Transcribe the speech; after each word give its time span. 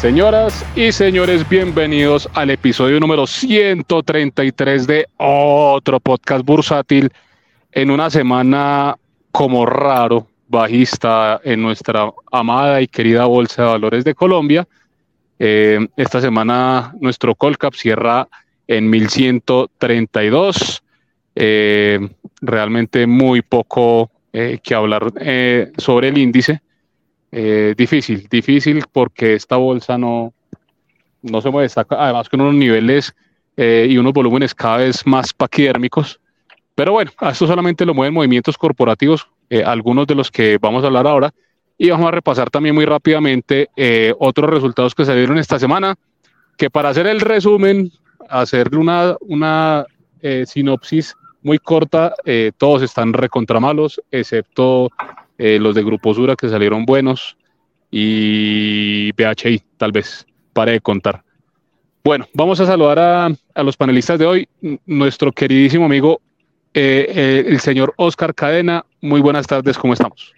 Señoras 0.00 0.64
y 0.74 0.92
señores, 0.92 1.46
bienvenidos 1.46 2.26
al 2.32 2.48
episodio 2.48 2.98
número 3.00 3.26
133 3.26 4.86
de 4.86 5.06
otro 5.18 6.00
podcast 6.00 6.42
bursátil 6.42 7.12
en 7.72 7.90
una 7.90 8.08
semana 8.08 8.96
como 9.30 9.66
raro, 9.66 10.26
bajista 10.48 11.38
en 11.44 11.60
nuestra 11.60 12.10
amada 12.32 12.80
y 12.80 12.88
querida 12.88 13.26
Bolsa 13.26 13.60
de 13.60 13.68
Valores 13.68 14.04
de 14.04 14.14
Colombia. 14.14 14.66
Eh, 15.38 15.86
esta 15.98 16.22
semana 16.22 16.94
nuestro 16.98 17.34
Colcap 17.34 17.74
cierra 17.74 18.26
en 18.66 18.88
1132. 18.88 20.82
Eh, 21.34 22.08
realmente 22.40 23.06
muy 23.06 23.42
poco 23.42 24.10
eh, 24.32 24.60
que 24.62 24.74
hablar 24.74 25.12
sobre 25.76 26.08
el 26.08 26.16
índice. 26.16 26.62
Difícil, 27.30 28.26
difícil 28.28 28.84
porque 28.90 29.34
esta 29.34 29.56
bolsa 29.56 29.96
no, 29.96 30.32
no 31.22 31.40
se 31.40 31.50
mueve, 31.50 31.70
además 31.90 32.28
con 32.28 32.40
unos 32.40 32.54
niveles 32.54 33.14
y 33.56 33.96
unos 33.98 34.12
volúmenes 34.12 34.54
cada 34.54 34.78
vez 34.78 35.06
más 35.06 35.32
paquidérmicos. 35.32 36.20
Pero 36.74 36.92
bueno, 36.92 37.10
a 37.18 37.30
esto 37.30 37.46
solamente 37.46 37.86
lo 37.86 37.94
mueven 37.94 38.14
movimientos 38.14 38.56
corporativos, 38.58 39.28
algunos 39.64 40.06
de 40.06 40.14
los 40.14 40.30
que 40.30 40.58
vamos 40.58 40.82
a 40.82 40.88
hablar 40.88 41.06
ahora. 41.06 41.32
Y 41.82 41.88
vamos 41.88 42.08
a 42.08 42.10
repasar 42.10 42.50
también 42.50 42.74
muy 42.74 42.84
rápidamente 42.84 43.70
eh, 43.74 44.12
otros 44.18 44.50
resultados 44.50 44.94
que 44.94 45.06
se 45.06 45.16
dieron 45.16 45.38
esta 45.38 45.58
semana, 45.58 45.94
que 46.58 46.68
para 46.68 46.90
hacer 46.90 47.06
el 47.06 47.22
resumen, 47.22 47.90
hacer 48.28 48.76
una, 48.76 49.16
una 49.22 49.86
eh, 50.20 50.44
sinopsis 50.46 51.16
muy 51.40 51.58
corta, 51.58 52.12
eh, 52.26 52.52
todos 52.58 52.82
están 52.82 53.14
recontramalos, 53.14 53.98
excepto 54.10 54.90
los 55.58 55.74
de 55.74 55.82
Grupo 55.82 56.12
Sura 56.14 56.36
que 56.36 56.48
salieron 56.48 56.84
buenos 56.84 57.36
y 57.90 59.10
BHI, 59.12 59.62
tal 59.76 59.92
vez, 59.92 60.26
pare 60.52 60.72
de 60.72 60.80
contar. 60.80 61.22
Bueno, 62.04 62.26
vamos 62.32 62.60
a 62.60 62.66
saludar 62.66 62.98
a, 62.98 63.28
a 63.54 63.62
los 63.62 63.76
panelistas 63.76 64.18
de 64.18 64.26
hoy. 64.26 64.48
Nuestro 64.86 65.32
queridísimo 65.32 65.86
amigo, 65.86 66.20
el 66.72 67.58
señor 67.60 67.94
Oscar 67.96 68.34
Cadena. 68.34 68.84
Muy 69.00 69.20
buenas 69.20 69.46
tardes, 69.46 69.78
¿cómo 69.78 69.92
estamos? 69.92 70.34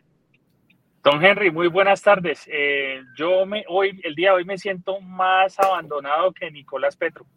Don 1.03 1.25
Henry, 1.25 1.51
muy 1.51 1.67
buenas 1.67 2.01
tardes. 2.01 2.49
Eh, 2.51 3.03
yo 3.17 3.45
me, 3.45 3.65
hoy, 3.69 4.01
el 4.05 4.15
día 4.15 4.31
de 4.31 4.37
hoy 4.37 4.45
me 4.45 4.57
siento 4.57 5.01
más 5.01 5.59
abandonado 5.59 6.33
que 6.33 6.51
Nicolás 6.51 6.97
Petro. 6.97 7.27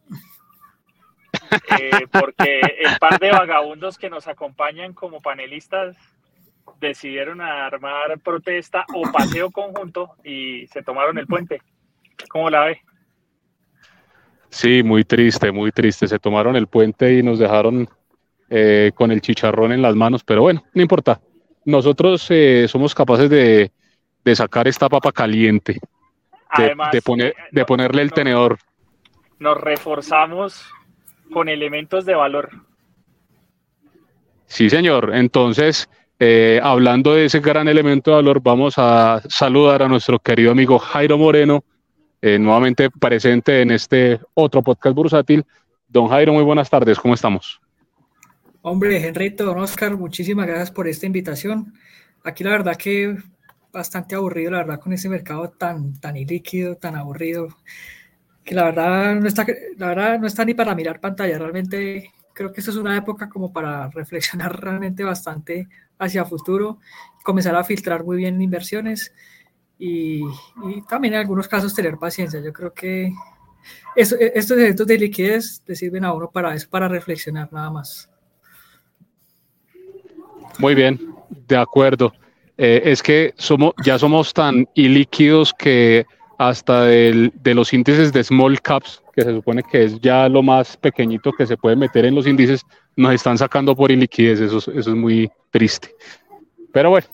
Eh, 1.80 2.08
porque 2.12 2.60
el 2.60 2.98
par 2.98 3.20
de 3.20 3.30
vagabundos 3.30 3.98
que 3.98 4.10
nos 4.10 4.28
acompañan 4.28 4.94
como 4.94 5.22
panelistas 5.22 5.96
decidieron 6.80 7.42
armar 7.42 8.20
protesta 8.20 8.86
o 8.94 9.12
paseo 9.12 9.52
conjunto 9.52 10.12
y 10.24 10.68
se 10.68 10.84
tomaron 10.84 11.18
el 11.18 11.28
puente. 11.28 11.62
¿Cómo 12.30 12.50
la 12.50 12.66
ve? 12.66 12.82
Sí, 14.50 14.84
muy 14.84 15.04
triste, 15.04 15.52
muy 15.52 15.72
triste. 15.72 16.08
Se 16.08 16.20
tomaron 16.20 16.56
el 16.56 16.68
puente 16.68 17.14
y 17.14 17.24
nos 17.24 17.40
dejaron 17.40 17.88
eh, 18.50 18.92
con 18.96 19.12
el 19.12 19.22
chicharrón 19.22 19.72
en 19.72 19.82
las 19.82 19.96
manos, 19.96 20.24
pero 20.24 20.42
bueno, 20.42 20.64
no 20.74 20.82
importa 20.82 21.20
nosotros 21.66 22.28
eh, 22.30 22.68
somos 22.70 22.94
capaces 22.96 23.30
de, 23.30 23.72
sacar 24.34 24.68
esta 24.68 24.88
papa 24.88 25.12
caliente, 25.12 25.80
de, 26.58 27.02
poner, 27.02 27.28
eh, 27.28 27.36
de 27.52 27.66
ponerle 27.66 28.04
el 28.04 28.14
tenedor. 28.14 28.58
Nos 29.40 29.60
reforzamos 29.60 30.66
con 31.34 31.50
elementos 31.50 32.06
de 32.06 32.16
valor. 32.16 32.50
Sí, 34.46 34.70
señor. 34.70 35.12
Entonces, 35.16 35.90
eh, 36.20 36.60
hablando 36.64 37.14
de 37.14 37.26
ese 37.26 37.40
gran 37.40 37.68
elemento 37.68 38.12
de 38.12 38.16
valor, 38.16 38.42
vamos 38.42 38.76
a 38.78 39.22
saludar 39.30 39.84
a 39.84 39.88
nuestro 39.88 40.20
querido 40.20 40.52
amigo 40.52 40.80
Jairo 40.80 41.18
Moreno, 41.18 41.64
nuevamente 42.22 42.90
presente 42.90 43.62
en 43.62 43.70
este 43.70 44.20
otro 44.34 44.64
podcast 44.64 44.96
bursátil. 44.96 45.46
Don 45.88 46.08
Jairo, 46.08 46.34
muy 46.34 46.44
buenas 46.44 46.72
tardes, 46.72 46.98
¿cómo 46.98 47.14
estamos? 47.14 47.62
Hombre, 48.68 49.08
Henrito, 49.08 49.46
don 49.46 49.60
Oscar, 49.60 49.96
muchísimas 49.96 50.48
gracias 50.48 50.72
por 50.72 50.88
esta 50.88 51.06
invitación. 51.06 51.72
Aquí 52.24 52.44
la 52.44 52.50
verdad 52.50 52.76
que 52.76 53.16
bastante 53.72 54.16
aburrido, 54.16 54.50
la 54.50 54.58
verdad, 54.58 54.80
con 54.80 54.92
ese 54.94 55.08
mercado 55.08 55.50
tan, 55.50 56.00
tan 56.00 56.18
ilíquido, 56.18 56.76
tan 56.76 56.96
aburrido, 56.96 57.50
que 58.44 58.56
la 58.56 58.64
verdad 58.64 59.16
no 59.16 59.28
está, 59.28 59.46
la 59.78 59.88
verdad 59.90 60.20
no 60.20 60.26
está 60.26 60.44
ni 60.46 60.56
para 60.56 60.74
mirar 60.74 61.00
pantalla. 61.00 61.38
Realmente 61.38 62.12
creo 62.34 62.52
que 62.52 62.62
esto 62.62 62.72
es 62.72 62.78
una 62.78 62.98
época 62.98 63.30
como 63.30 63.54
para 63.54 63.90
reflexionar 63.90 64.60
realmente 64.60 65.04
bastante 65.04 65.68
hacia 66.00 66.26
futuro, 66.26 66.80
comenzar 67.24 67.56
a 67.56 67.64
filtrar 67.64 68.04
muy 68.04 68.18
bien 68.18 68.42
inversiones 68.42 69.14
y, 69.78 70.22
también 70.88 71.16
en 71.16 71.20
algunos 71.22 71.48
casos 71.48 71.74
tener 71.74 71.98
paciencia. 71.98 72.42
Yo 72.42 72.54
creo 72.54 72.74
que 72.74 73.14
estos 73.96 74.58
eventos 74.58 74.88
de 74.88 74.98
liquidez 74.98 75.62
le 75.66 75.76
sirven 75.76 76.06
a 76.06 76.14
uno 76.14 76.30
para 76.30 76.54
eso, 76.54 76.70
para 76.70 76.88
reflexionar 76.88 77.52
nada 77.52 77.70
más. 77.70 78.10
Muy 80.60 80.76
bien, 80.76 81.00
de 81.48 81.58
acuerdo. 81.58 82.14
Eh, 82.58 82.82
es 82.86 83.04
que 83.04 83.34
somos, 83.38 83.74
ya 83.84 84.00
somos 84.00 84.34
tan 84.34 84.66
ilíquidos 84.76 85.54
que 85.54 86.06
hasta 86.38 86.84
de 86.84 87.54
los 87.54 87.74
índices 87.74 88.12
de 88.12 88.24
small 88.24 88.62
caps, 88.62 89.02
que 89.14 89.24
se 89.24 89.34
supone 89.34 89.64
que 89.64 89.86
es 89.86 90.00
ya 90.02 90.28
lo 90.30 90.44
más 90.44 90.78
pequeñito 90.78 91.32
que 91.32 91.46
se 91.46 91.58
puede 91.58 91.76
meter 91.76 92.06
en 92.06 92.16
los 92.16 92.28
índices, 92.28 92.66
nos 92.96 93.14
están 93.14 93.38
sacando 93.38 93.76
por 93.76 93.92
iliquidez. 93.92 94.40
Eso, 94.40 94.58
eso 94.58 94.72
es 94.74 94.88
muy 94.88 95.30
triste. 95.52 95.96
Pero 96.72 96.90
bueno, 96.90 97.08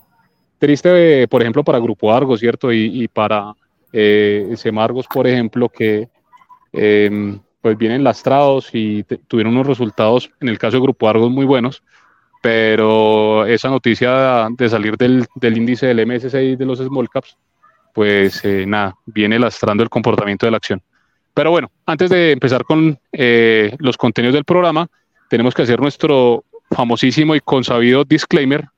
triste, 0.58 1.26
por 1.28 1.42
ejemplo, 1.42 1.64
para 1.64 1.78
Grupo 1.78 2.12
Argos, 2.12 2.40
¿cierto? 2.40 2.72
Y, 2.72 3.08
para 3.08 3.52
eh, 3.92 4.54
Semargos, 4.56 5.06
por 5.06 5.26
ejemplo, 5.26 5.68
que 5.68 6.08
em, 6.72 7.38
pues 7.60 7.76
vienen 7.78 8.02
lastrados 8.02 8.70
y 8.72 9.04
tuvieron 9.28 9.54
unos 9.54 9.66
resultados, 9.66 10.30
en 10.40 10.48
el 10.48 10.58
caso 10.58 10.76
de 10.76 10.82
Grupo 10.82 11.08
Argos, 11.08 11.30
muy 11.30 11.44
buenos 11.44 11.82
pero 12.42 13.46
esa 13.46 13.70
noticia 13.70 14.48
de 14.50 14.68
salir 14.68 14.96
del, 14.96 15.26
índice 15.40 15.86
del 15.86 16.04
MSCI 16.04 16.56
de 16.56 16.66
los 16.66 16.80
small 16.80 17.08
caps, 17.08 17.38
pues 17.94 18.44
eh, 18.44 18.64
nada, 18.66 18.96
viene 19.06 19.38
lastrando 19.38 19.84
el 19.84 19.88
comportamiento 19.88 20.44
de 20.44 20.50
la 20.50 20.56
acción. 20.56 20.82
Pero 21.32 21.52
bueno, 21.52 21.70
antes 21.86 22.10
de 22.10 22.32
empezar 22.32 22.64
con 22.64 22.98
eh, 23.12 23.74
los 23.78 23.96
contenidos 23.96 24.34
del 24.34 24.44
programa, 24.44 24.88
tenemos 25.32 25.54
que 25.54 25.62
hacer 25.62 25.80
nuestro 25.80 26.44
famosísimo 26.70 27.34
y 27.34 27.40
consabido 27.40 28.04
disclaimer. 28.04 28.68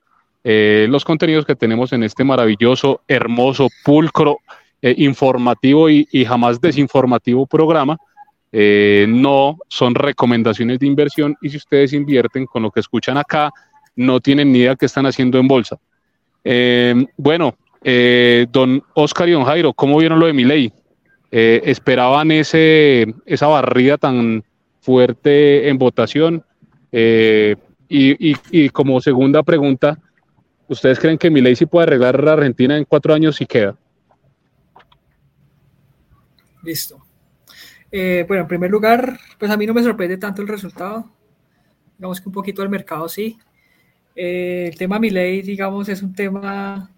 Eh, 0.44 0.86
los 0.88 1.04
contenidos 1.04 1.44
que 1.44 1.56
tenemos 1.56 1.92
en 1.92 2.04
este 2.04 2.22
maravilloso, 2.22 3.00
hermoso, 3.08 3.68
pulcro, 3.84 4.38
informativo 4.82 5.88
y 5.88 6.24
jamás 6.26 6.60
desinformativo 6.60 7.46
programa 7.46 7.96
eh, 8.56 9.06
no 9.08 9.58
son 9.66 9.96
recomendaciones 9.96 10.78
de 10.78 10.86
inversión 10.86 11.36
y 11.42 11.50
si 11.50 11.56
ustedes 11.56 11.92
invierten 11.92 12.46
con 12.46 12.62
lo 12.62 12.70
que 12.70 12.78
escuchan 12.78 13.18
acá, 13.18 13.50
no 13.96 14.20
tienen 14.20 14.52
ni 14.52 14.60
idea 14.60 14.76
qué 14.76 14.86
están 14.86 15.06
haciendo 15.06 15.40
en 15.40 15.48
bolsa. 15.48 15.76
Eh, 16.44 17.04
bueno, 17.16 17.56
eh, 17.82 18.46
don 18.52 18.80
Oscar 18.94 19.28
y 19.28 19.32
don 19.32 19.42
Jairo, 19.42 19.72
¿cómo 19.72 19.98
vieron 19.98 20.20
lo 20.20 20.26
de 20.26 20.32
mi 20.34 20.44
ley? 20.44 20.72
¿Esperaban 21.32 22.30
ese, 22.30 23.12
esa 23.26 23.48
barrida 23.48 23.98
tan 23.98 24.44
fuerte 24.84 25.68
en 25.68 25.78
votación? 25.78 26.44
Y, 27.88 28.68
como 28.70 29.00
segunda 29.00 29.42
pregunta, 29.42 29.98
¿ustedes 30.68 30.98
creen 30.98 31.18
que 31.18 31.30
mi 31.30 31.40
ley 31.40 31.54
sí 31.54 31.66
puede 31.66 31.84
arreglar 31.84 32.28
a 32.28 32.32
Argentina 32.32 32.76
en 32.76 32.84
cuatro 32.84 33.14
años 33.14 33.40
y 33.40 33.46
queda? 33.46 33.76
Listo. 36.62 37.04
Eh, 37.92 38.24
bueno, 38.26 38.42
en 38.42 38.48
primer 38.48 38.70
lugar, 38.70 39.18
pues 39.38 39.50
a 39.50 39.56
mí 39.56 39.66
no 39.66 39.74
me 39.74 39.82
sorprende 39.82 40.16
tanto 40.16 40.42
el 40.42 40.48
resultado. 40.48 41.08
Digamos 41.96 42.20
que 42.20 42.28
un 42.28 42.32
poquito 42.32 42.62
al 42.62 42.68
mercado 42.68 43.08
sí. 43.08 43.38
Eh, 44.16 44.70
el 44.72 44.78
tema 44.78 44.98
ley, 44.98 45.42
digamos, 45.42 45.88
es 45.88 46.02
un 46.02 46.14
tema 46.14 46.90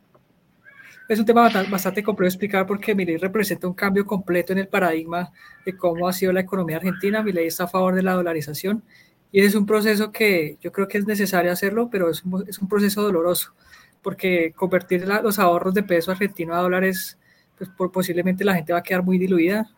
es 1.09 1.19
un 1.19 1.25
tema 1.25 1.49
bastante 1.71 2.03
complejo 2.03 2.27
de 2.27 2.35
explicar 2.35 2.67
porque 2.67 2.95
ley 2.95 3.17
representa 3.17 3.69
un 3.69 3.75
cambio 3.75 4.05
completo 4.05 4.53
en 4.53 4.59
el 4.59 4.69
paradigma 4.69 5.31
de 5.65 5.77
cómo 5.77 6.09
ha 6.09 6.13
sido 6.13 6.33
la 6.33 6.41
economía 6.41 6.77
argentina. 6.77 7.23
ley 7.23 7.47
está 7.47 7.65
a 7.65 7.69
favor 7.69 7.95
de 7.95 8.03
la 8.03 8.15
dolarización 8.15 8.83
y 9.33 9.41
es 9.41 9.55
un 9.55 9.67
proceso 9.67 10.11
que 10.11 10.59
yo 10.61 10.73
creo 10.73 10.89
que 10.89 10.99
es 10.99 11.07
necesario 11.07 11.53
hacerlo, 11.53 11.89
pero 11.91 12.11
es 12.11 12.25
un, 12.25 12.45
es 12.49 12.59
un 12.59 12.69
proceso 12.69 13.03
doloroso 13.03 13.55
porque 14.07 14.53
convertir 14.55 15.05
los 15.09 15.41
ahorros 15.41 15.75
de 15.75 15.83
peso 15.83 16.13
argentino 16.13 16.55
a 16.55 16.61
dólares, 16.61 17.19
pues 17.59 17.69
posiblemente 17.93 18.45
la 18.45 18.55
gente 18.55 18.73
va 18.73 18.79
a 18.79 18.83
quedar 18.85 19.03
muy 19.03 19.19
diluida. 19.19 19.69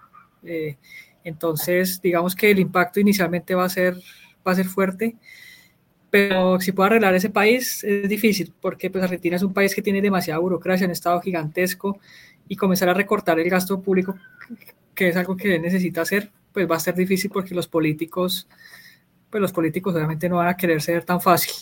Eh, 0.43 0.77
entonces, 1.25 2.03
digamos 2.03 2.35
que 2.35 2.51
el 2.51 2.59
impacto 2.59 3.01
inicialmente 3.01 3.55
va 3.55 3.65
a 3.65 3.71
ser, 3.71 3.95
va 4.47 4.53
a 4.53 4.55
ser 4.55 4.67
fuerte, 4.67 5.17
pero 6.11 6.61
si 6.61 6.73
puedo 6.73 6.87
arreglar 6.87 7.15
ese 7.15 7.31
país 7.31 7.85
es 7.85 8.09
difícil, 8.09 8.53
porque 8.61 8.91
pues 8.91 9.05
Argentina 9.05 9.37
es 9.37 9.43
un 9.43 9.53
país 9.53 9.75
que 9.75 9.83
tiene 9.83 10.01
demasiada 10.01 10.41
burocracia, 10.41 10.87
un 10.87 10.93
estado 10.93 11.21
gigantesco, 11.21 12.01
y 12.49 12.57
comenzar 12.57 12.89
a 12.89 12.95
recortar 12.95 13.39
el 13.39 13.51
gasto 13.51 13.81
público, 13.81 14.17
que 14.95 15.09
es 15.09 15.17
algo 15.17 15.37
que 15.37 15.59
necesita 15.59 16.01
hacer, 16.03 16.31
pues 16.53 16.69
va 16.69 16.77
a 16.77 16.81
ser 16.81 16.95
difícil 16.95 17.31
porque 17.31 17.55
los 17.55 17.69
políticos, 17.69 18.49
pues 19.31 19.41
los 19.41 19.53
políticos 19.53 19.95
obviamente 19.95 20.29
no 20.29 20.37
van 20.37 20.49
a 20.49 20.57
querer 20.57 20.81
ser 20.81 21.05
tan 21.05 21.21
fácil. 21.21 21.53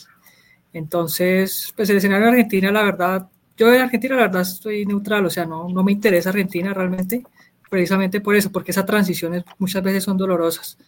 Entonces, 0.72 1.72
pues 1.74 1.90
el 1.90 1.96
escenario 1.96 2.26
de 2.26 2.32
Argentina, 2.32 2.70
la 2.70 2.84
verdad, 2.84 3.28
yo 3.56 3.72
en 3.72 3.80
Argentina 3.80 4.14
la 4.14 4.22
verdad 4.22 4.42
estoy 4.42 4.86
neutral, 4.86 5.26
o 5.26 5.30
sea, 5.30 5.44
no, 5.44 5.68
no 5.68 5.82
me 5.82 5.92
interesa 5.92 6.30
Argentina 6.30 6.72
realmente, 6.72 7.24
precisamente 7.68 8.20
por 8.20 8.36
eso, 8.36 8.52
porque 8.52 8.70
esas 8.70 8.86
transiciones 8.86 9.44
muchas 9.58 9.82
veces 9.82 10.04
son 10.04 10.16
dolorosas. 10.16 10.78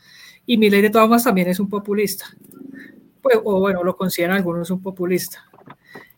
Y 0.47 0.57
Milei 0.57 0.81
de 0.81 0.91
todas 0.91 1.07
formas 1.07 1.25
también 1.25 1.49
es 1.49 1.59
un 1.59 1.69
populista, 1.69 2.27
pues, 3.29 3.41
o 3.45 3.61
bueno, 3.61 3.85
lo 3.85 3.97
consideran 3.97 4.37
algunos 4.37 4.71
un 4.71 4.83
populista. 4.83 5.45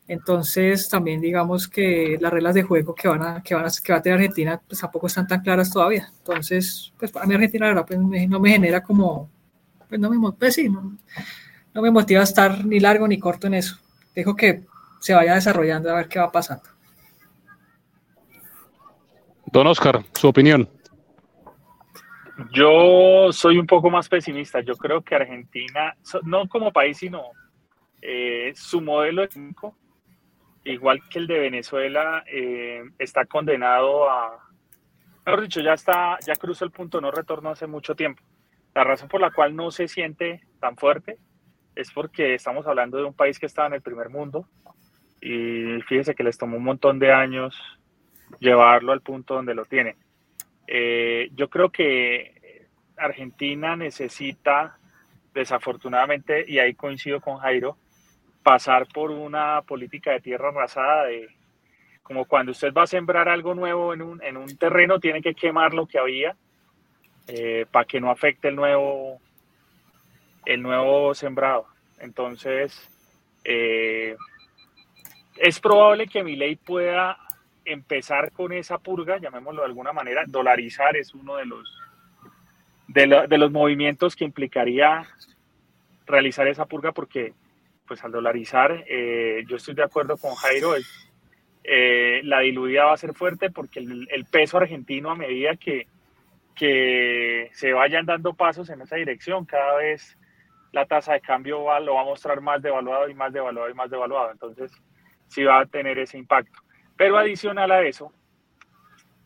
Entonces, 0.06 0.88
también 0.88 1.20
digamos 1.20 1.68
que 1.68 2.18
las 2.20 2.32
reglas 2.32 2.54
de 2.54 2.62
juego 2.62 2.94
que 2.94 3.08
van 3.08 3.22
a, 3.22 3.42
que 3.42 3.54
van 3.54 3.66
a, 3.66 3.70
que 3.82 3.92
va 3.92 3.98
a 3.98 4.02
tener 4.02 4.18
Argentina, 4.18 4.60
pues 4.66 4.80
tampoco 4.80 5.06
están 5.06 5.26
tan 5.26 5.40
claras 5.40 5.70
todavía. 5.70 6.10
Entonces, 6.18 6.92
pues 6.98 7.10
para 7.12 7.26
mí 7.26 7.34
Argentina, 7.34 7.66
la 7.66 7.74
verdad, 7.74 7.86
pues, 7.86 8.28
no 8.28 8.40
me 8.40 8.50
genera 8.50 8.82
como, 8.82 9.30
pues 9.88 10.00
no 10.00 10.10
me, 10.10 10.32
pues, 10.32 10.54
sí, 10.54 10.68
no, 10.68 10.96
no 11.74 11.82
me 11.82 11.90
motiva 11.90 12.20
a 12.20 12.24
estar 12.24 12.64
ni 12.64 12.80
largo 12.80 13.06
ni 13.06 13.18
corto 13.18 13.46
en 13.46 13.54
eso. 13.54 13.76
Dejo 14.14 14.34
que 14.34 14.64
se 15.00 15.14
vaya 15.14 15.34
desarrollando 15.34 15.90
a 15.90 15.94
ver 15.94 16.08
qué 16.08 16.18
va 16.18 16.30
pasando. 16.30 16.64
Don 19.46 19.66
Oscar, 19.66 20.04
su 20.14 20.28
opinión. 20.28 20.68
Yo 22.52 23.32
soy 23.32 23.58
un 23.58 23.66
poco 23.66 23.90
más 23.90 24.08
pesimista. 24.08 24.60
Yo 24.60 24.74
creo 24.76 25.02
que 25.02 25.14
Argentina, 25.14 25.96
no 26.24 26.48
como 26.48 26.72
país, 26.72 26.98
sino 26.98 27.22
eh, 28.00 28.52
su 28.54 28.80
modelo 28.80 29.22
económico, 29.22 29.76
igual 30.64 31.00
que 31.08 31.18
el 31.18 31.26
de 31.26 31.38
Venezuela, 31.38 32.24
eh, 32.26 32.82
está 32.98 33.26
condenado 33.26 34.08
a, 34.08 34.48
mejor 35.26 35.42
dicho, 35.42 35.60
ya 35.60 35.74
está, 35.74 36.18
ya 36.26 36.34
cruzó 36.36 36.64
el 36.64 36.70
punto 36.70 37.00
no 37.00 37.10
retorno 37.10 37.50
hace 37.50 37.66
mucho 37.66 37.94
tiempo. 37.94 38.22
La 38.74 38.84
razón 38.84 39.08
por 39.08 39.20
la 39.20 39.30
cual 39.30 39.54
no 39.54 39.70
se 39.70 39.88
siente 39.88 40.42
tan 40.60 40.76
fuerte 40.76 41.18
es 41.74 41.90
porque 41.92 42.34
estamos 42.34 42.66
hablando 42.66 42.98
de 42.98 43.04
un 43.04 43.14
país 43.14 43.38
que 43.38 43.46
estaba 43.46 43.68
en 43.68 43.74
el 43.74 43.82
primer 43.82 44.08
mundo 44.08 44.46
y 45.20 45.80
fíjese 45.82 46.14
que 46.14 46.24
les 46.24 46.38
tomó 46.38 46.56
un 46.56 46.64
montón 46.64 46.98
de 46.98 47.12
años 47.12 47.54
llevarlo 48.38 48.92
al 48.92 49.02
punto 49.02 49.34
donde 49.34 49.54
lo 49.54 49.64
tiene. 49.64 49.96
Eh, 50.72 51.30
yo 51.34 51.50
creo 51.50 51.70
que 51.70 52.68
Argentina 52.96 53.74
necesita, 53.74 54.78
desafortunadamente, 55.34 56.44
y 56.46 56.60
ahí 56.60 56.74
coincido 56.74 57.20
con 57.20 57.38
Jairo, 57.38 57.76
pasar 58.44 58.86
por 58.86 59.10
una 59.10 59.62
política 59.62 60.12
de 60.12 60.20
tierra 60.20 60.50
arrasada, 60.50 61.06
de, 61.06 61.28
como 62.04 62.24
cuando 62.24 62.52
usted 62.52 62.72
va 62.72 62.84
a 62.84 62.86
sembrar 62.86 63.28
algo 63.28 63.52
nuevo 63.52 63.92
en 63.92 64.02
un, 64.02 64.22
en 64.22 64.36
un 64.36 64.56
terreno, 64.56 65.00
tiene 65.00 65.20
que 65.20 65.34
quemar 65.34 65.74
lo 65.74 65.86
que 65.86 65.98
había 65.98 66.36
eh, 67.26 67.66
para 67.68 67.84
que 67.84 68.00
no 68.00 68.08
afecte 68.08 68.46
el 68.46 68.54
nuevo, 68.54 69.20
el 70.46 70.62
nuevo 70.62 71.14
sembrado. 71.14 71.66
Entonces, 71.98 72.80
eh, 73.42 74.16
es 75.36 75.58
probable 75.58 76.06
que 76.06 76.22
mi 76.22 76.36
ley 76.36 76.54
pueda 76.54 77.18
empezar 77.64 78.32
con 78.32 78.52
esa 78.52 78.78
purga, 78.78 79.18
llamémoslo 79.18 79.62
de 79.62 79.68
alguna 79.68 79.92
manera, 79.92 80.24
dolarizar 80.26 80.96
es 80.96 81.14
uno 81.14 81.36
de 81.36 81.46
los, 81.46 81.78
de, 82.88 83.38
los 83.38 83.50
movimientos 83.50 84.16
que 84.16 84.24
implicaría 84.24 85.06
realizar 86.06 86.48
esa 86.48 86.66
purga 86.66 86.92
porque 86.92 87.34
pues 87.86 88.04
al 88.04 88.12
dolarizar, 88.12 88.84
eh, 88.88 89.44
yo 89.48 89.56
estoy 89.56 89.74
de 89.74 89.82
acuerdo 89.82 90.16
con 90.16 90.34
Jairo, 90.34 90.74
eh, 91.64 92.20
la 92.24 92.40
diluida 92.40 92.84
va 92.84 92.94
a 92.94 92.96
ser 92.96 93.14
fuerte 93.14 93.50
porque 93.50 93.80
el, 93.80 94.24
peso 94.30 94.58
argentino 94.58 95.10
a 95.10 95.16
medida 95.16 95.56
que, 95.56 95.88
que 96.54 97.50
se 97.52 97.72
vayan 97.72 98.06
dando 98.06 98.34
pasos 98.34 98.70
en 98.70 98.80
esa 98.80 98.96
dirección, 98.96 99.44
cada 99.44 99.76
vez 99.76 100.16
la 100.72 100.86
tasa 100.86 101.14
de 101.14 101.20
cambio 101.20 101.64
va, 101.64 101.80
lo 101.80 101.94
va 101.94 102.02
a 102.02 102.04
mostrar 102.04 102.40
más 102.40 102.62
devaluado 102.62 103.08
y 103.08 103.14
más 103.14 103.32
devaluado 103.32 103.68
y 103.70 103.74
más 103.74 103.90
devaluado. 103.90 104.30
Entonces, 104.30 104.72
sí 105.28 105.42
va 105.42 105.60
a 105.60 105.66
tener 105.66 105.98
ese 105.98 106.18
impacto. 106.18 106.58
Pero 107.00 107.16
adicional 107.16 107.70
a 107.70 107.80
eso, 107.80 108.12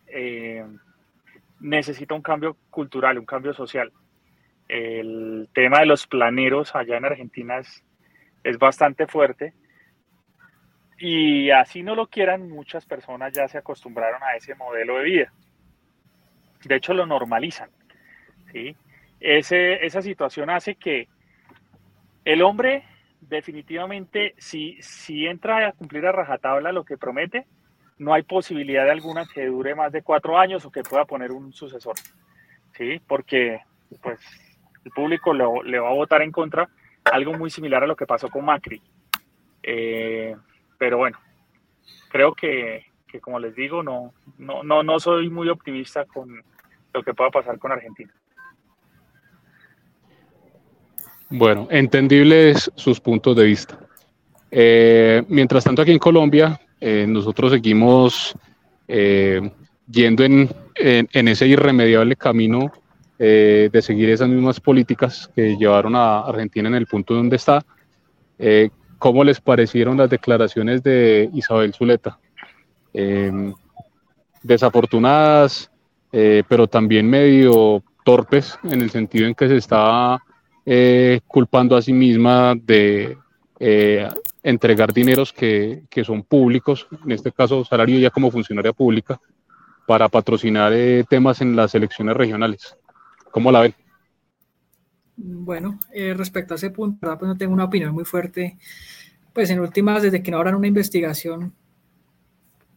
eh, 0.06 0.65
necesita 1.59 2.15
un 2.15 2.23
cambio 2.23 2.56
cultural, 2.71 3.19
un 3.19 3.26
cambio 3.26 3.53
social. 3.53 3.93
El 4.69 5.49
tema 5.53 5.81
de 5.81 5.87
los 5.87 6.06
planeros 6.06 6.73
allá 6.76 6.99
en 6.99 7.06
Argentina 7.06 7.59
es, 7.59 7.85
es 8.44 8.59
bastante 8.61 9.09
fuerte. 9.09 9.55
Y 11.00 11.50
así 11.50 11.82
no 11.82 11.97
lo 11.97 12.06
quieran, 12.06 12.49
muchas 12.49 12.87
personas 12.87 13.32
ya 13.32 13.49
se 13.49 13.59
acostumbraron 13.59 14.23
a 14.23 14.37
ese 14.37 14.55
modelo 14.55 14.99
de 14.99 15.05
vida. 15.05 15.32
De 16.67 16.76
hecho, 16.76 16.94
lo 16.94 17.06
normalizan. 17.06 17.71
¿sí? 18.53 18.76
Esa 19.19 20.00
situación 20.00 20.49
hace 20.49 20.76
que 20.76 21.09
el 22.25 22.41
hombre 22.43 22.85
definitivamente, 23.21 24.37
si, 24.38 24.81
si 24.81 25.26
entra 25.26 25.67
a 25.67 25.73
cumplir 25.73 26.06
a 26.06 26.12
rajatabla 26.12 26.71
lo 26.71 26.85
que 26.85 26.97
promete, 26.97 27.49
no 27.99 28.12
hay 28.12 28.23
posibilidad 28.23 28.85
de 28.85 28.91
alguna 28.91 29.25
que 29.26 29.46
dure 29.46 29.75
más 29.75 29.93
de 29.93 30.02
cuatro 30.02 30.38
años 30.38 30.64
o 30.64 30.70
que 30.70 30.82
pueda 30.82 31.05
poner 31.05 31.32
un 31.32 31.52
sucesor. 31.52 31.94
¿sí? 32.76 33.00
Porque 33.06 33.61
pues, 34.02 34.19
el 34.85 34.91
público 34.93 35.32
le 35.32 35.79
va 35.79 35.91
a 35.91 35.94
votar 35.94 36.23
en 36.23 36.32
contra, 36.32 36.69
algo 37.05 37.35
muy 37.35 37.50
similar 37.50 37.85
a 37.85 37.87
lo 37.87 37.96
que 37.96 38.06
pasó 38.06 38.29
con 38.29 38.44
Macri. 38.44 38.81
Eh, 39.62 40.35
pero 40.79 40.99
bueno, 40.99 41.19
creo 42.11 42.35
que, 42.35 42.87
que, 43.06 43.20
como 43.20 43.38
les 43.38 43.55
digo, 43.55 43.82
no, 43.82 44.12
no, 44.38 44.62
no, 44.62 44.82
no 44.82 44.99
soy 45.00 45.31
muy 45.31 45.49
optimista 45.49 46.05
con 46.05 46.43
lo 46.93 47.02
que 47.02 47.14
pueda 47.14 47.31
pasar 47.31 47.58
con 47.58 47.73
Argentina. 47.73 48.12
Bueno, 51.31 51.67
entendibles 51.70 52.70
sus 52.75 53.00
puntos 53.00 53.35
de 53.37 53.44
vista. 53.44 53.79
Eh, 54.50 55.25
mientras 55.29 55.64
tanto, 55.64 55.82
aquí 55.82 55.90
en 55.90 55.99
Colombia, 55.99 56.61
eh, 56.87 57.07
nosotros 57.07 57.53
seguimos 57.53 58.35
eh, 58.89 59.41
yendo 59.91 60.23
en, 60.25 60.51
ese 60.77 61.47
irremediable 61.47 62.17
camino 62.17 62.73
de 63.17 63.81
seguir 63.81 64.11
esas 64.11 64.29
mismas 64.29 64.61
políticas 64.61 65.31
que 65.35 65.57
llevaron 65.57 65.97
a 65.97 66.21
Argentina 66.21 66.69
en 66.69 66.75
el 66.75 66.87
punto 66.87 67.14
donde 67.14 67.37
está. 67.37 67.64
¿Cómo 68.99 69.25
les 69.25 69.41
parecieron 69.41 69.97
las 69.97 70.11
declaraciones 70.11 70.83
de 70.83 71.31
Isabel 71.33 71.73
Zuleta? 71.73 72.19
desafortunadas, 74.43 75.71
pero 76.11 76.67
también 76.67 77.09
medio 77.09 77.83
torpes 78.05 78.59
en 78.64 78.83
el 78.83 78.91
sentido 78.91 79.26
en 79.26 79.35
que 79.35 79.49
se 79.49 79.57
está 79.57 80.21
eh, 80.67 81.21
culpando 81.26 81.76
a 81.76 81.83
sí 81.83 81.93
misma 81.93 82.55
de 82.55 83.19
eh, 83.58 84.08
entregar 84.42 84.92
dineros 84.92 85.32
que, 85.32 85.84
que, 85.88 86.04
son 86.04 86.23
públicos, 86.23 86.87
en 87.04 87.12
este 87.12 87.32
caso 87.32 87.64
salario 87.64 87.99
ya 87.99 88.11
como 88.11 88.30
funcionaria 88.30 88.73
pública, 88.73 89.20
para 89.87 90.08
patrocinar 90.08 90.73
eh, 90.73 91.04
temas 91.08 91.40
en 91.40 91.54
las 91.54 91.75
elecciones 91.75 92.16
regionales. 92.16 92.76
¿Cómo 93.30 93.52
la 93.52 93.61
ven? 93.61 93.75
Bueno, 95.16 95.78
respecto 96.16 96.54
a 96.54 96.56
ese 96.56 96.70
punto, 96.70 97.16
pues 97.18 97.28
no 97.28 97.37
tengo 97.37 97.52
una 97.52 97.64
opinión 97.64 97.92
muy 97.92 98.04
fuerte. 98.04 98.58
Pues 99.32 99.50
en 99.50 99.61
últimas, 99.61 100.02
desde 100.02 100.23
que 100.23 100.30
no 100.30 100.38
abran 100.38 100.56
una 100.56 100.66
investigación 100.66 101.54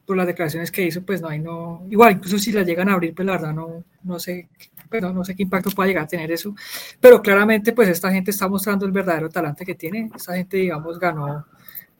por 0.08 0.18
las 0.18 0.26
declaraciones 0.26 0.72
que 0.72 0.84
hizo, 0.84 1.04
pues 1.04 1.22
no 1.22 1.28
hay 1.28 1.40
no. 1.40 1.86
Igual, 1.90 2.14
incluso 2.14 2.40
si 2.40 2.52
la 2.52 2.64
llegan 2.64 2.90
a 2.90 2.94
abrir, 2.94 3.14
pues 3.14 3.26
la 3.26 3.34
verdad 3.34 3.54
no, 3.54 3.84
no 4.04 4.20
sé 4.20 4.50
pero 4.90 5.12
no 5.12 5.24
sé 5.24 5.36
qué 5.36 5.44
impacto 5.44 5.70
pueda 5.72 5.88
llegar 5.88 6.06
a 6.06 6.08
tener 6.08 6.32
eso, 6.32 6.56
pero 7.00 7.22
claramente 7.22 7.74
pues 7.74 7.90
esta 7.90 8.12
gente 8.12 8.32
está 8.32 8.48
mostrando 8.48 8.86
el 8.86 8.92
verdadero 8.92 9.30
talante 9.30 9.66
que 9.66 9.76
tiene, 9.76 10.10
esta 10.16 10.36
gente 10.36 10.58
digamos 10.58 11.00
ganó 11.00 11.46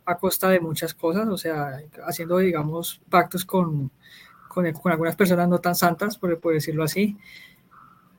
a 0.06 0.16
costa 0.18 0.50
de 0.50 0.60
muchas 0.60 0.94
cosas, 0.94 1.28
o 1.28 1.38
sea, 1.38 1.82
haciendo 2.06 2.38
digamos 2.38 3.02
pactos 3.10 3.44
con, 3.46 3.92
con, 4.48 4.72
con 4.72 4.92
algunas 4.92 5.16
personas 5.16 5.50
no 5.50 5.60
tan 5.60 5.76
santas, 5.76 6.18
por, 6.18 6.40
por 6.40 6.54
decirlo 6.54 6.84
así, 6.84 7.18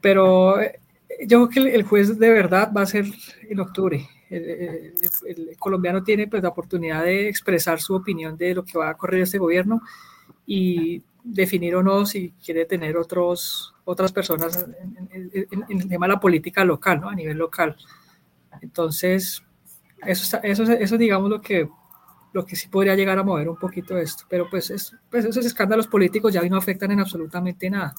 pero 0.01 0.61
eh, 0.61 0.81
yo 1.27 1.49
creo 1.49 1.65
que 1.65 1.75
el, 1.75 1.83
juez 1.83 2.19
de 2.19 2.31
verdad 2.31 2.71
va 2.77 2.83
a 2.83 2.87
ser 2.87 3.07
en 3.49 3.61
octubre. 3.61 4.07
El, 4.31 4.95
el, 5.27 5.57
colombiano 5.59 6.03
tiene 6.03 6.27
pues 6.27 6.43
la 6.43 6.51
oportunidad 6.51 7.05
de 7.05 7.29
expresar 7.29 7.81
su 7.81 7.95
opinión 7.95 8.37
de 8.37 8.55
lo 8.55 8.65
que 8.65 8.79
va 8.79 8.91
a 8.91 8.97
correr 8.97 9.23
este 9.23 9.39
gobierno 9.39 9.83
y 10.47 11.03
definir 11.23 11.75
o 11.77 11.83
no 11.83 12.07
si 12.07 12.33
quiere 12.45 12.65
tener 12.65 12.97
otros, 12.97 13.75
otras 13.85 14.13
personas 14.13 14.67
en, 15.13 15.31
el 15.69 15.89
tema 15.89 16.07
de 16.07 16.13
la 16.15 16.21
política 16.21 16.65
local, 16.65 17.01
¿no? 17.01 17.09
a 17.09 17.15
nivel 17.15 17.39
local. 17.39 17.77
Entonces, 18.61 19.43
eso, 20.07 20.39
eso, 20.43 20.63
eso 20.65 20.99
digamos 20.99 21.31
lo 21.31 21.41
que, 21.41 21.69
lo 22.33 22.45
que 22.45 22.57
sí 22.57 22.69
podría 22.69 22.95
llegar 22.95 23.19
a 23.19 23.23
mover 23.23 23.49
un 23.49 23.57
poquito 23.57 23.97
esto, 23.99 24.25
pero 24.29 24.49
pues, 24.49 24.71
es, 24.71 24.95
pues 25.11 25.25
esos 25.25 25.45
escándalos 25.45 25.87
políticos 25.87 26.33
ya 26.33 26.43
no 26.43 26.57
afectan 26.57 26.93
en 26.93 27.01
absolutamente 27.01 27.69
nada. 27.71 27.95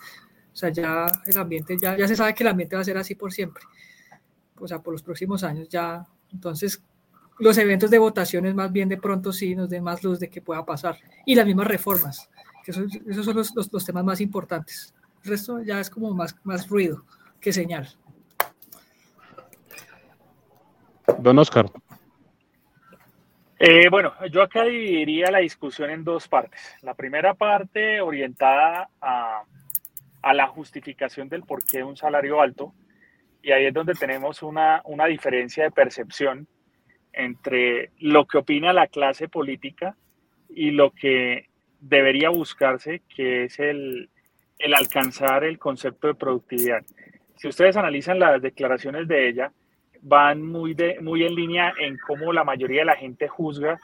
O 0.51 0.57
sea, 0.59 0.69
ya 0.69 1.07
el 1.25 1.37
ambiente, 1.37 1.77
ya 1.79 2.07
se 2.07 2.15
sabe 2.15 2.33
que 2.33 2.43
el 2.43 2.49
ambiente 2.49 2.75
va 2.75 2.81
a 2.81 2.85
ser 2.85 2.97
así 2.97 3.15
por 3.15 3.31
siempre. 3.31 3.63
O 4.59 4.67
sea, 4.67 4.81
por 4.81 4.93
los 4.93 5.03
próximos 5.03 5.43
años 5.43 5.69
ya. 5.69 6.05
Entonces, 6.33 6.83
los 7.39 7.57
eventos 7.57 7.89
de 7.89 7.99
votaciones 7.99 8.53
más 8.55 8.71
bien 8.71 8.89
de 8.89 8.97
pronto 8.97 9.31
sí 9.31 9.55
nos 9.55 9.69
den 9.69 9.83
más 9.83 10.03
luz 10.03 10.19
de 10.19 10.29
que 10.29 10.41
pueda 10.41 10.65
pasar. 10.65 10.97
Y 11.25 11.35
las 11.35 11.45
mismas 11.45 11.67
reformas 11.67 12.29
esos, 12.69 13.25
son 13.25 13.35
los, 13.35 13.85
temas 13.85 14.03
más 14.03 14.21
importantes. 14.21 14.93
El 15.23 15.31
resto 15.31 15.61
ya 15.61 15.79
es 15.79 15.89
como 15.89 16.13
más, 16.13 16.35
más 16.43 16.67
ruido 16.67 17.03
que 17.41 17.51
señal. 17.51 17.87
Don 21.19 21.37
Oscar. 21.39 21.65
Eh, 23.57 23.89
bueno, 23.89 24.13
yo 24.31 24.41
acá 24.41 24.63
dividiría 24.63 25.31
la 25.31 25.39
discusión 25.39 25.89
en 25.89 26.03
dos 26.03 26.27
partes. 26.27 26.61
La 26.81 26.93
primera 26.93 27.33
parte 27.33 27.99
orientada 27.99 28.89
a, 29.01 29.43
a 30.21 30.33
la 30.33 30.47
justificación 30.47 31.27
del 31.27 31.43
por 31.43 31.65
qué 31.65 31.83
un 31.83 31.97
salario 31.97 32.39
alto. 32.39 32.73
Y 33.41 33.51
ahí 33.51 33.65
es 33.65 33.73
donde 33.73 33.93
tenemos 33.93 34.43
una, 34.43 34.81
una 34.85 35.05
diferencia 35.05 35.63
de 35.63 35.71
percepción 35.71 36.47
entre 37.13 37.91
lo 37.99 38.25
que 38.25 38.39
opina 38.39 38.73
la 38.73 38.87
clase 38.87 39.27
política 39.27 39.95
y 40.49 40.71
lo 40.71 40.91
que 40.91 41.49
debería 41.79 42.29
buscarse, 42.29 43.01
que 43.13 43.45
es 43.45 43.59
el, 43.59 44.09
el 44.57 44.73
alcanzar 44.73 45.43
el 45.43 45.57
concepto 45.57 46.07
de 46.07 46.15
productividad. 46.15 46.83
Si 47.37 47.47
ustedes 47.47 47.77
analizan 47.77 48.19
las 48.19 48.41
declaraciones 48.41 49.07
de 49.07 49.29
ella, 49.29 49.51
van 50.01 50.43
muy, 50.45 50.73
de, 50.73 50.99
muy 50.99 51.23
en 51.23 51.35
línea 51.35 51.73
en 51.79 51.97
cómo 51.97 52.33
la 52.33 52.43
mayoría 52.43 52.81
de 52.81 52.85
la 52.85 52.95
gente 52.95 53.27
juzga 53.27 53.79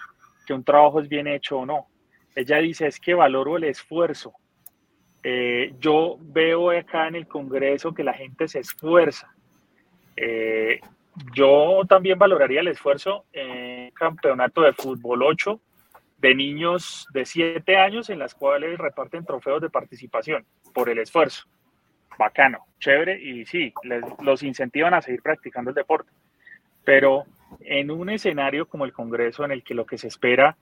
que 0.46 0.54
un 0.54 0.64
trabajo 0.64 1.00
es 1.00 1.10
bien 1.10 1.28
hecho 1.28 1.60
o 1.60 1.66
no. 1.66 1.88
Ella 2.36 2.58
dice, 2.58 2.88
es 2.88 3.00
que 3.00 3.14
valoro 3.14 3.58
el 3.58 3.64
esfuerzo. 3.64 4.34
Eh, 5.24 5.74
yo 5.80 6.18
veo 6.20 6.70
acá 6.72 7.08
en 7.08 7.16
el 7.16 7.28
Congreso 7.28 7.94
que 7.94 8.04
la 8.04 8.14
gente 8.14 8.48
se 8.48 8.60
esfuerza. 8.60 9.34
Eh, 10.16 10.80
yo 11.34 11.82
también 11.88 12.20
valoraría 12.20 12.62
el 12.62 12.68
esfuerzo 12.68 13.26
en 13.32 13.92
campeonato 13.92 14.62
de 14.62 14.74
fútbol 14.74 15.24
8 15.24 15.60
de 16.18 16.36
niños 16.36 17.08
de 17.14 17.26
7 17.26 17.78
años 17.78 18.10
en 18.10 18.20
las 18.20 18.34
cuales 18.34 18.78
reparten 18.78 19.26
trofeos 19.26 19.62
de 19.62 19.70
participación 19.70 20.46
por 20.74 20.90
el 20.90 21.00
esfuerzo. 21.00 21.46
Bacano, 22.18 22.66
chévere 22.80 23.22
y 23.22 23.46
sí, 23.46 23.74
los 24.22 24.44
incentivan 24.44 24.94
a 24.94 25.02
seguir 25.02 25.22
practicando 25.22 25.72
el 25.72 25.76
deporte. 25.76 26.12
Pero 26.84 27.26
en 27.60 27.92
un 27.92 28.10
escenario 28.10 28.68
como 28.68 28.86
el 28.86 28.94
Congreso 28.94 29.44
en 29.44 29.52
el 29.52 29.64
que 29.64 29.74
lo 29.74 29.86
que 29.86 29.98
se 29.98 30.08
espera 30.08 30.58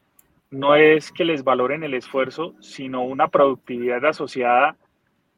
no 0.50 0.76
es 0.76 1.12
que 1.12 1.26
les 1.26 1.44
valoren 1.44 1.84
el 1.84 1.94
esfuerzo, 1.94 2.54
sino 2.60 3.04
una 3.04 3.28
productividad 3.28 4.06
asociada 4.06 4.76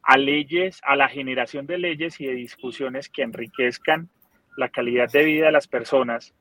a 0.06 0.18
leyes, 0.18 0.82
a 0.84 0.96
la 0.96 1.10
generación 1.10 1.66
de 1.66 1.80
leyes 1.80 2.22
y 2.22 2.28
de 2.28 2.34
discusiones 2.34 3.10
que 3.10 3.24
enriquezcan 3.24 4.10
la 4.56 4.70
calidad 4.70 5.12
de 5.12 5.24
vida 5.24 5.48
de 5.48 5.52
las 5.52 5.68
personas, 5.68 6.34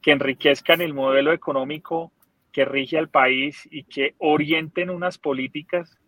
que 0.00 0.12
enriquezcan 0.12 0.80
el 0.80 0.94
modelo 0.94 1.32
económico 1.32 2.12
que 2.52 2.64
rige 2.64 2.96
al 2.96 3.08
país 3.08 3.68
y 3.70 3.82
que 3.84 4.14
orienten 4.18 4.88
unas 4.88 5.18
políticas 5.18 5.98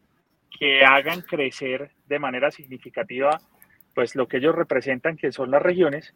que 0.58 0.84
hagan 0.84 1.20
crecer 1.22 1.90
de 2.06 2.18
manera 2.18 2.50
significativa 2.50 3.40
pues 3.94 4.14
lo 4.14 4.28
que 4.28 4.36
ellos 4.36 4.54
representan, 4.54 5.16
que 5.16 5.32
son 5.32 5.50
las 5.50 5.62
regiones, 5.62 6.14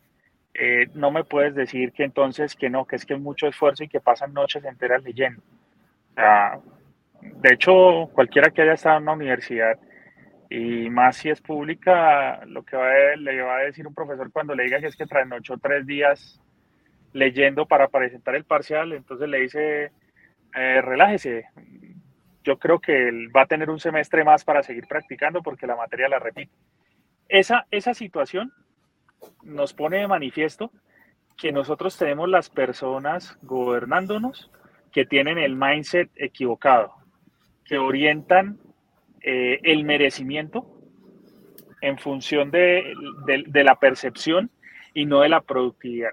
eh, 0.54 0.86
no 0.94 1.10
me 1.10 1.24
puedes 1.24 1.56
decir 1.56 1.92
que 1.92 2.04
entonces 2.04 2.54
que 2.54 2.70
no, 2.70 2.84
que 2.84 2.96
es 2.96 3.04
que 3.04 3.14
es 3.14 3.20
mucho 3.20 3.48
esfuerzo 3.48 3.82
y 3.82 3.88
que 3.88 4.00
pasan 4.00 4.32
noches 4.32 4.64
enteras 4.64 5.02
leyendo. 5.02 5.42
de 7.20 7.52
hecho, 7.52 8.08
cualquiera 8.12 8.50
que 8.50 8.62
haya 8.62 8.74
estado 8.74 8.98
en 8.98 9.02
una 9.02 9.14
universidad, 9.14 9.78
y 10.50 10.90
más 10.90 11.16
si 11.16 11.30
es 11.30 11.40
pública, 11.40 12.44
lo 12.46 12.64
que 12.64 12.76
le 13.18 13.42
va 13.42 13.56
a 13.56 13.62
decir 13.64 13.86
un 13.86 13.94
profesor 13.94 14.30
cuando 14.30 14.54
le 14.54 14.64
diga 14.64 14.80
que 14.80 14.86
es 14.86 14.96
que 14.96 15.04
o 15.04 15.58
tres 15.58 15.86
días 15.86 16.40
leyendo 17.12 17.66
para 17.66 17.88
presentar 17.88 18.34
el 18.34 18.44
parcial, 18.44 18.92
entonces 18.92 19.28
le 19.28 19.40
dice, 19.40 19.92
eh, 20.54 20.80
relájese, 20.82 21.46
yo 22.42 22.58
creo 22.58 22.80
que 22.80 23.08
él 23.08 23.34
va 23.34 23.42
a 23.42 23.46
tener 23.46 23.70
un 23.70 23.80
semestre 23.80 24.24
más 24.24 24.44
para 24.44 24.62
seguir 24.62 24.86
practicando 24.86 25.42
porque 25.42 25.66
la 25.66 25.76
materia 25.76 26.08
la 26.08 26.18
repite. 26.18 26.52
Esa, 27.28 27.66
esa 27.70 27.94
situación 27.94 28.52
nos 29.42 29.72
pone 29.72 29.98
de 29.98 30.08
manifiesto 30.08 30.70
que 31.36 31.52
nosotros 31.52 31.96
tenemos 31.96 32.28
las 32.28 32.50
personas 32.50 33.38
gobernándonos 33.42 34.50
que 34.92 35.06
tienen 35.06 35.38
el 35.38 35.56
mindset 35.56 36.10
equivocado, 36.16 36.94
que 37.64 37.78
orientan 37.78 38.58
eh, 39.26 39.58
el 39.62 39.84
merecimiento 39.84 40.66
en 41.80 41.96
función 41.98 42.50
de, 42.50 42.94
la 43.54 43.78
percepción 43.78 44.50
y 44.92 45.06
no 45.06 45.20
de 45.20 45.30
la 45.30 45.40
productividad. 45.40 46.10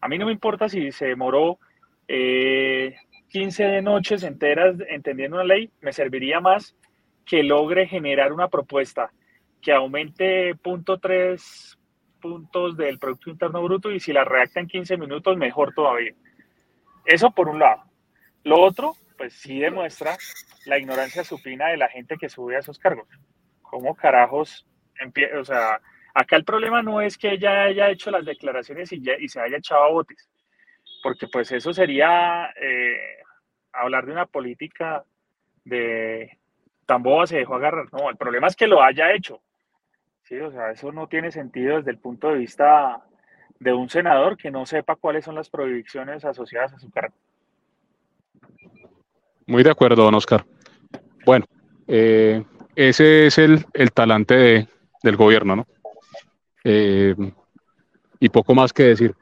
A 0.00 0.06
mí 0.06 0.18
no 0.18 0.26
me 0.26 0.32
importa 0.32 0.68
si 0.68 0.92
se 0.92 1.06
demoró 1.06 1.58
eh, 2.06 2.94
15 3.30 3.82
noches 3.82 4.22
enteras 4.22 4.76
entendiendo 4.88 5.36
una 5.36 5.44
ley, 5.44 5.70
me 5.80 5.92
serviría 5.92 6.40
más 6.40 6.76
que 7.26 7.42
logre 7.42 7.88
generar 7.88 8.32
una 8.32 8.46
propuesta 8.46 9.10
que 9.60 9.72
aumente 9.72 10.54
punto 10.54 10.98
tres 10.98 11.76
puntos 12.20 12.76
del 12.76 13.00
Producto 13.00 13.30
Interno 13.30 13.62
Bruto 13.64 13.90
y 13.90 13.98
si 13.98 14.12
la 14.12 14.24
redacta 14.24 14.60
en 14.60 14.68
15 14.68 14.96
minutos, 14.96 15.36
mejor 15.36 15.74
todavía. 15.74 16.14
Eso 17.04 17.32
por 17.32 17.48
un 17.48 17.58
lado. 17.58 17.82
Lo 18.44 18.60
otro, 18.60 18.94
pues 19.18 19.34
sí 19.34 19.58
demuestra 19.58 20.16
la 20.64 20.78
ignorancia 20.78 21.24
supina 21.24 21.68
de 21.68 21.76
la 21.76 21.88
gente 21.88 22.16
que 22.16 22.30
sube 22.30 22.56
a 22.56 22.60
esos 22.60 22.78
cargos. 22.78 23.08
¿Cómo 23.60 23.94
carajos 23.94 24.66
O 25.38 25.44
sea, 25.44 25.80
acá 26.14 26.36
el 26.36 26.44
problema 26.44 26.82
no 26.82 27.02
es 27.02 27.18
que 27.18 27.32
ella 27.32 27.64
haya 27.64 27.90
hecho 27.90 28.10
las 28.10 28.24
declaraciones 28.24 28.90
y, 28.92 29.02
y 29.18 29.28
se 29.28 29.40
haya 29.40 29.58
echado 29.58 29.84
a 29.84 29.90
botes 29.90 30.30
porque 31.02 31.28
pues 31.28 31.50
eso 31.52 31.72
sería 31.72 32.50
eh, 32.60 32.96
hablar 33.72 34.06
de 34.06 34.12
una 34.12 34.26
política 34.26 35.04
de 35.64 36.38
tan 36.86 37.02
boba 37.02 37.26
se 37.26 37.38
dejó 37.38 37.54
agarrar. 37.54 37.92
No, 37.92 38.10
el 38.10 38.16
problema 38.16 38.46
es 38.46 38.56
que 38.56 38.66
lo 38.66 38.82
haya 38.82 39.12
hecho. 39.12 39.40
Sí, 40.22 40.38
o 40.40 40.50
sea, 40.50 40.70
eso 40.70 40.92
no 40.92 41.06
tiene 41.06 41.30
sentido 41.30 41.76
desde 41.76 41.90
el 41.90 41.98
punto 41.98 42.28
de 42.28 42.38
vista 42.38 43.02
de 43.58 43.72
un 43.72 43.88
senador 43.88 44.36
que 44.36 44.50
no 44.50 44.66
sepa 44.66 44.96
cuáles 44.96 45.24
son 45.24 45.34
las 45.34 45.50
prohibiciones 45.50 46.24
asociadas 46.24 46.74
a 46.74 46.78
su 46.78 46.90
cargo. 46.90 47.14
Muy 49.48 49.62
de 49.62 49.70
acuerdo, 49.70 50.04
don 50.04 50.14
Oscar. 50.14 50.44
Bueno, 51.24 51.46
eh, 51.86 52.44
ese 52.76 53.26
es 53.26 53.38
el, 53.38 53.64
talante 53.94 54.68
del 55.02 55.16
gobierno, 55.16 55.56
¿no? 55.56 55.66
Eh, 56.62 57.14
y 58.20 58.28
poco 58.28 58.54
más 58.54 58.74
que 58.74 58.82
decir. 58.84 59.14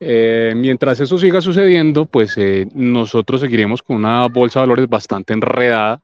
Eh, 0.00 0.52
mientras 0.56 0.98
eso 0.98 1.16
siga 1.16 1.40
sucediendo, 1.40 2.06
pues 2.06 2.36
nosotros 2.74 3.40
seguiremos 3.40 3.80
con 3.80 3.96
una 3.96 4.26
bolsa 4.26 4.60
de 4.60 4.66
valores 4.66 4.88
bastante 4.88 5.32
enredada, 5.32 6.02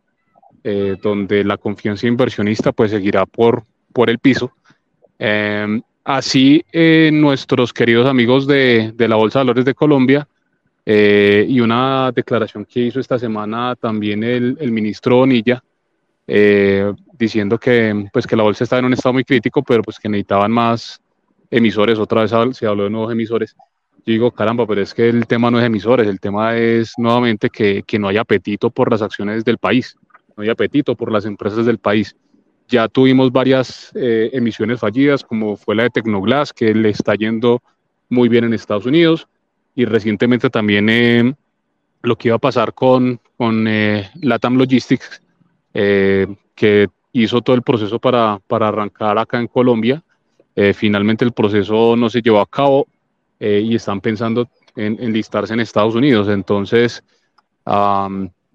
donde 1.02 1.44
la 1.44 1.58
confianza 1.58 2.06
inversionista 2.06 2.72
pues 2.72 2.92
seguirá 2.92 3.26
por, 3.26 3.64
por 3.92 4.08
el 4.08 4.20
piso. 4.20 4.52
Así, 6.04 6.64
nuestros 7.12 7.72
queridos 7.72 8.06
amigos 8.06 8.46
de, 8.46 8.92
de, 8.94 9.08
la 9.08 9.16
Bolsa 9.16 9.40
de 9.40 9.44
Valores 9.44 9.64
de 9.64 9.74
Colombia 9.74 10.28
y 10.86 11.60
una 11.60 12.12
declaración 12.12 12.64
que 12.64 12.80
hizo 12.80 13.00
esta 13.00 13.18
semana 13.18 13.74
también 13.76 14.22
el, 14.22 14.56
el 14.60 14.70
ministro 14.70 15.16
Bonilla, 15.16 15.62
diciendo 17.18 17.58
que, 17.58 18.08
pues, 18.12 18.26
que 18.26 18.36
la 18.36 18.42
bolsa 18.42 18.64
estaba 18.64 18.80
en 18.80 18.86
un 18.86 18.92
estado 18.92 19.12
muy 19.12 19.24
crítico, 19.24 19.62
pero 19.62 19.82
pues 19.82 19.98
que 19.98 20.08
necesitaban 20.08 20.50
más 20.50 21.00
emisores, 21.50 21.98
otra 21.98 22.22
vez 22.22 22.56
se 22.56 22.66
habló 22.66 22.84
de 22.84 22.90
nuevos 22.90 23.12
emisores, 23.12 23.54
yo 24.06 24.12
digo, 24.12 24.30
caramba, 24.30 24.66
pero 24.66 24.82
es 24.82 24.92
que 24.92 25.08
el 25.08 25.26
tema 25.26 25.50
no 25.50 25.58
es 25.58 25.64
emisores, 25.64 26.06
el 26.06 26.20
tema 26.20 26.56
es 26.56 26.92
nuevamente 26.98 27.48
que, 27.48 27.82
que 27.86 27.98
no 27.98 28.08
hay 28.08 28.18
apetito 28.18 28.68
por 28.68 28.90
las 28.90 29.00
acciones 29.00 29.46
del 29.46 29.56
país, 29.56 29.96
no 30.36 30.42
hay 30.42 30.50
apetito 30.50 30.94
por 30.94 31.10
las 31.10 31.24
empresas 31.24 31.64
del 31.64 31.78
país. 31.78 32.14
Ya 32.68 32.86
tuvimos 32.88 33.32
varias 33.32 33.92
eh, 33.94 34.28
emisiones 34.34 34.80
fallidas, 34.80 35.24
como 35.24 35.56
fue 35.56 35.74
la 35.74 35.84
de 35.84 35.90
Tecnoglass, 35.90 36.52
que 36.52 36.74
le 36.74 36.90
está 36.90 37.14
yendo 37.14 37.62
muy 38.10 38.28
bien 38.28 38.44
en 38.44 38.52
Estados 38.52 38.84
Unidos, 38.84 39.26
y 39.74 39.84
recientemente 39.84 40.50
también 40.50 40.88
eh, 40.88 41.34
lo 42.02 42.16
que 42.16 42.28
iba 42.28 42.36
a 42.36 42.40
pasar 42.40 42.74
con, 42.74 43.20
con 43.36 43.66
eh, 43.66 44.10
Latam 44.20 44.56
Logistics, 44.56 45.20
que 45.72 46.88
hizo 47.12 47.40
todo 47.40 47.56
el 47.56 47.62
proceso 47.62 47.98
para, 47.98 48.38
para 48.46 48.68
arrancar 48.68 49.18
acá 49.18 49.40
en 49.40 49.48
Colombia. 49.48 50.02
finalmente 50.72 51.24
el 51.24 51.32
proceso 51.32 51.96
no 51.96 52.08
se 52.08 52.22
llevó 52.22 52.40
a 52.40 52.46
cabo, 52.46 52.86
eh, 53.40 53.60
y 53.60 53.74
están 53.74 54.00
pensando 54.00 54.48
en, 54.76 55.12
listarse 55.12 55.52
en 55.52 55.60
Estados 55.60 55.94
Unidos. 55.94 56.28
Entonces, 56.28 57.02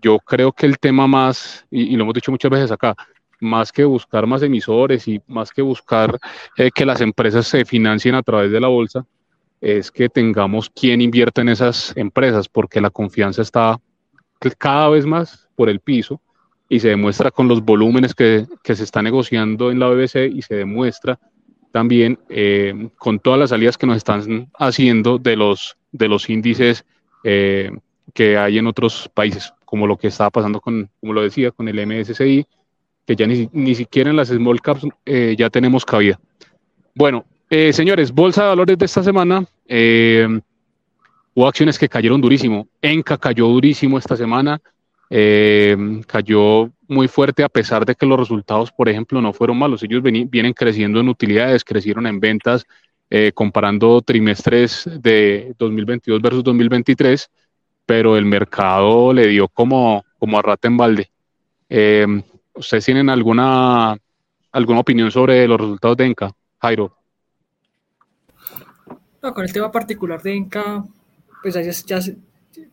yo 0.01 0.19
creo 0.19 0.51
que 0.51 0.65
el 0.65 0.79
tema 0.79 1.07
más, 1.07 1.65
y, 1.69 1.95
lo 1.95 2.03
hemos 2.03 2.13
dicho 2.15 2.31
muchas 2.31 2.51
veces 2.51 2.71
acá, 2.71 2.95
más 3.41 3.71
que 3.71 3.85
buscar 3.85 4.25
más 4.25 4.41
emisores 4.41 5.07
y 5.07 5.21
más 5.27 5.51
que 5.51 5.61
buscar 5.61 6.17
eh, 6.57 6.71
que 6.73 6.85
las 6.85 7.01
empresas 7.01 7.47
se 7.47 7.65
financien 7.65 8.15
a 8.15 8.23
través 8.23 8.51
de 8.51 8.59
la 8.59 8.67
bolsa, 8.67 9.05
es 9.61 9.91
que 9.91 10.09
tengamos 10.09 10.69
quien 10.69 11.01
invierta 11.01 11.41
en 11.41 11.49
esas 11.49 11.93
empresas, 11.95 12.47
porque 12.47 12.81
la 12.81 12.89
confianza 12.89 13.41
está 13.41 13.79
cada 14.57 14.89
vez 14.89 15.05
más 15.05 15.49
por 15.55 15.69
el 15.69 15.79
piso 15.81 16.21
y 16.69 16.79
se 16.79 16.89
demuestra 16.89 17.31
con 17.31 17.47
los 17.47 17.63
volúmenes 17.63 18.13
que, 18.13 18.45
que 18.63 18.75
se 18.75 18.83
está 18.83 19.01
negociando 19.01 19.71
en 19.71 19.79
la 19.79 19.89
BBC 19.89 20.31
y 20.33 20.41
se 20.41 20.55
demuestra 20.55 21.19
también 21.71 22.19
eh, 22.29 22.89
con 22.97 23.19
todas 23.19 23.39
las 23.39 23.49
salidas 23.49 23.77
que 23.77 23.87
nos 23.87 23.97
están 23.97 24.49
haciendo 24.57 25.17
de 25.17 25.35
los, 25.35 25.77
de 25.91 26.07
los 26.07 26.29
índices 26.29 26.85
eh, 27.23 27.71
que 28.13 28.37
hay 28.37 28.57
en 28.57 28.67
otros 28.67 29.09
países, 29.13 29.53
como 29.65 29.85
lo 29.85 29.97
que 29.97 30.07
estaba 30.07 30.29
pasando 30.29 30.61
con, 30.61 30.89
como 30.99 31.13
lo 31.13 31.21
decía, 31.21 31.51
con 31.51 31.67
el 31.67 31.85
MSCI, 31.85 32.45
que 33.05 33.15
ya 33.15 33.27
ni, 33.27 33.49
ni 33.51 33.75
siquiera 33.75 34.09
en 34.09 34.15
las 34.15 34.29
small 34.29 34.61
caps 34.61 34.85
eh, 35.05 35.35
ya 35.37 35.49
tenemos 35.49 35.85
cabida. 35.85 36.19
Bueno, 36.95 37.25
señores, 37.49 38.11
bolsa 38.11 38.43
de 38.43 38.49
valores 38.49 38.77
de 38.77 38.85
esta 38.85 39.03
semana, 39.03 39.45
hubo 41.33 41.47
acciones 41.47 41.79
que 41.79 41.89
cayeron 41.89 42.21
durísimo. 42.21 42.67
Enca 42.81 43.17
cayó 43.17 43.47
durísimo 43.47 43.97
esta 43.97 44.15
semana. 44.15 44.61
eh, 45.09 45.75
cayó 46.05 46.69
muy 46.87 47.07
fuerte 47.07 47.43
a 47.43 47.49
pesar 47.49 47.85
de 47.85 47.95
que 47.95 48.05
los 48.05 48.19
resultados, 48.19 48.71
por 48.71 48.89
ejemplo, 48.89 49.21
no 49.21 49.33
fueron 49.33 49.57
malos. 49.57 49.83
Ellos 49.83 50.03
vienen 50.03 50.53
creciendo 50.53 50.99
en 50.99 51.09
utilidades, 51.09 51.63
crecieron 51.63 52.05
en 52.07 52.19
ventas, 52.19 52.65
eh, 53.09 53.31
comparando 53.33 54.01
trimestres 54.01 54.87
de 55.01 55.55
2022 55.57 56.21
versus 56.21 56.43
2023, 56.43 57.29
pero 57.85 58.17
el 58.17 58.25
mercado 58.25 59.13
le 59.13 59.27
dio 59.27 59.47
como, 59.47 60.03
como 60.19 60.37
a 60.37 60.41
rata 60.43 60.67
en 60.67 60.77
balde. 60.77 61.09
Eh, 61.69 62.05
¿Ustedes 62.53 62.85
tienen 62.85 63.09
alguna, 63.09 63.97
alguna 64.51 64.79
opinión 64.79 65.09
sobre 65.11 65.47
los 65.47 65.59
resultados 65.59 65.97
de 65.97 66.05
Enca, 66.05 66.31
Jairo? 66.59 66.98
No, 69.21 69.33
con 69.33 69.43
el 69.43 69.53
tema 69.53 69.71
particular 69.71 70.21
de 70.21 70.35
Enca, 70.35 70.83
pues 71.41 71.53
ya, 71.53 71.61
ya, 71.61 71.99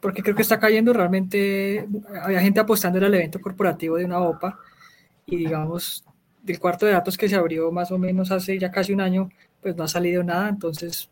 porque 0.01 0.23
creo 0.23 0.35
que 0.35 0.43
está 0.43 0.59
cayendo 0.59 0.93
realmente, 0.93 1.87
había 2.23 2.41
gente 2.41 2.61
apostando 2.61 2.99
el 2.99 3.15
evento 3.15 3.41
corporativo 3.41 3.97
de 3.97 4.05
una 4.05 4.21
OPA 4.21 4.59
y 5.27 5.37
digamos, 5.37 6.05
del 6.43 6.61
cuarto 6.61 6.87
de 6.87 6.93
datos 6.93 7.17
que 7.17 7.29
se 7.29 7.35
abrió 7.35 7.71
más 7.73 7.91
o 7.91 7.99
menos 7.99 8.31
hace 8.31 8.59
ya 8.59 8.71
casi 8.71 8.93
un 8.93 9.01
año, 9.01 9.29
pues 9.61 9.77
no 9.77 9.85
ha 9.85 9.89
salido 9.89 10.23
nada, 10.23 10.49
entonces 10.49 11.11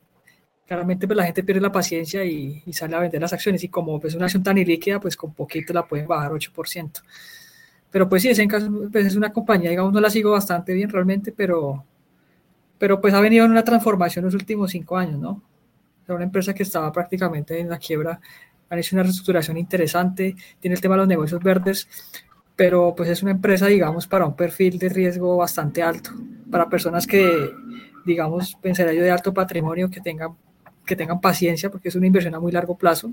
claramente 0.67 1.07
pues 1.07 1.17
la 1.17 1.25
gente 1.25 1.43
pierde 1.43 1.61
la 1.61 1.73
paciencia 1.73 2.25
y, 2.25 2.63
sale 2.73 2.97
a 2.97 3.01
vender 3.01 3.21
las 3.21 3.33
acciones 3.33 3.63
y 3.65 3.69
como 3.69 3.97
es 3.97 4.03
pues, 4.03 4.15
una 4.15 4.27
acción 4.27 4.43
tan 4.43 4.59
ilíquida, 4.59 5.01
pues 5.01 5.17
con 5.17 5.35
poquito 5.35 5.73
la 5.73 5.87
pueden 5.87 6.07
bajar 6.07 6.33
8%. 6.33 7.03
Pero 7.91 8.09
pues 8.09 8.23
sí, 8.23 8.29
es, 8.29 8.39
en 8.39 8.49
caso, 8.49 8.71
pues 8.91 9.07
es 9.07 9.17
una 9.17 9.33
compañía, 9.33 9.71
digamos, 9.71 9.93
no 9.93 10.01
la 10.01 10.11
sigo 10.11 10.33
bastante 10.33 10.73
bien 10.73 10.91
realmente, 10.91 11.33
pero, 11.33 11.85
pero 12.85 13.01
pues 13.01 13.15
ha 13.15 13.21
venido 13.23 13.47
en 13.47 13.51
una 13.51 13.65
transformación 13.65 14.25
en 14.25 14.27
los 14.27 14.35
últimos 14.35 14.71
cinco 14.71 14.99
años, 14.99 15.19
¿no? 15.19 15.41
Era 16.05 16.17
una 16.17 16.25
empresa 16.25 16.53
que 16.53 16.65
estaba 16.65 16.93
prácticamente 16.93 17.59
en 17.59 17.71
la 17.71 17.79
quiebra 17.79 18.21
han 18.69 18.79
hecho 18.79 18.95
una 18.95 19.05
reestructuración 19.05 19.57
interesante, 19.57 20.37
tiene 20.61 20.75
el 20.75 20.83
tema 20.83 20.97
de 20.97 20.99
los 20.99 21.09
negocios 21.09 21.43
verdes, 21.43 21.89
pero 22.55 22.93
pues 22.95 23.09
es 23.09 23.23
una 23.23 23.33
empresa, 23.33 23.69
digamos, 23.69 24.07
para 24.07 24.27
un 24.27 24.37
perfil 24.37 24.79
de 24.79 24.91
riesgo 24.91 25.39
bastante 25.39 25.83
alto, 25.83 26.11
para 26.51 26.69
personas 26.69 27.07
que, 27.07 27.55
digamos, 28.05 28.55
pensaría 28.61 28.93
yo 28.93 29.03
de 29.03 29.11
alto 29.11 29.33
patrimonio, 29.33 29.89
que 29.89 30.03
tengan, 30.03 30.33
que 30.85 30.95
tengan 30.95 31.23
paciencia, 31.23 31.71
porque 31.71 31.89
es 31.89 31.95
una 31.95 32.07
inversión 32.07 32.35
a 32.35 32.39
muy 32.39 32.53
largo 32.53 32.77
plazo. 32.77 33.11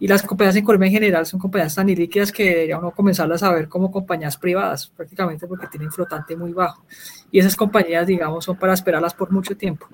Y 0.00 0.08
las 0.08 0.22
compañías 0.22 0.56
en 0.56 0.64
Colombia 0.64 0.88
en 0.88 0.92
general 0.92 1.26
son 1.26 1.40
compañías 1.40 1.74
tan 1.74 1.88
ilíquidas 1.88 2.32
que 2.32 2.44
debería 2.44 2.78
uno 2.78 2.90
comenzarlas 2.90 3.42
a 3.42 3.52
ver 3.52 3.68
como 3.68 3.90
compañías 3.90 4.36
privadas, 4.36 4.92
prácticamente 4.94 5.46
porque 5.46 5.68
tienen 5.68 5.90
flotante 5.90 6.36
muy 6.36 6.52
bajo. 6.52 6.84
Y 7.30 7.38
esas 7.38 7.56
compañías, 7.56 8.06
digamos, 8.06 8.44
son 8.44 8.56
para 8.58 8.74
esperarlas 8.74 9.14
por 9.14 9.30
mucho 9.30 9.56
tiempo. 9.56 9.86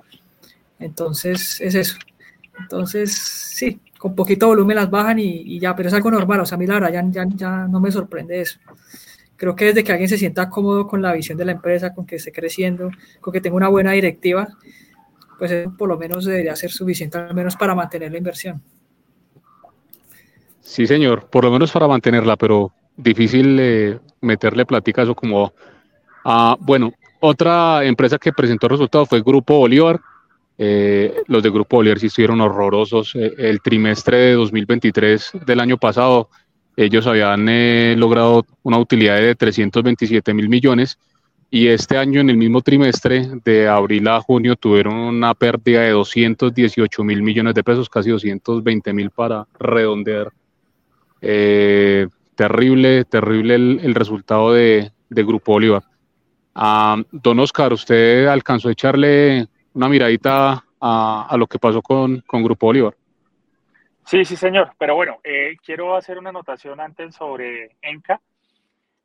Entonces, 0.79 1.61
es 1.61 1.75
eso. 1.75 1.97
Entonces, 2.59 3.13
sí, 3.15 3.81
con 3.99 4.15
poquito 4.15 4.47
volumen 4.47 4.77
las 4.77 4.91
bajan 4.91 5.19
y, 5.19 5.59
ya, 5.61 5.77
pero 5.77 5.89
es 5.89 5.95
algo 5.95 6.11
normal, 6.11 6.41
o 6.41 6.47
sea, 6.47 6.57
a 6.57 6.59
mí 6.59 6.67
la 6.67 6.81
verdad 6.81 7.11
ya, 7.11 7.27
ya, 7.35 7.69
no 7.69 7.81
me 7.81 7.91
sorprende 7.91 8.41
eso. 8.41 8.59
Creo 9.37 9.55
que 9.55 9.67
desde 9.67 9.85
que 9.85 9.93
alguien 9.93 10.09
se 10.09 10.19
sienta 10.19 10.51
cómodo 10.51 10.87
con 10.87 11.01
la 11.01 11.13
visión 11.13 11.39
de 11.39 11.45
la 11.45 11.53
empresa, 11.53 11.95
con 11.95 12.07
que 12.07 12.17
esté 12.17 12.33
creciendo, 12.33 12.91
con 13.21 13.33
que 13.33 13.41
tenga 13.41 13.57
una 13.57 13.69
buena 13.69 13.93
directiva, 13.93 14.49
pues 15.39 15.51
eso 15.51 15.75
por 15.77 15.89
lo 15.89 15.99
menos 15.99 16.25
debería 16.25 16.57
ser 16.57 16.71
suficiente, 16.71 17.19
al 17.19 17.35
menos 17.35 17.57
para 17.57 17.75
mantener 17.75 18.13
la 18.13 18.19
inversión. 18.19 18.63
Sí, 20.61 20.87
señor, 20.87 21.29
por 21.29 21.45
lo 21.45 21.51
menos 21.51 21.73
para 21.73 21.89
mantenerla, 21.89 22.37
pero 22.37 22.73
difícil 22.97 23.59
eh, 23.61 23.99
meterle 24.21 24.67
platica 24.67 25.03
eso 25.03 25.15
como... 25.15 25.53
Ah, 26.25 26.57
bueno, 26.61 26.93
otra 27.21 27.85
empresa 27.85 28.19
que 28.19 28.33
presentó 28.33 28.69
resultados 28.69 29.09
fue 29.09 29.23
Grupo 29.23 29.59
Bolívar, 29.59 30.01
eh, 30.63 31.23
los 31.27 31.43
de 31.43 31.49
Grupo 31.49 31.77
Bolívar 31.77 31.99
sí 31.99 32.09
estuvieron 32.09 32.43
horrorosos. 32.43 33.15
Eh, 33.15 33.33
el 33.39 33.63
trimestre 33.63 34.19
de 34.19 34.33
2023 34.35 35.31
del 35.47 35.59
año 35.59 35.79
pasado, 35.79 36.29
ellos 36.77 37.07
habían 37.07 37.49
eh, 37.49 37.95
logrado 37.97 38.45
una 38.63 38.77
utilidad 38.77 39.17
de 39.17 39.35
327 39.35 40.35
mil 40.35 40.51
millones 40.51 40.99
y 41.51 41.69
este 41.69 41.97
año 41.97 42.21
en 42.21 42.29
el 42.29 42.37
mismo 42.37 42.61
trimestre, 42.61 43.27
de 43.43 43.69
abril 43.69 44.07
a 44.09 44.21
junio, 44.21 44.55
tuvieron 44.55 44.95
una 44.95 45.33
pérdida 45.33 45.81
de 45.81 45.93
218 45.93 47.05
mil 47.05 47.23
millones 47.23 47.55
de 47.55 47.65
pesos, 47.65 47.89
casi 47.89 48.11
220 48.11 48.93
mil 48.93 49.09
para 49.11 49.47
redondear. 49.59 50.31
Terrible, 51.21 53.05
terrible 53.05 53.55
el, 53.55 53.95
resultado 53.95 54.53
de, 54.53 54.91
Grupo 55.09 55.53
Bolívar. 55.53 55.83
Ah, 56.55 56.97
don 57.13 57.39
Oscar, 57.41 57.73
¿usted 57.73 58.27
alcanzó 58.27 58.69
a 58.69 58.73
echarle 58.73 59.47
una 59.75 59.89
miradita 59.89 60.65
a, 60.81 61.37
lo 61.39 61.47
que 61.47 61.59
pasó 61.59 61.83
con, 61.83 62.23
Grupo 62.29 62.67
Bolívar. 62.67 62.95
Sí, 64.05 64.25
sí, 64.25 64.37
señor. 64.37 64.73
Pero 64.79 64.95
bueno, 64.95 65.21
eh, 65.23 65.57
quiero 65.65 65.97
hacer 65.97 66.19
una 66.19 66.31
anotación 66.31 66.81
antes 66.81 67.15
sobre 67.15 67.77
Enca. 67.83 68.21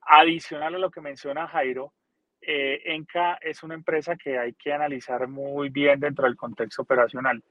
Adicional 0.01 0.75
a 0.75 0.79
lo 0.79 0.91
que 0.91 1.01
menciona 1.01 1.47
Jairo, 1.47 1.91
eh, 2.39 2.81
Enca 2.85 3.39
es 3.41 3.63
una 3.63 3.73
empresa 3.73 4.15
que 4.15 4.37
hay 4.37 4.53
que 4.53 4.71
analizar 4.71 5.27
muy 5.27 5.69
bien 5.69 5.99
dentro 5.99 6.25
del 6.25 6.35
contexto 6.35 6.83
operacional. 6.83 7.43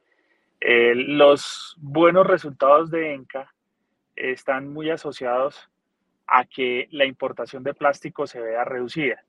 Eh, 0.60 0.94
los 0.94 1.76
buenos 1.80 2.26
resultados 2.26 2.90
de 2.90 3.12
Enca 3.12 3.52
están 4.16 4.72
muy 4.72 4.90
asociados 4.90 5.70
a 6.26 6.44
que 6.44 6.88
la 6.90 7.04
importación 7.04 7.62
de 7.62 7.74
plástico 7.74 8.26
se 8.26 8.40
vea 8.40 8.64
reducida. 8.64 9.24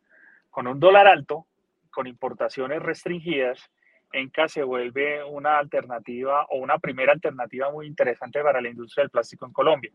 Con 0.50 0.68
un 0.68 0.80
dólar 0.80 1.08
alto, 1.08 1.46
con 1.92 2.08
importaciones 2.08 2.82
restringidas, 2.82 3.72
Enca 4.12 4.48
se 4.48 4.64
vuelve 4.64 5.24
una 5.24 5.58
alternativa 5.58 6.46
o 6.46 6.58
una 6.58 6.78
primera 6.78 7.12
alternativa 7.12 7.70
muy 7.72 7.86
interesante 7.88 8.42
para 8.42 8.62
la 8.62 8.70
industria 8.70 9.04
del 9.04 9.10
plástico 9.10 9.46
en 9.46 9.52
Colombia. 9.52 9.92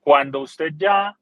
Cuando 0.00 0.40
usted 0.40 0.72
ya 0.76 1.16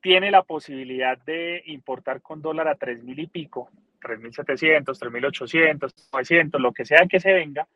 tiene 0.00 0.30
la 0.30 0.42
posibilidad 0.42 1.18
de 1.18 1.62
importar 1.66 2.22
con 2.22 2.40
dólar 2.40 2.68
a 2.68 2.76
tres 2.76 3.02
mil 3.02 3.18
y 3.18 3.26
pico, 3.26 3.68
3.700, 4.00 4.84
3.800, 4.98 6.10
900, 6.12 6.60
lo 6.60 6.72
que 6.72 6.84
sea 6.84 7.06
que 7.06 7.20
se 7.20 7.32
venga, 7.32 7.66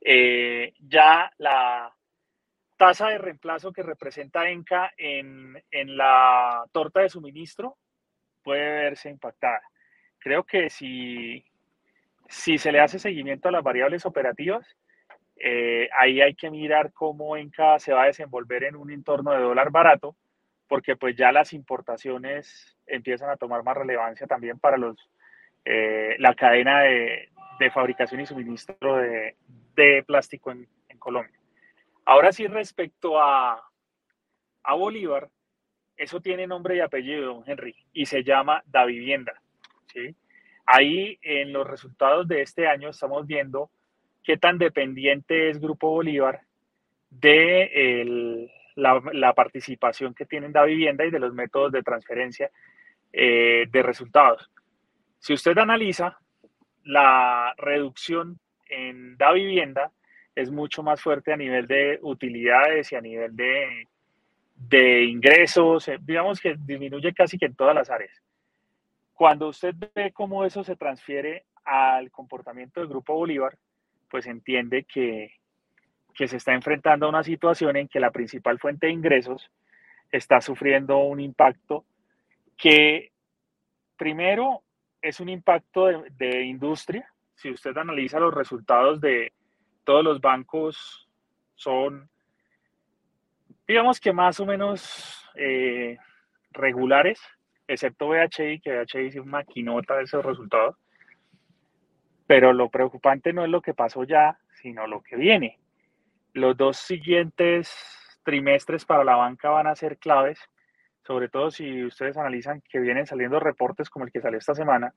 eh, 0.00 0.74
ya 0.80 1.30
la 1.38 1.92
tasa 2.76 3.08
de 3.08 3.18
reemplazo 3.18 3.72
que 3.72 3.82
representa 3.82 4.48
ENCA 4.48 4.92
en, 4.96 5.62
en 5.70 5.96
la 5.96 6.64
torta 6.72 7.00
de 7.00 7.08
suministro 7.08 7.76
puede 8.42 8.84
verse 8.84 9.10
impactada. 9.10 9.62
Creo 10.18 10.44
que 10.44 10.70
si 10.70 11.44
si 12.28 12.58
se 12.58 12.72
le 12.72 12.80
hace 12.80 12.98
seguimiento 12.98 13.48
a 13.48 13.52
las 13.52 13.62
variables 13.62 14.04
operativas, 14.06 14.66
eh, 15.36 15.88
ahí 15.96 16.20
hay 16.20 16.34
que 16.34 16.50
mirar 16.50 16.92
cómo 16.92 17.36
ENCA 17.36 17.78
se 17.78 17.92
va 17.92 18.04
a 18.04 18.06
desenvolver 18.06 18.64
en 18.64 18.76
un 18.76 18.90
entorno 18.90 19.32
de 19.32 19.40
dólar 19.40 19.70
barato, 19.70 20.16
porque 20.68 20.96
pues 20.96 21.16
ya 21.16 21.30
las 21.30 21.52
importaciones 21.52 22.76
empiezan 22.86 23.30
a 23.30 23.36
tomar 23.36 23.62
más 23.62 23.76
relevancia 23.76 24.26
también 24.26 24.58
para 24.58 24.76
los, 24.76 24.96
eh, 25.64 26.16
la 26.18 26.34
cadena 26.34 26.80
de, 26.80 27.28
fabricación 27.72 28.20
y 28.20 28.26
suministro 28.26 28.96
de, 28.96 30.04
plástico 30.06 30.50
en, 30.50 30.66
Colombia. 30.98 31.35
Ahora 32.06 32.32
sí, 32.32 32.46
respecto 32.46 33.20
a, 33.20 33.62
a 34.62 34.74
Bolívar, 34.74 35.28
eso 35.96 36.20
tiene 36.20 36.46
nombre 36.46 36.76
y 36.76 36.80
apellido, 36.80 37.34
don 37.34 37.44
Henry, 37.46 37.74
y 37.92 38.06
se 38.06 38.22
llama 38.22 38.62
Da 38.66 38.84
Vivienda. 38.84 39.40
¿sí? 39.92 40.14
Ahí 40.66 41.18
en 41.22 41.52
los 41.52 41.66
resultados 41.66 42.28
de 42.28 42.42
este 42.42 42.68
año 42.68 42.90
estamos 42.90 43.26
viendo 43.26 43.70
qué 44.22 44.36
tan 44.36 44.58
dependiente 44.58 45.50
es 45.50 45.60
Grupo 45.60 45.90
Bolívar 45.90 46.42
de 47.10 48.48
la, 48.74 49.32
participación 49.34 50.14
que 50.14 50.26
tiene 50.26 50.46
en 50.46 50.52
Da 50.52 50.64
Vivienda 50.64 51.04
y 51.04 51.10
de 51.10 51.20
los 51.20 51.32
métodos 51.32 51.72
de 51.72 51.82
transferencia 51.82 52.50
eh, 53.12 53.66
de 53.70 53.82
resultados. 53.82 54.50
Si 55.18 55.32
usted 55.32 55.56
analiza, 55.58 56.18
la 56.84 57.52
reducción 57.56 58.38
en 58.68 59.16
Da 59.16 59.32
Vivienda 59.32 59.92
es 60.36 60.50
mucho 60.50 60.82
más 60.82 61.00
fuerte 61.00 61.32
a 61.32 61.36
nivel 61.36 61.66
de 61.66 61.98
utilidades 62.02 62.92
y 62.92 62.94
a 62.94 63.00
nivel 63.00 63.34
de, 63.34 63.88
de 64.54 65.04
ingresos, 65.04 65.88
eh, 65.88 65.98
digamos 66.00 66.40
que 66.40 66.56
disminuye 66.58 67.14
casi 67.14 67.38
que 67.38 67.46
en 67.46 67.56
todas 67.56 67.74
las 67.74 67.90
áreas. 67.90 68.22
Cuando 69.14 69.48
usted 69.48 69.74
ve 69.94 70.12
cómo 70.12 70.44
eso 70.44 70.62
se 70.62 70.76
transfiere 70.76 71.46
al 71.64 72.10
comportamiento 72.10 72.80
del 72.80 72.88
Grupo 72.90 73.14
Bolívar, 73.14 73.56
pues 74.10 74.26
entiende 74.26 74.84
que, 74.84 75.32
se 76.14 76.36
está 76.36 76.54
enfrentando 76.54 77.06
a 77.06 77.10
una 77.10 77.22
situación 77.22 77.76
en 77.76 77.88
que 77.88 78.00
la 78.00 78.10
principal 78.10 78.58
fuente 78.58 78.86
de 78.86 78.92
ingresos 78.92 79.50
está 80.10 80.40
sufriendo 80.40 80.98
un 80.98 81.20
impacto 81.20 81.84
que 82.56 83.12
primero 83.98 84.62
es 85.02 85.20
un 85.20 85.28
impacto 85.28 85.86
de, 85.86 86.10
de, 86.16 86.42
industria. 86.44 87.10
Si 87.34 87.50
usted 87.50 87.76
analiza 87.76 88.18
los 88.18 88.32
resultados 88.32 88.98
de 89.00 89.32
todos 89.86 90.04
los 90.04 90.20
bancos, 90.20 91.08
son, 91.54 92.10
digamos 93.66 93.98
que 93.98 94.12
más 94.12 94.38
o 94.40 94.44
menos 94.44 95.24
eh, 95.36 95.96
regulares 96.50 97.18
excepto 97.68 98.08
BHI, 98.08 98.60
que 98.60 98.78
BHI 98.78 99.06
hizo 99.06 99.22
una 99.22 99.38
maquinota 99.38 99.96
de 99.96 100.04
esos 100.04 100.24
resultados. 100.24 100.76
Pero 102.26 102.52
lo 102.52 102.68
preocupante 102.70 103.32
no 103.32 103.44
es 103.44 103.50
lo 103.50 103.62
que 103.62 103.74
pasó 103.74 104.04
ya, 104.04 104.38
sino 104.60 104.86
lo 104.86 105.02
que 105.02 105.16
viene. 105.16 105.58
Los 106.32 106.56
dos 106.56 106.76
siguientes 106.76 108.20
trimestres 108.24 108.84
para 108.84 109.04
la 109.04 109.16
banca 109.16 109.50
van 109.50 109.68
a 109.68 109.76
ser 109.76 109.98
claves, 109.98 110.38
sobre 111.06 111.28
todo 111.28 111.50
si 111.50 111.84
ustedes 111.84 112.16
analizan 112.16 112.62
que 112.68 112.80
vienen 112.80 113.06
saliendo 113.06 113.38
reportes 113.38 113.88
como 113.88 114.04
el 114.04 114.12
que 114.12 114.20
salió 114.20 114.38
esta 114.38 114.54
semana, 114.54 114.92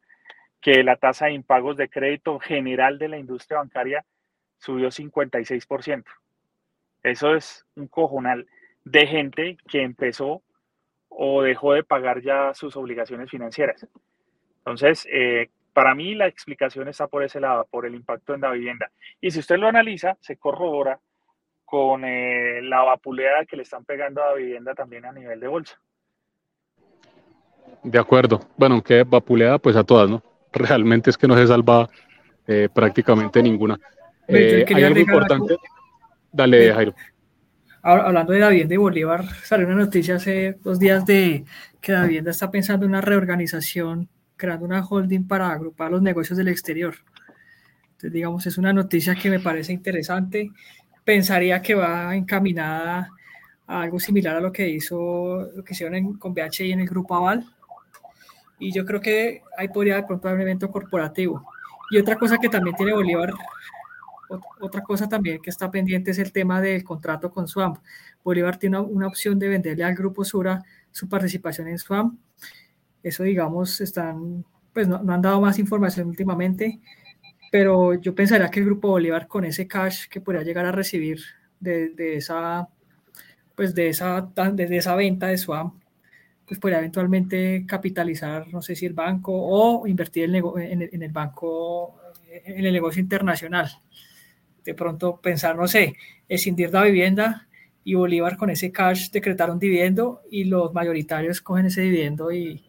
que 0.60 0.84
la 0.84 0.97
tasa 0.97 1.28
de 1.28 1.34
impagos 1.34 1.78
de 1.78 1.89
crédito 1.89 2.39
general 2.39 2.97
de 2.97 3.10
la 3.10 3.17
industria 3.17 3.60
bancaria 3.60 4.04
subió 4.60 4.89
56%. 4.89 6.04
Eso 7.04 7.36
es 7.36 7.65
un 7.76 7.88
cojonal 7.88 8.48
de 8.84 9.08
gente 9.08 9.58
que 9.67 9.82
empezó 9.82 10.41
o 11.10 11.41
dejó 11.41 11.74
de 11.74 11.84
pagar 11.84 12.22
ya 12.22 12.54
sus 12.54 12.76
obligaciones 12.76 13.30
financieras. 13.30 13.88
Entonces, 14.60 15.08
eh, 15.12 15.50
para 15.74 15.95
mí 15.95 16.15
la 16.15 16.28
explicación 16.28 16.88
está 16.88 17.08
por 17.08 17.24
ese 17.24 17.39
lado, 17.39 17.67
por 17.69 17.86
el 17.86 17.95
impacto 17.95 18.34
en 18.34 18.41
la 18.41 18.52
vivienda. 18.52 18.91
Y 19.22 19.32
si 19.32 19.39
usted 19.39 19.58
lo 19.58 19.67
analiza, 19.67 20.17
se 20.19 20.38
corrobora 20.38 21.00
con 21.65 22.04
eh, 22.04 22.62
la 22.63 22.84
vapuleada 22.84 23.45
que 23.45 23.56
le 23.56 23.63
están 23.63 23.86
pegando 23.86 24.24
a 24.24 24.32
la 24.32 24.34
vivienda 24.34 24.74
también 24.74 25.06
a 25.06 25.12
nivel 25.12 25.39
de 25.39 25.48
bolsa. 25.48 25.80
De 27.84 28.00
acuerdo. 28.00 28.39
Bueno, 28.58 28.76
aunque 28.76 29.04
vapuleada 29.04 29.60
pues 29.60 29.76
a 29.76 29.84
todas, 29.84 30.10
¿no? 30.10 30.24
Realmente 30.54 31.10
es 31.10 31.17
que 31.17 31.28
no 31.28 31.36
se 31.36 31.48
salva 31.48 31.88
eh, 32.48 32.67
prácticamente 32.74 33.41
ninguna. 33.43 33.80
Hay 34.30 34.84
algo 34.84 35.00
importante. 35.00 35.58
Dale, 36.32 36.74
Jairo 36.74 36.94
hablando 37.82 38.34
de 38.34 38.39
la 38.39 38.50
vivienda 38.50 38.74
de 38.74 38.78
Bolívar, 38.78 39.26
salió 39.44 39.65
una 39.65 39.76
noticia 39.76 40.15
hace 40.15 40.58
dos 40.63 40.80
días 40.80 41.06
de 41.06 41.46
que 41.82 41.92
la 41.92 42.04
vivienda 42.04 42.32
está 42.32 42.52
pensando 42.52 42.86
en 42.86 42.92
una 42.92 43.02
reorganización, 43.02 44.10
creando 44.36 44.65
una 44.65 44.86
holding 44.86 45.28
para 45.28 45.50
agrupar 45.50 45.92
los 45.92 46.02
negocios 46.02 46.38
del 46.38 46.50
exterior. 46.50 46.96
Entonces, 47.84 48.13
digamos, 48.13 48.46
es 48.46 48.58
una 48.58 48.74
noticia 48.74 49.15
que 49.15 49.30
me 49.30 49.39
parece 49.39 49.74
interesante. 49.74 50.52
Pensaría 51.04 51.62
que 51.62 51.76
va 51.76 52.15
encaminada 52.15 53.10
a 53.68 53.82
algo 53.82 54.00
similar 54.00 54.36
a 54.36 54.42
lo 54.42 54.52
que 54.52 54.68
hizo, 54.68 55.50
lo 55.56 55.63
que 55.63 55.74
hicieron 55.74 56.13
con 56.18 56.34
BHI 56.34 56.72
en 56.72 56.82
el 56.82 56.88
grupo 56.88 57.15
Aval. 57.15 57.46
Y 58.58 58.74
yo 58.74 58.86
creo 58.86 59.00
que 59.00 59.42
ahí 59.58 59.70
podría 59.70 59.96
de 59.96 60.04
pronto 60.04 60.28
haber 60.28 60.42
un 60.42 60.48
evento 60.48 60.70
corporativo. 60.70 61.46
Y 61.92 61.98
otra 61.98 62.18
cosa 62.18 62.38
que 62.38 62.50
también 62.50 62.76
tiene 62.76 62.94
Bolívar 62.94 63.34
otra 64.30 64.84
cosa 64.84 65.10
también 65.10 65.42
que 65.42 65.50
está 65.50 65.72
pendiente 65.72 66.12
es 66.12 66.20
el 66.20 66.32
tema 66.32 66.62
del 66.62 66.84
contrato 66.84 67.32
con 67.32 67.48
Swamp. 67.48 67.78
Bolívar 68.24 68.58
tiene 68.58 68.80
una, 68.80 69.08
opción 69.08 69.39
de 69.39 69.50
venderle 69.50 69.84
al 69.84 69.96
grupo 69.96 70.24
Sura 70.24 70.63
su 70.92 71.10
participación 71.10 71.68
en 71.68 71.80
Swamp. 71.80 72.20
Eso, 73.02 73.24
digamos, 73.24 73.82
están, 73.82 74.46
pues 74.74 74.88
no, 74.88 74.98
han 75.12 75.22
dado 75.22 75.42
más 75.42 75.58
información 75.58 76.08
últimamente, 76.08 76.80
pero 77.52 77.96
yo 77.96 78.13
pensaría 78.13 78.50
que 78.50 78.60
el 78.60 78.65
grupo 78.68 78.89
Bolívar 78.89 79.28
con 79.28 79.46
ese 79.46 79.68
cash 79.68 80.08
que 80.10 80.22
podría 80.22 80.44
llegar 80.44 80.65
a 80.65 80.72
recibir 80.72 81.20
de, 81.60 82.15
esa, 82.15 82.68
pues 83.56 83.74
de 83.74 83.89
esa, 83.89 84.30
de, 84.54 84.78
esa 84.78 84.96
venta 84.96 85.28
de 85.28 85.38
Swamp, 85.38 85.82
pues 86.46 86.60
podría 86.60 86.80
eventualmente 86.80 87.65
capitalizar, 87.68 88.48
no 88.50 88.62
sé 88.62 88.76
si 88.76 88.86
el 88.86 88.94
banco 88.94 89.32
o 89.34 89.88
invertir 89.88 90.26
en 90.26 90.36
el, 90.36 90.44
en 90.92 91.04
el 91.04 91.12
banco, 91.12 92.00
en 92.28 92.65
el 92.65 92.74
negocio 92.74 93.02
internacional 93.02 93.70
de 94.63 94.74
pronto 94.74 95.19
pensar, 95.22 95.56
no 95.56 95.67
sé, 95.67 95.95
escindir 96.28 96.74
la 96.74 96.84
vivienda 96.84 97.48
y 97.84 97.95
Bolívar 97.95 98.38
con 98.38 98.50
ese 98.50 98.72
cash 98.72 99.10
decretar 99.10 99.50
un 99.50 99.60
dividendo 99.60 100.22
y 100.30 100.43
los 100.43 100.74
mayoritarios 100.74 101.41
cogen 101.41 101.67
ese 101.67 101.82
dividendo 101.82 102.32
y 102.32 102.63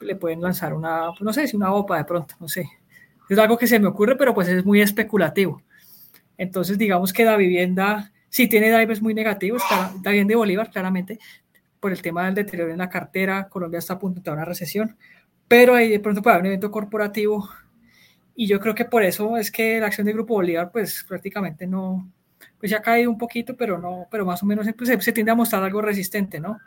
le 0.00 0.16
pueden 0.16 0.40
lanzar 0.40 0.74
una, 0.74 1.10
no 1.20 1.32
sé, 1.32 1.46
si 1.46 1.56
una 1.56 1.72
OPA 1.72 1.98
de 1.98 2.04
pronto, 2.04 2.34
no 2.40 2.48
sé. 2.48 2.68
Es 3.28 3.38
algo 3.38 3.56
que 3.56 3.66
se 3.66 3.78
me 3.78 3.86
ocurre, 3.86 4.16
pero 4.16 4.34
pues 4.34 4.48
es 4.48 4.64
muy 4.64 4.80
especulativo. 4.80 5.62
Entonces, 6.36 6.76
digamos 6.76 7.12
que 7.12 7.24
la 7.24 7.36
vivienda, 7.36 8.12
si 8.28 8.48
tiene 8.48 8.70
drivers 8.70 9.00
muy 9.00 9.14
negativos, 9.14 9.62
está 9.96 10.10
bien 10.10 10.26
de 10.26 10.34
Bolívar, 10.34 10.70
claramente, 10.70 11.18
por 11.78 11.92
el 11.92 12.02
tema 12.02 12.24
del 12.24 12.34
deterioro 12.34 12.72
en 12.72 12.78
la 12.78 12.88
cartera, 12.88 13.48
Colombia 13.48 13.78
está 13.78 13.94
a 13.94 13.98
punto 13.98 14.20
de 14.20 14.30
una 14.30 14.44
recesión, 14.44 14.96
pero 15.48 15.74
ahí 15.74 15.88
de 15.88 16.00
pronto 16.00 16.22
puede 16.22 16.34
haber 16.34 16.42
un 16.42 16.46
evento 16.48 16.70
corporativo 16.70 17.48
y 18.34 18.46
yo 18.46 18.60
creo 18.60 18.74
que 18.74 18.84
por 18.84 19.02
eso 19.02 19.36
es 19.36 19.50
que 19.50 19.78
la 19.78 19.86
acción 19.86 20.06
del 20.06 20.14
Grupo 20.14 20.34
Bolívar, 20.34 20.70
pues 20.70 21.04
prácticamente 21.06 21.66
no, 21.66 22.10
pues 22.58 22.70
ya 22.70 22.78
ha 22.78 22.82
caído 22.82 23.10
un 23.10 23.18
poquito, 23.18 23.56
pero 23.56 23.78
no, 23.78 24.06
pero 24.10 24.24
más 24.24 24.42
o 24.42 24.46
menos 24.46 24.66
pues, 24.76 24.88
se, 25.04 25.12
tiende 25.12 25.32
a 25.32 25.34
mostrar 25.34 25.62
algo 25.62 25.82
resistente, 25.82 26.40
¿no? 26.40 26.58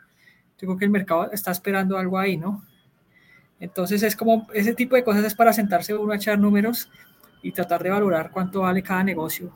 Yo 0.58 0.67
creo 0.67 0.78
que 0.78 0.86
el 0.86 0.91
mercado 0.91 1.32
está 1.32 1.51
esperando 1.51 1.97
algo 1.97 2.17
ahí, 2.17 2.38
¿no? 2.38 2.63
Entonces 3.60 4.04
es 4.04 4.15
como, 4.15 4.47
ese 4.54 4.73
tipo 4.73 4.95
de 4.95 5.04
cosas 5.04 5.25
es 5.25 5.34
para 5.34 5.54
sentarse 5.54 5.93
uno 5.93 6.13
a 6.13 6.17
echar 6.17 6.38
números 6.38 6.89
y 7.41 7.51
tratar 7.51 7.82
de 7.82 7.89
valorar 7.89 8.32
cuánto 8.32 8.62
vale 8.62 8.84
cada 8.84 9.04
negocio 9.04 9.54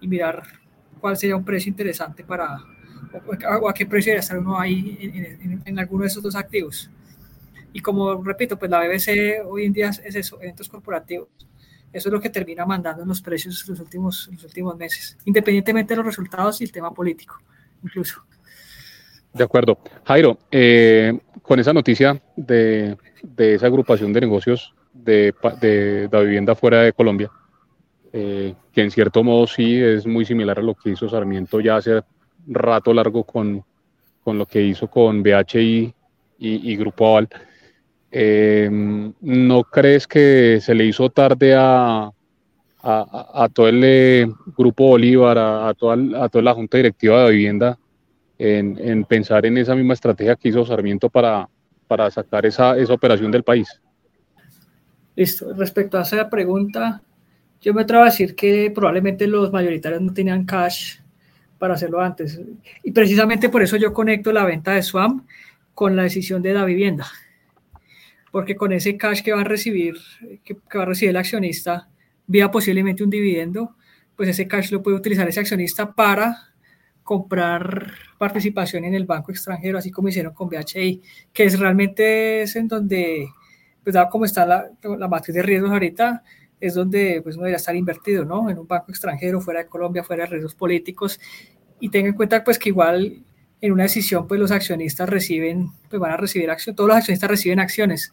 y 0.00 0.08
mirar 0.08 0.42
cuál 1.00 1.16
sería 1.16 1.36
un 1.36 1.44
precio 1.44 1.70
interesante 1.70 2.24
para, 2.24 2.58
o, 3.60 3.68
a 3.68 3.74
qué 3.74 3.86
precio 3.86 4.10
debería 4.10 4.20
estar 4.20 4.38
uno 4.38 4.58
ahí 4.58 4.96
en, 5.00 5.62
en 5.64 5.78
alguno 5.78 6.02
de 6.02 6.08
esos 6.08 6.22
dos 6.22 6.36
activos. 6.36 6.90
Y 7.72 7.80
como 7.80 8.22
repito, 8.22 8.58
pues 8.58 8.70
la 8.70 8.80
BBC 8.80 9.44
hoy 9.46 9.64
en 9.64 9.72
día 9.72 9.88
es 9.88 10.14
eso, 10.16 10.40
eventos 10.40 10.68
corporativos. 10.68 11.28
Eso 11.92 12.08
es 12.08 12.12
lo 12.12 12.20
que 12.20 12.30
termina 12.30 12.66
mandando 12.66 13.02
en 13.02 13.08
los 13.08 13.22
precios 13.22 13.66
los 13.68 13.80
últimos, 13.80 14.28
los 14.32 14.44
últimos 14.44 14.76
meses, 14.76 15.16
independientemente 15.24 15.94
de 15.94 15.96
los 15.96 16.06
resultados 16.06 16.60
y 16.60 16.64
el 16.64 16.72
tema 16.72 16.92
político, 16.92 17.40
incluso. 17.82 18.22
De 19.32 19.44
acuerdo. 19.44 19.78
Jairo, 20.04 20.38
eh, 20.50 21.18
con 21.42 21.60
esa 21.60 21.72
noticia 21.72 22.20
de, 22.36 22.96
de, 23.22 23.54
esa 23.54 23.66
agrupación 23.66 24.12
de 24.12 24.20
negocios 24.20 24.74
de, 24.92 25.34
de, 25.60 26.08
la 26.10 26.20
vivienda 26.20 26.54
fuera 26.54 26.82
de 26.82 26.92
Colombia, 26.92 27.30
eh, 28.12 28.54
que 28.72 28.82
en 28.82 28.90
cierto 28.90 29.22
modo 29.22 29.46
sí 29.46 29.80
es 29.82 30.06
muy 30.06 30.24
similar 30.24 30.58
a 30.58 30.62
lo 30.62 30.74
que 30.74 30.90
hizo 30.90 31.08
Sarmiento 31.08 31.60
ya 31.60 31.76
hace 31.76 32.02
rato 32.46 32.94
largo 32.94 33.24
con, 33.24 33.64
con 34.24 34.38
lo 34.38 34.46
que 34.46 34.62
hizo 34.62 34.88
con 34.88 35.22
BHI 35.22 35.94
y, 36.38 36.72
y 36.72 36.76
Grupo 36.76 37.08
Aval. 37.08 37.28
Eh, 38.18 38.70
¿No 39.20 39.64
crees 39.64 40.06
que 40.06 40.58
se 40.62 40.74
le 40.74 40.86
hizo 40.86 41.10
tarde 41.10 41.54
a, 41.54 42.10
todo 43.52 43.68
el 43.68 43.82
eh, 43.84 44.26
Grupo 44.56 44.86
Bolívar, 44.86 45.36
a, 45.36 45.74
toda, 45.74 45.96
la 45.96 46.54
Junta 46.54 46.78
Directiva 46.78 47.24
de 47.24 47.32
Vivienda, 47.32 47.78
en, 48.38 48.78
en, 48.78 49.04
pensar 49.04 49.44
en 49.44 49.58
esa 49.58 49.74
misma 49.74 49.92
estrategia 49.92 50.34
que 50.34 50.48
hizo 50.48 50.64
Sarmiento 50.64 51.10
para, 51.10 51.46
para 51.86 52.10
sacar 52.10 52.46
esa, 52.46 52.78
esa 52.78 52.94
operación 52.94 53.30
del 53.30 53.42
país? 53.42 53.68
Listo. 55.14 55.52
Respecto 55.52 55.98
a 55.98 56.02
esa 56.02 56.30
pregunta, 56.30 57.02
yo 57.60 57.74
me 57.74 57.82
atrevo 57.82 58.04
a 58.04 58.06
decir 58.06 58.34
que 58.34 58.72
probablemente 58.74 59.26
los 59.26 59.52
mayoritarios 59.52 60.00
no 60.00 60.14
tenían 60.14 60.46
cash 60.46 61.00
para 61.58 61.74
hacerlo 61.74 62.00
antes. 62.00 62.40
Y 62.82 62.92
precisamente 62.92 63.50
por 63.50 63.60
eso 63.60 63.76
yo 63.76 63.92
conecto 63.92 64.32
la 64.32 64.46
venta 64.46 64.72
de 64.72 64.82
SWAM 64.82 65.26
con 65.74 65.96
la 65.96 66.04
decisión 66.04 66.40
de 66.40 66.54
la 66.54 66.64
vivienda 66.64 67.06
porque 68.36 68.54
con 68.54 68.70
ese 68.70 68.98
cash 68.98 69.22
que 69.22 69.32
va 69.32 69.40
a 69.40 69.44
recibir, 69.44 69.94
que, 70.44 70.58
va 70.76 70.82
a 70.82 70.84
recibir 70.84 71.08
el 71.08 71.16
accionista, 71.16 71.88
vía 72.26 72.50
posiblemente 72.50 73.02
un 73.02 73.08
dividendo, 73.08 73.76
pues 74.14 74.28
ese 74.28 74.46
cash 74.46 74.70
lo 74.72 74.82
puede 74.82 74.98
utilizar 74.98 75.26
ese 75.26 75.40
accionista 75.40 75.94
para 75.94 76.36
comprar 77.02 77.92
participación 78.18 78.84
en 78.84 78.92
el 78.92 79.06
banco 79.06 79.32
extranjero, 79.32 79.78
así 79.78 79.90
como 79.90 80.08
hicieron 80.08 80.34
con 80.34 80.50
BHI, 80.50 81.00
que 81.32 81.44
es 81.44 81.58
realmente 81.58 82.42
es 82.42 82.56
en 82.56 82.68
donde, 82.68 83.26
pues 83.82 83.94
dado 83.94 84.10
como 84.10 84.26
está 84.26 84.44
la, 84.44 84.70
la 84.82 85.08
matriz 85.08 85.34
de 85.34 85.42
riesgos 85.42 85.70
ahorita, 85.70 86.22
es 86.60 86.74
donde 86.74 87.22
pues 87.22 87.36
uno 87.36 87.44
debería 87.44 87.56
estar 87.56 87.74
invertido, 87.74 88.26
¿no? 88.26 88.50
En 88.50 88.58
un 88.58 88.66
banco 88.66 88.90
extranjero, 88.90 89.40
fuera 89.40 89.62
de 89.62 89.68
Colombia, 89.70 90.04
fuera 90.04 90.24
de 90.24 90.32
riesgos 90.32 90.54
políticos, 90.54 91.18
y 91.80 91.88
tenga 91.88 92.10
en 92.10 92.14
cuenta 92.14 92.44
pues 92.44 92.58
que 92.58 92.68
igual 92.68 93.24
en 93.60 93.72
una 93.72 93.84
decisión, 93.84 94.26
pues 94.26 94.40
los 94.40 94.50
accionistas 94.50 95.08
reciben, 95.08 95.70
pues 95.88 96.00
van 96.00 96.12
a 96.12 96.16
recibir 96.16 96.50
acciones, 96.50 96.76
todos 96.76 96.88
los 96.88 96.96
accionistas 96.98 97.30
reciben 97.30 97.60
acciones 97.60 98.12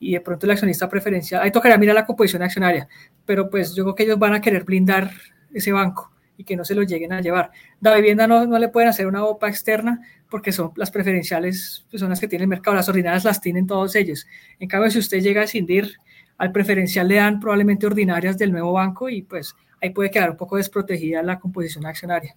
y 0.00 0.12
de 0.12 0.20
pronto 0.20 0.46
el 0.46 0.52
accionista 0.52 0.88
preferencial, 0.88 1.42
ahí 1.42 1.50
tocaría 1.50 1.76
mirar 1.76 1.94
la 1.94 2.06
composición 2.06 2.42
accionaria, 2.42 2.88
pero 3.26 3.50
pues 3.50 3.74
yo 3.74 3.84
creo 3.84 3.94
que 3.94 4.02
ellos 4.04 4.18
van 4.18 4.34
a 4.34 4.40
querer 4.40 4.64
blindar 4.64 5.10
ese 5.52 5.72
banco 5.72 6.10
y 6.36 6.44
que 6.44 6.56
no 6.56 6.64
se 6.64 6.74
lo 6.74 6.84
lleguen 6.84 7.12
a 7.12 7.20
llevar. 7.20 7.50
La 7.80 7.94
vivienda 7.96 8.26
no, 8.28 8.46
no 8.46 8.58
le 8.58 8.68
pueden 8.68 8.88
hacer 8.88 9.06
una 9.06 9.24
OPA 9.24 9.48
externa 9.48 10.00
porque 10.30 10.52
son 10.52 10.72
las 10.76 10.90
preferenciales, 10.90 11.84
pues 11.90 12.00
son 12.00 12.10
las 12.10 12.20
que 12.20 12.28
tiene 12.28 12.44
el 12.44 12.48
mercado, 12.48 12.76
las 12.76 12.88
ordinarias 12.88 13.24
las 13.24 13.40
tienen 13.40 13.66
todos 13.66 13.96
ellos. 13.96 14.26
En 14.60 14.68
cambio, 14.68 14.90
si 14.90 15.00
usted 15.00 15.20
llega 15.20 15.40
a 15.40 15.44
escindir, 15.44 15.96
al 16.38 16.52
preferencial 16.52 17.08
le 17.08 17.16
dan 17.16 17.40
probablemente 17.40 17.86
ordinarias 17.86 18.38
del 18.38 18.52
nuevo 18.52 18.72
banco 18.72 19.08
y 19.08 19.22
pues 19.22 19.56
ahí 19.82 19.90
puede 19.90 20.10
quedar 20.10 20.30
un 20.30 20.36
poco 20.36 20.56
desprotegida 20.56 21.22
la 21.22 21.40
composición 21.40 21.84
accionaria. 21.86 22.34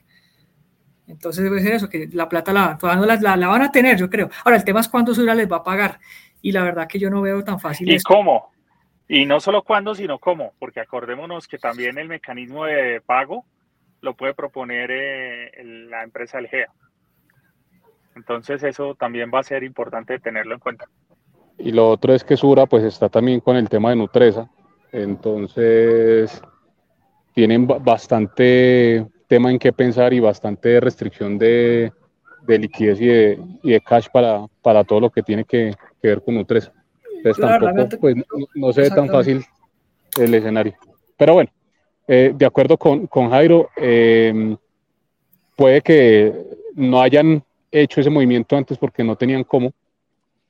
Entonces 1.12 1.44
debe 1.44 1.62
ser 1.62 1.74
eso, 1.74 1.90
que 1.90 2.08
la 2.12 2.28
plata 2.30 2.54
la, 2.54 2.78
la, 2.82 3.38
la, 3.38 3.48
van 3.48 3.62
a 3.62 3.72
tener, 3.72 3.98
yo 3.98 4.10
creo. 4.10 4.30
Ahora, 4.44 4.58
el 4.58 4.64
tema 4.64 4.80
es 4.80 4.88
cuándo 4.88 5.14
Sura 5.14 5.36
les 5.36 5.52
va 5.52 5.58
a 5.58 5.64
pagar. 5.64 6.00
Y 6.42 6.52
la 6.52 6.64
verdad 6.64 6.88
que 6.88 7.00
yo 7.00 7.10
no 7.10 7.22
veo 7.22 7.44
tan 7.44 7.60
fácil. 7.60 7.92
¿Y 7.92 8.00
cómo? 8.02 8.52
Y 9.08 9.26
no 9.26 9.40
solo 9.40 9.62
cuándo, 9.64 9.94
sino 9.94 10.20
cómo, 10.20 10.54
porque 10.58 10.80
acordémonos 10.80 11.48
que 11.48 11.58
también 11.58 11.98
el 11.98 12.08
mecanismo 12.08 12.66
de 12.66 13.02
pago 13.02 13.46
lo 14.00 14.16
puede 14.16 14.34
proponer 14.34 14.90
eh, 14.92 15.64
la 15.90 16.04
empresa 16.04 16.38
del 16.38 16.48
GEA. 16.48 16.68
Entonces 18.16 18.64
eso 18.64 18.96
también 18.96 19.30
va 19.34 19.40
a 19.40 19.44
ser 19.44 19.64
importante 19.64 20.18
tenerlo 20.20 20.54
en 20.54 20.60
cuenta. 20.60 20.86
Y 21.58 21.72
lo 21.72 21.90
otro 21.90 22.14
es 22.14 22.24
que 22.24 22.38
Sura 22.38 22.66
pues 22.66 22.84
está 22.84 23.10
también 23.10 23.42
con 23.42 23.56
el 23.58 23.70
tema 23.70 23.90
de 23.90 23.98
Nutresa. 23.98 24.50
Entonces 24.92 26.42
tienen 27.34 27.68
bastante 27.68 29.06
tema 29.32 29.50
en 29.50 29.60
qué 29.60 29.72
pensar 29.72 30.14
y 30.14 30.20
bastante 30.20 30.82
restricción 30.82 31.38
de, 31.38 31.90
de 32.46 32.60
liquidez 32.60 33.00
y 33.00 33.06
de, 33.06 33.40
y 33.64 33.72
de, 33.72 33.80
cash 33.80 34.08
para, 34.12 34.46
para 34.62 34.84
todo 34.84 35.00
lo 35.00 35.10
que 35.10 35.24
tiene 35.24 35.46
que, 35.46 35.74
que 36.02 36.08
ver 36.10 36.22
con 36.22 36.36
U3. 36.36 36.70
Entonces 37.16 37.42
tampoco, 37.42 37.98
pues, 38.02 38.16
no, 38.56 38.74
se 38.74 38.82
ve 38.82 38.90
tan 38.90 39.08
fácil 39.08 39.42
el 40.20 40.34
escenario. 40.34 40.74
Pero 41.16 41.36
bueno, 41.36 41.50
eh, 42.10 42.34
de 42.36 42.46
acuerdo 42.46 42.76
con, 42.76 43.08
con 43.08 43.30
Jairo, 43.30 43.70
eh, 43.78 44.58
puede 45.56 45.80
que 45.80 46.34
no 46.76 47.02
hayan 47.02 47.42
hecho 47.72 48.02
ese 48.02 48.10
movimiento 48.10 48.58
antes 48.58 48.78
porque 48.78 49.02
no 49.02 49.16
tenían 49.16 49.46
cómo, 49.46 49.72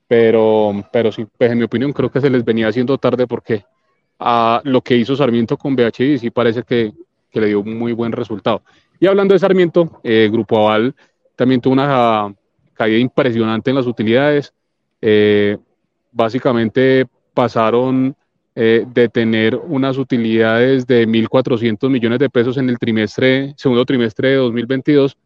pero, 0.08 0.72
pero 0.92 1.12
sí, 1.12 1.24
pues 1.38 1.52
en 1.52 1.58
mi 1.58 1.64
opinión 1.64 1.92
creo 1.92 2.10
que 2.10 2.20
se 2.20 2.30
les 2.30 2.44
venía 2.44 2.66
haciendo 2.66 2.98
tarde 2.98 3.28
porque 3.28 3.64
a 4.18 4.60
lo 4.64 4.80
que 4.80 4.96
hizo 4.96 5.14
Sarmiento 5.14 5.56
con 5.56 5.76
BHI 5.76 6.18
sí 6.18 6.30
parece 6.30 6.64
que, 6.64 6.92
que 7.32 7.40
le 7.40 7.48
dio 7.48 7.60
un 7.60 7.76
muy 7.76 7.92
buen 7.92 8.12
resultado. 8.12 8.62
Y 9.00 9.06
hablando 9.06 9.32
de 9.34 9.40
Sarmiento, 9.40 10.00
eh, 10.04 10.28
Grupo 10.30 10.58
Aval 10.58 10.94
también 11.34 11.60
tuvo 11.60 11.72
una 11.72 12.32
caída 12.74 12.98
impresionante 12.98 13.70
en 13.70 13.76
las 13.76 13.86
utilidades. 13.86 14.52
Eh, 15.00 15.56
básicamente 16.12 17.06
pasaron 17.34 18.14
eh, 18.54 18.84
de 18.86 19.08
tener 19.08 19.56
unas 19.56 19.96
utilidades 19.96 20.86
de 20.86 21.08
1.400 21.08 21.88
millones 21.88 22.18
de 22.18 22.28
pesos 22.28 22.58
en 22.58 22.68
el 22.68 22.78
trimestre, 22.78 23.54
segundo 23.56 23.84
trimestre 23.86 24.28
de 24.28 24.36
2022 24.36 25.16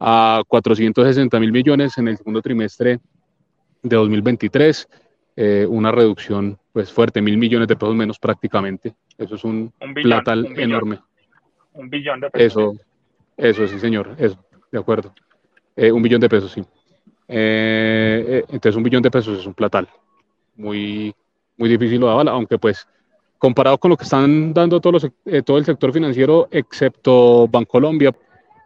a 0.00 0.42
460 0.46 1.40
mil 1.40 1.50
millones 1.50 1.96
en 1.98 2.08
el 2.08 2.18
segundo 2.18 2.42
trimestre 2.42 3.00
de 3.82 3.96
2023, 3.96 4.88
eh, 5.36 5.66
una 5.68 5.90
reducción 5.92 6.58
pues 6.72 6.92
fuerte, 6.92 7.22
mil 7.22 7.38
millones 7.38 7.68
de 7.68 7.76
pesos 7.76 7.94
menos 7.94 8.18
prácticamente. 8.18 8.94
Eso 9.16 9.36
es 9.36 9.44
un, 9.44 9.72
platal 10.02 10.46
enorme. 10.58 11.00
Un 11.78 11.88
billón 11.88 12.20
de 12.20 12.30
pesos. 12.30 12.74
Eso, 12.74 12.84
eso 13.36 13.66
sí, 13.66 13.78
señor, 13.78 14.14
eso, 14.18 14.38
de 14.70 14.78
acuerdo. 14.78 15.14
Eh, 15.74 15.90
un 15.90 16.02
billón 16.02 16.20
de 16.20 16.28
pesos, 16.28 16.52
sí. 16.52 16.62
entonces 17.28 18.76
un 18.76 18.82
billón 18.82 19.02
de 19.02 19.10
pesos 19.10 19.38
es 19.38 19.46
un 19.46 19.54
platal 19.54 19.88
muy, 20.58 21.14
muy 21.56 21.68
difícil 21.68 22.00
lo 22.00 22.08
daba, 22.08 22.30
aunque 22.30 22.58
pues 22.58 22.86
comparado 23.38 23.78
con 23.78 23.90
lo 23.90 23.96
que 23.96 24.04
están 24.04 24.52
dando 24.52 24.80
todos 24.80 25.02
los, 25.02 25.12
eh, 25.24 25.42
todo 25.42 25.58
el 25.58 25.64
sector 25.64 25.92
financiero, 25.92 26.48
excepto 26.50 27.46
Bancolombia. 27.48 28.10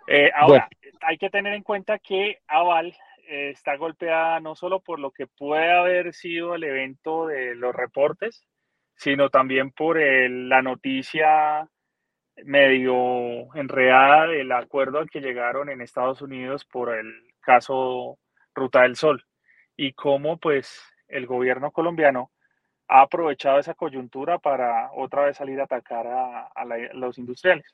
Eh, 0.09 0.31
ahora, 0.35 0.69
hay 1.03 1.19
que 1.19 1.31
tener 1.31 1.53
en 1.55 1.63
cuenta 1.63 1.99
que 1.99 2.39
Aval 2.49 2.97
eh, 3.29 3.51
está 3.51 3.77
golpeada 3.77 4.41
no 4.41 4.55
solo 4.55 4.81
por 4.81 4.99
lo 4.99 5.11
que 5.11 5.27
puede 5.27 5.71
haber 5.71 6.15
sido 6.15 6.55
el 6.55 6.65
evento 6.65 7.27
de 7.27 7.55
los 7.55 7.75
reportes, 7.75 8.45
sino 8.97 9.29
también 9.29 9.71
por 9.71 10.01
la 10.01 10.63
noticia 10.63 11.69
medio 12.45 13.55
enredada 13.55 14.27
del 14.27 14.53
acuerdo 14.53 14.99
al 14.99 15.11
que 15.11 15.21
llegaron 15.21 15.69
en 15.69 15.81
Estados 15.81 16.23
Unidos 16.23 16.65
por 16.65 16.95
el 16.95 17.13
caso 17.41 18.19
Ruta 18.55 18.83
del 18.83 18.97
Sol 18.97 19.25
y 19.77 19.93
cómo 19.93 20.39
pues 20.39 20.81
el 21.09 21.27
gobierno 21.27 21.71
colombiano 21.71 22.31
ha 22.89 23.03
aprovechado 23.03 23.59
esa 23.59 23.75
coyuntura 23.75 24.39
para 24.39 24.91
otra 24.95 25.25
vez 25.25 25.37
salir 25.37 25.61
a 25.61 25.65
atacar 25.65 26.07
a, 26.07 26.51
los 26.95 27.17
industriales. 27.17 27.65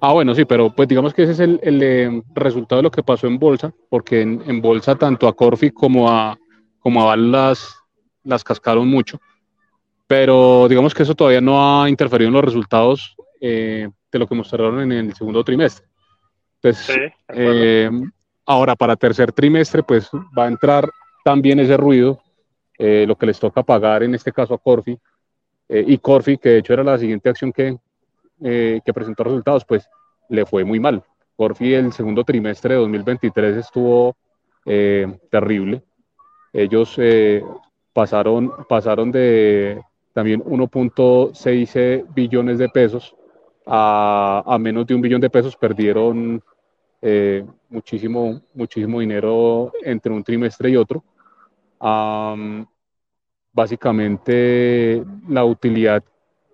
Ah, 0.00 0.12
bueno, 0.12 0.34
sí, 0.34 0.44
pero 0.44 0.70
pues 0.70 0.88
digamos 0.88 1.12
que 1.12 1.24
ese 1.24 1.32
es 1.32 1.40
el, 1.40 1.60
eh, 1.62 2.22
resultado 2.34 2.78
de 2.78 2.84
lo 2.84 2.90
que 2.90 3.02
pasó 3.02 3.26
en 3.26 3.38
bolsa, 3.38 3.72
porque 3.90 4.22
en, 4.22 4.62
bolsa 4.62 4.94
tanto 4.94 5.28
a 5.28 5.34
Corfi 5.34 5.70
como 5.70 6.10
a, 6.10 6.38
como 6.78 7.10
a 7.10 7.16
las, 7.16 7.76
las 8.24 8.42
cascaron 8.42 8.88
mucho, 8.88 9.20
pero 10.06 10.68
digamos 10.68 10.94
que 10.94 11.02
eso 11.02 11.14
todavía 11.14 11.42
no 11.42 11.82
ha 11.82 11.90
interferido 11.90 12.28
en 12.28 12.34
los 12.34 12.44
resultados 12.44 13.14
eh, 13.40 13.88
de 14.12 14.18
lo 14.18 14.26
que 14.26 14.34
mostraron 14.34 14.80
en 14.80 14.92
el 14.92 15.14
segundo 15.14 15.42
trimestre. 15.42 15.86
Entonces, 16.62 17.12
eh, 17.28 17.90
ahora 18.46 18.76
para 18.76 18.94
tercer 18.94 19.32
trimestre, 19.32 19.82
pues 19.82 20.08
va 20.38 20.44
a 20.44 20.48
entrar 20.48 20.88
también 21.24 21.58
ese 21.58 21.76
ruido 21.76 22.20
eh, 22.78 23.04
lo 23.08 23.16
que 23.16 23.26
les 23.26 23.40
toca 23.40 23.62
pagar 23.62 24.02
en 24.02 24.14
este 24.14 24.32
caso 24.32 24.54
a 24.54 24.58
Corfi, 24.58 24.98
eh, 25.68 25.84
y 25.86 25.98
Corfi, 25.98 26.36
que 26.36 26.50
de 26.50 26.58
hecho 26.58 26.74
era 26.74 26.84
la 26.84 26.98
siguiente 26.98 27.30
acción 27.30 27.52
que, 27.52 27.76
que 28.40 28.92
presentó 28.92 29.24
resultados, 29.24 29.64
pues 29.64 29.88
le 30.28 30.44
fue 30.44 30.64
muy 30.64 30.78
mal. 30.78 31.02
Corfi 31.36 31.74
el 31.74 31.92
segundo 31.92 32.24
trimestre 32.24 32.74
de 32.74 32.80
2023 32.80 33.56
estuvo 33.56 34.16
terrible. 35.30 35.82
Ellos 36.52 36.98
pasaron, 37.92 38.52
pasaron 38.68 39.12
de 39.12 39.80
también 40.12 40.42
1.6 40.42 42.14
billones 42.14 42.58
de 42.58 42.68
pesos 42.68 43.14
a, 43.66 44.42
a, 44.46 44.58
menos 44.58 44.86
de 44.86 44.94
un 44.94 45.00
billón 45.00 45.20
de 45.20 45.30
pesos, 45.30 45.56
perdieron 45.56 46.42
muchísimo, 47.68 48.40
muchísimo 48.54 49.00
dinero 49.00 49.72
entre 49.82 50.12
un 50.12 50.22
trimestre 50.22 50.70
y 50.70 50.76
otro 50.76 51.02
básicamente 53.52 55.04
la 55.28 55.44
utilidad 55.44 56.02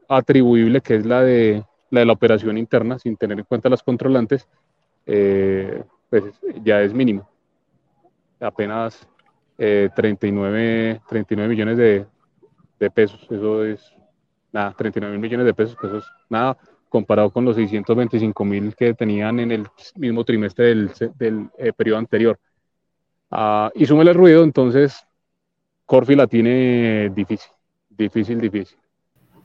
atribuible, 0.08 0.80
que 0.80 0.96
es 0.96 1.06
la 1.06 1.22
de 1.22 1.64
la, 1.90 2.00
de 2.00 2.06
la 2.06 2.12
operación 2.12 2.58
interna, 2.58 2.98
sin 2.98 3.16
tener 3.16 3.38
en 3.38 3.44
cuenta 3.44 3.68
las 3.68 3.82
controlantes, 3.82 4.48
eh, 5.06 5.82
pues 6.10 6.24
ya 6.62 6.82
es 6.82 6.92
mínimo. 6.92 7.28
Apenas 8.40 9.08
39, 9.56 10.90
eh, 10.90 11.00
39 11.08 11.48
millones 11.48 11.76
de, 11.76 12.06
de, 12.78 12.90
pesos. 12.90 13.20
Eso 13.30 13.64
es 13.64 13.94
nada, 14.52 14.74
39 14.76 15.12
mil 15.12 15.22
millones 15.22 15.46
de 15.46 15.54
pesos, 15.54 15.76
eso 15.82 15.98
es 15.98 16.04
nada 16.28 16.56
comparado 16.88 17.30
con 17.30 17.44
los 17.44 17.56
625 17.56 18.44
mil 18.44 18.74
que 18.74 18.94
tenían 18.94 19.40
en 19.40 19.52
el 19.52 19.66
mismo 19.96 20.24
trimestre 20.24 20.66
del, 20.66 20.90
del 21.16 21.48
eh, 21.58 21.72
periodo 21.72 21.98
anterior. 21.98 22.38
Uh, 23.30 23.68
y 23.74 23.84
súmele 23.86 24.12
el 24.12 24.16
ruido, 24.16 24.42
entonces 24.42 25.06
Corfi 25.84 26.14
la 26.14 26.26
tiene 26.26 27.10
difícil, 27.10 27.50
difícil, 27.90 28.40
difícil. 28.40 28.78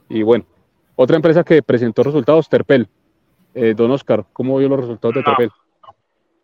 Y 0.10 0.23
bueno, 0.23 0.45
otra 0.95 1.15
empresa 1.15 1.43
que 1.43 1.62
presentó 1.63 2.03
resultados, 2.03 2.49
Terpel. 2.49 2.88
Eh, 3.56 3.73
don 3.75 3.91
Oscar, 3.91 4.25
¿cómo 4.34 4.58
vio 4.58 4.69
los 4.69 4.79
resultados 4.79 5.15
de 5.15 5.23
Terpel? 5.23 5.51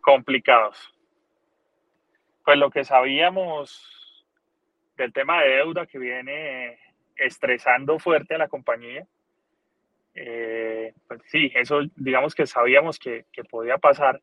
Complicados. 0.02 0.78
Pues 2.44 2.58
lo 2.58 2.70
que 2.70 2.84
sabíamos 2.84 4.26
del 4.98 5.14
tema 5.14 5.42
de 5.42 5.50
deuda 5.50 5.86
que 5.86 5.98
viene 5.98 6.78
estresando 7.16 8.00
fuerte 8.00 8.36
a 8.36 8.38
la 8.38 8.48
compañía. 8.48 9.06
Eh, 10.16 10.94
pues 11.08 11.22
sí, 11.28 11.52
eso 11.56 11.82
digamos 11.96 12.36
que 12.36 12.46
sabíamos 12.46 13.00
que, 13.00 13.26
podía 13.50 13.78
pasar. 13.78 14.22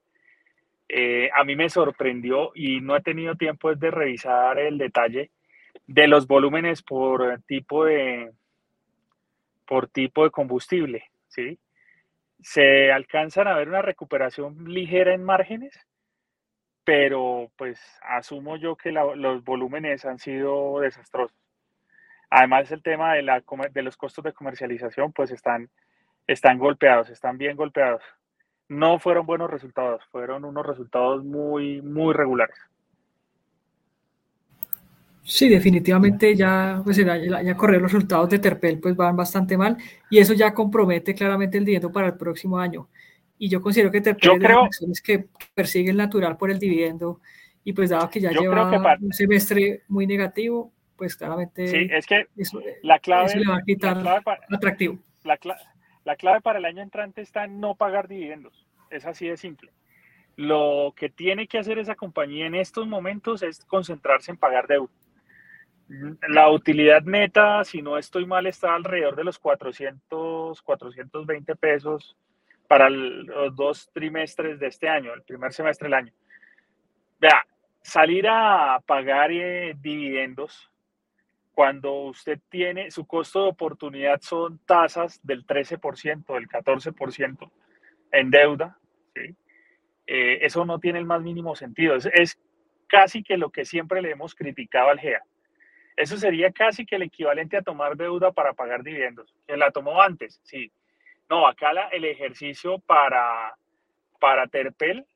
Eh, 0.88 1.31
a 1.35 1.44
mí 1.44 1.57
me 1.57 1.68
sorprendió 1.68 2.53
y 2.55 2.81
no 2.81 2.96
he 2.96 3.03
tenido 3.03 3.35
tiempo 3.35 3.75
de 3.75 3.90
revisar 3.90 4.59
el 4.59 4.79
detalle 4.79 5.31
de 5.87 6.09
los 6.09 6.27
volúmenes 6.27 6.83
por 6.83 7.40
tipo 7.42 7.85
de, 7.85 8.33
por 9.66 9.88
tipo 9.88 10.25
de 10.25 10.31
combustible, 10.31 11.11
¿sí? 11.29 11.59
Se 12.40 12.92
alcanzan 12.92 13.49
a 13.49 13.57
ver 13.57 13.68
una 13.68 13.83
recuperación 13.83 14.64
ligera 14.72 15.14
en 15.14 15.25
márgenes, 15.25 15.79
pero 16.85 17.51
pues 17.57 17.81
asumo 18.03 18.57
yo 18.57 18.77
que 18.77 18.92
los 18.92 19.42
volúmenes 19.44 20.05
han 20.05 20.18
sido 20.18 20.81
desastrosos. 20.81 21.37
Además, 22.31 22.71
el 22.73 22.83
tema 22.83 23.15
de, 23.15 23.23
la, 23.23 23.43
de 23.73 23.83
los 23.83 23.97
costos 23.97 24.25
de 24.25 24.33
comercialización, 24.33 25.12
pues 25.12 25.31
están, 25.31 25.71
están 26.27 26.59
golpeados, 26.59 27.11
están 27.11 27.39
bien 27.39 27.57
golpeados. 27.57 28.03
No 28.69 28.99
fueron 28.99 29.27
buenos 29.27 29.51
resultados, 29.51 30.03
fueron 30.11 30.45
unos 30.45 30.67
resultados 30.67 31.25
muy, 31.25 31.81
muy 31.83 32.12
regulares. 32.12 32.57
Sí, 35.23 35.49
definitivamente 35.49 36.37
ya, 36.37 36.81
pues 36.85 36.97
ya, 36.99 37.17
ya 37.17 37.57
correr 37.57 37.83
los 37.83 37.93
resultados 37.93 38.31
de 38.31 38.39
Terpel 38.39 38.79
pues 38.79 38.95
van 38.95 39.17
bastante 39.17 39.57
mal 39.57 39.77
y 40.09 40.19
eso 40.19 40.35
ya 40.35 40.55
compromete 40.55 41.17
claramente 41.17 41.59
el 41.59 41.65
dividendo 41.65 41.91
para 41.91 42.07
el 42.07 42.17
próximo 42.17 42.59
año. 42.61 42.89
Y 43.37 43.49
yo 43.49 43.61
considero 43.61 43.91
que 43.91 44.01
Terpel 44.01 44.35
es 44.71 44.81
de 44.81 44.87
las 44.87 45.01
que 45.01 45.27
persigue 45.53 45.91
el 45.91 45.97
natural 45.97 46.37
por 46.37 46.53
el 46.53 46.61
dividendo 46.61 47.21
y 47.65 47.73
pues 47.73 47.91
dado 47.91 48.09
que 48.09 48.21
ya 48.21 48.31
lleva 48.31 48.71
un 49.01 49.12
semestre 49.12 49.83
muy 49.89 50.07
negativo, 50.07 50.73
pues 50.97 51.17
claramente 51.17 51.69
sí, 51.69 51.89
es 51.91 52.07
que 52.07 52.27
la 52.83 52.99
clave, 52.99 53.37
le 53.37 53.49
va 53.49 53.59
a 53.59 53.63
quitar 53.63 53.97
atractivo. 54.51 54.99
La, 55.25 55.39
la 56.05 56.17
clave 56.17 56.41
para 56.41 56.59
el 56.59 56.65
año 56.65 56.83
entrante 56.83 57.21
está 57.21 57.45
en 57.45 57.61
no 57.61 57.75
pagar 57.75 58.09
dividendos, 58.09 58.67
es 58.91 59.05
así 59.05 59.29
de 59.29 59.37
simple. 59.37 59.73
Lo 60.37 60.93
que 60.97 61.09
tiene 61.09 61.49
que 61.49 61.59
hacer 61.59 61.79
esa 61.79 61.95
compañía 61.95 62.47
en 62.47 62.55
estos 62.55 62.87
momentos 62.87 63.43
es 63.43 63.65
concentrarse 63.65 64.31
en 64.31 64.37
pagar 64.37 64.67
deuda 64.67 64.91
la 66.29 66.51
utilidad 66.51 67.03
neta, 67.03 67.65
si 67.65 67.81
no 67.83 67.97
estoy 67.97 68.27
mal, 68.27 68.47
está 68.47 68.75
alrededor 68.75 69.15
de 69.15 69.25
los 69.25 69.39
400, 69.39 70.61
420 70.63 71.57
pesos 71.57 72.17
para 72.67 72.91
los 72.91 73.55
dos 73.55 73.91
trimestres 73.93 74.59
de 74.59 74.67
este 74.67 74.89
año, 74.89 75.15
el 75.15 75.23
primer 75.23 75.53
semestre 75.53 75.87
del 75.87 75.95
año. 75.95 76.13
Vea, 77.21 77.47
salir 77.83 78.27
a 78.29 78.81
pagar 78.85 79.31
eh, 79.31 79.77
dividendos 79.81 80.71
cuando 81.57 82.03
usted 82.03 82.38
tiene 82.51 82.90
su 82.90 83.07
costo 83.07 83.45
de 83.45 83.49
oportunidad 83.49 84.21
son 84.21 84.59
tasas 84.66 85.19
del 85.27 85.47
13%, 85.47 86.35
del 86.35 86.49
14% 86.49 87.51
en 88.12 88.31
deuda, 88.31 88.79
Eh, 90.09 90.38
eso 90.42 90.66
no 90.66 90.79
tiene 90.79 90.99
el 90.99 91.07
más 91.07 91.23
mínimo 91.23 91.57
sentido. 91.57 91.97
Es, 91.97 92.38
casi 92.87 93.23
que 93.23 93.38
lo 93.38 93.51
que 93.51 93.64
siempre 93.64 94.03
le 94.03 94.11
hemos 94.11 94.35
criticado 94.35 94.90
al 94.90 95.01
GEA. 95.01 95.23
Eso 95.97 96.19
sería 96.19 96.53
casi 96.53 96.85
que 96.85 96.97
el 96.97 97.03
equivalente 97.03 97.57
a 97.57 97.62
tomar 97.62 97.97
deuda 97.97 98.33
para 98.33 98.53
pagar 98.53 98.83
dividendos. 98.83 99.35
La 99.49 99.71
tomó 99.71 100.03
antes, 100.03 100.38
sí. 100.45 100.71
No, 101.31 101.49
acá 101.49 101.71
el 101.90 102.05
ejercicio 102.05 102.79
para, 102.81 103.57
para 104.21 104.47
Terpel 104.47 105.07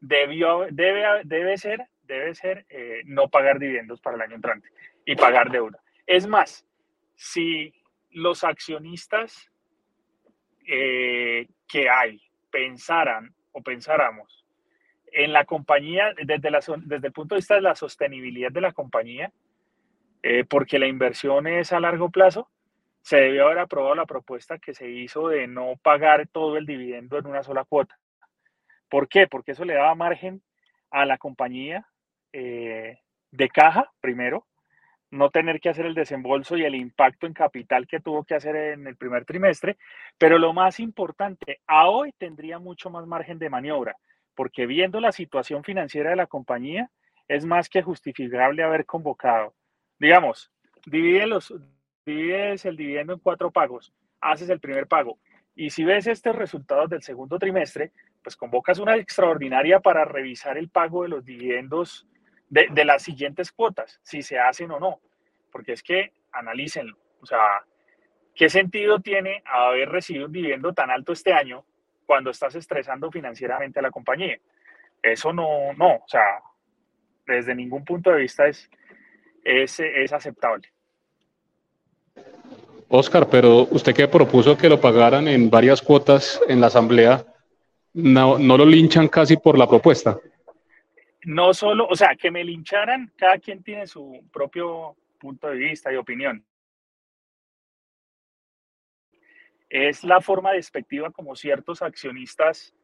debió, 0.00 0.66
debe, 0.70 1.04
debe 1.24 1.56
ser, 1.56 1.86
debe 2.02 2.34
ser 2.34 2.66
eh, 2.68 3.02
no 3.04 3.28
pagar 3.28 3.60
dividendos 3.60 4.00
para 4.00 4.16
el 4.16 4.22
año 4.22 4.34
entrante 4.34 4.68
y 5.04 5.16
pagar 5.16 5.50
deuda. 5.50 5.80
Es 6.06 6.26
más, 6.26 6.66
si 7.14 7.72
los 8.10 8.44
accionistas 8.44 9.50
eh, 10.66 11.46
que 11.68 11.88
hay 11.88 12.20
pensaran 12.50 13.34
o 13.52 13.62
pensáramos 13.62 14.44
en 15.12 15.32
la 15.32 15.44
compañía 15.44 16.12
desde, 16.14 16.50
la, 16.50 16.58
el 16.58 17.12
punto 17.12 17.34
de 17.34 17.38
vista 17.38 17.54
de 17.54 17.60
la 17.60 17.74
sostenibilidad 17.74 18.50
de 18.50 18.60
la 18.60 18.72
compañía, 18.72 19.32
eh, 20.22 20.44
porque 20.44 20.78
la 20.78 20.86
inversión 20.86 21.46
es 21.46 21.72
a 21.72 21.80
largo 21.80 22.10
plazo, 22.10 22.50
se 23.02 23.18
debió 23.18 23.46
haber 23.46 23.58
aprobado 23.58 23.94
la 23.94 24.06
propuesta 24.06 24.58
que 24.58 24.74
se 24.74 24.88
hizo 24.88 25.28
de 25.28 25.46
no 25.46 25.74
pagar 25.82 26.26
todo 26.28 26.56
el 26.56 26.66
dividendo 26.66 27.18
en 27.18 27.26
una 27.26 27.42
sola 27.42 27.64
cuota. 27.64 27.98
¿Por 28.88 29.08
qué? 29.08 29.26
Porque 29.26 29.52
eso 29.52 29.64
le 29.64 29.74
daba 29.74 29.94
margen 29.94 30.42
a 30.90 31.04
la 31.04 31.18
compañía 31.18 31.86
eh, 32.32 32.98
de 33.30 33.48
caja, 33.50 33.92
primero, 34.00 34.46
no 35.14 35.30
tener 35.30 35.60
que 35.60 35.68
hacer 35.68 35.86
el 35.86 35.94
desembolso 35.94 36.56
y 36.56 36.64
el 36.64 36.74
impacto 36.74 37.26
en 37.26 37.32
capital 37.32 37.86
que 37.86 38.00
tuvo 38.00 38.24
que 38.24 38.34
hacer 38.34 38.56
en 38.56 38.86
el 38.86 38.96
primer 38.96 39.24
trimestre, 39.24 39.76
pero 40.18 40.38
lo 40.38 40.52
más 40.52 40.80
importante, 40.80 41.60
a 41.66 41.88
hoy 41.88 42.12
tendría 42.18 42.58
mucho 42.58 42.90
más 42.90 43.06
margen 43.06 43.38
de 43.38 43.48
maniobra, 43.48 43.96
porque 44.34 44.66
viendo 44.66 45.00
la 45.00 45.12
situación 45.12 45.62
financiera 45.62 46.10
de 46.10 46.16
la 46.16 46.26
compañía, 46.26 46.90
es 47.28 47.46
más 47.46 47.68
que 47.68 47.82
justificable 47.82 48.62
haber 48.62 48.84
convocado. 48.84 49.54
Digamos, 49.98 50.50
divides 50.86 52.64
el 52.64 52.76
dividendo 52.76 53.14
en 53.14 53.20
cuatro 53.20 53.50
pagos, 53.50 53.92
haces 54.20 54.50
el 54.50 54.60
primer 54.60 54.86
pago, 54.86 55.18
y 55.54 55.70
si 55.70 55.84
ves 55.84 56.08
estos 56.08 56.34
resultados 56.34 56.90
del 56.90 57.02
segundo 57.02 57.38
trimestre, 57.38 57.92
pues 58.22 58.34
convocas 58.34 58.80
una 58.80 58.96
extraordinaria 58.96 59.78
para 59.78 60.04
revisar 60.04 60.58
el 60.58 60.68
pago 60.68 61.04
de 61.04 61.10
los 61.10 61.24
dividendos 61.24 62.08
de, 62.48 62.84
las 62.84 63.02
siguientes 63.02 63.52
cuotas, 63.52 63.98
si 64.02 64.22
se 64.22 64.38
hacen 64.38 64.70
o 64.70 64.78
no, 64.78 65.00
porque 65.50 65.72
es 65.72 65.82
que 65.82 66.12
analícenlo, 66.32 66.96
o 67.20 67.26
sea, 67.26 67.64
¿qué 68.34 68.48
sentido 68.48 69.00
tiene 69.00 69.42
haber 69.44 69.88
recibido 69.88 70.26
un 70.26 70.32
dividendo 70.32 70.72
tan 70.72 70.90
alto 70.90 71.12
este 71.12 71.32
año 71.32 71.64
cuando 72.06 72.30
estás 72.30 72.54
estresando 72.54 73.10
financieramente 73.10 73.78
a 73.78 73.82
la 73.82 73.90
compañía? 73.90 74.38
Eso 75.02 75.32
no, 75.32 75.72
no, 75.74 75.96
o 75.96 76.08
sea, 76.08 76.40
desde 77.26 77.54
ningún 77.54 77.84
punto 77.84 78.10
de 78.10 78.20
vista 78.20 78.46
es, 78.46 78.70
es, 79.44 79.80
es 79.80 80.12
aceptable. 80.12 80.68
Oscar, 82.88 83.28
pero 83.28 83.66
usted 83.70 83.94
que 83.94 84.06
propuso 84.06 84.56
que 84.56 84.68
lo 84.68 84.80
pagaran 84.80 85.26
en 85.26 85.50
varias 85.50 85.82
cuotas 85.82 86.40
en 86.48 86.60
la 86.60 86.68
asamblea, 86.68 87.24
no, 87.94 88.38
no 88.38 88.56
lo 88.56 88.64
linchan 88.64 89.08
casi 89.08 89.36
por 89.36 89.58
la 89.58 89.66
propuesta 89.66 90.18
no 91.24 91.54
solo, 91.54 91.86
o 91.88 91.96
sea, 91.96 92.14
que 92.16 92.30
me 92.30 92.44
lincharan, 92.44 93.12
cada 93.16 93.38
quien 93.38 93.62
tiene 93.62 93.86
su 93.86 94.24
propio 94.32 94.96
punto 95.18 95.48
de 95.48 95.56
vista 95.56 95.92
y 95.92 95.96
opinión. 95.96 96.44
Es 99.68 100.04
la 100.04 100.20
forma 100.20 100.52
despectiva 100.52 101.10
como 101.10 101.34
ciertos 101.34 101.82
accionistas 101.82 102.74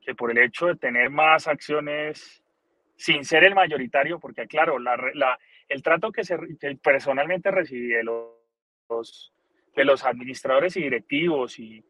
que 0.00 0.14
por 0.14 0.30
el 0.30 0.38
hecho 0.38 0.66
de 0.66 0.76
tener 0.76 1.10
más 1.10 1.46
acciones 1.46 2.42
sin 2.96 3.24
ser 3.24 3.44
el 3.44 3.54
mayoritario, 3.54 4.18
porque 4.18 4.46
claro, 4.46 4.78
la, 4.78 5.38
el 5.68 5.82
trato 5.82 6.10
que, 6.10 6.24
se, 6.24 6.38
personalmente 6.82 7.50
recibí 7.50 7.88
de 7.88 8.02
los, 8.02 9.32
de 9.74 9.84
los 9.84 10.04
administradores 10.04 10.76
y 10.76 10.82
directivos 10.82 11.58
y, 11.58 11.84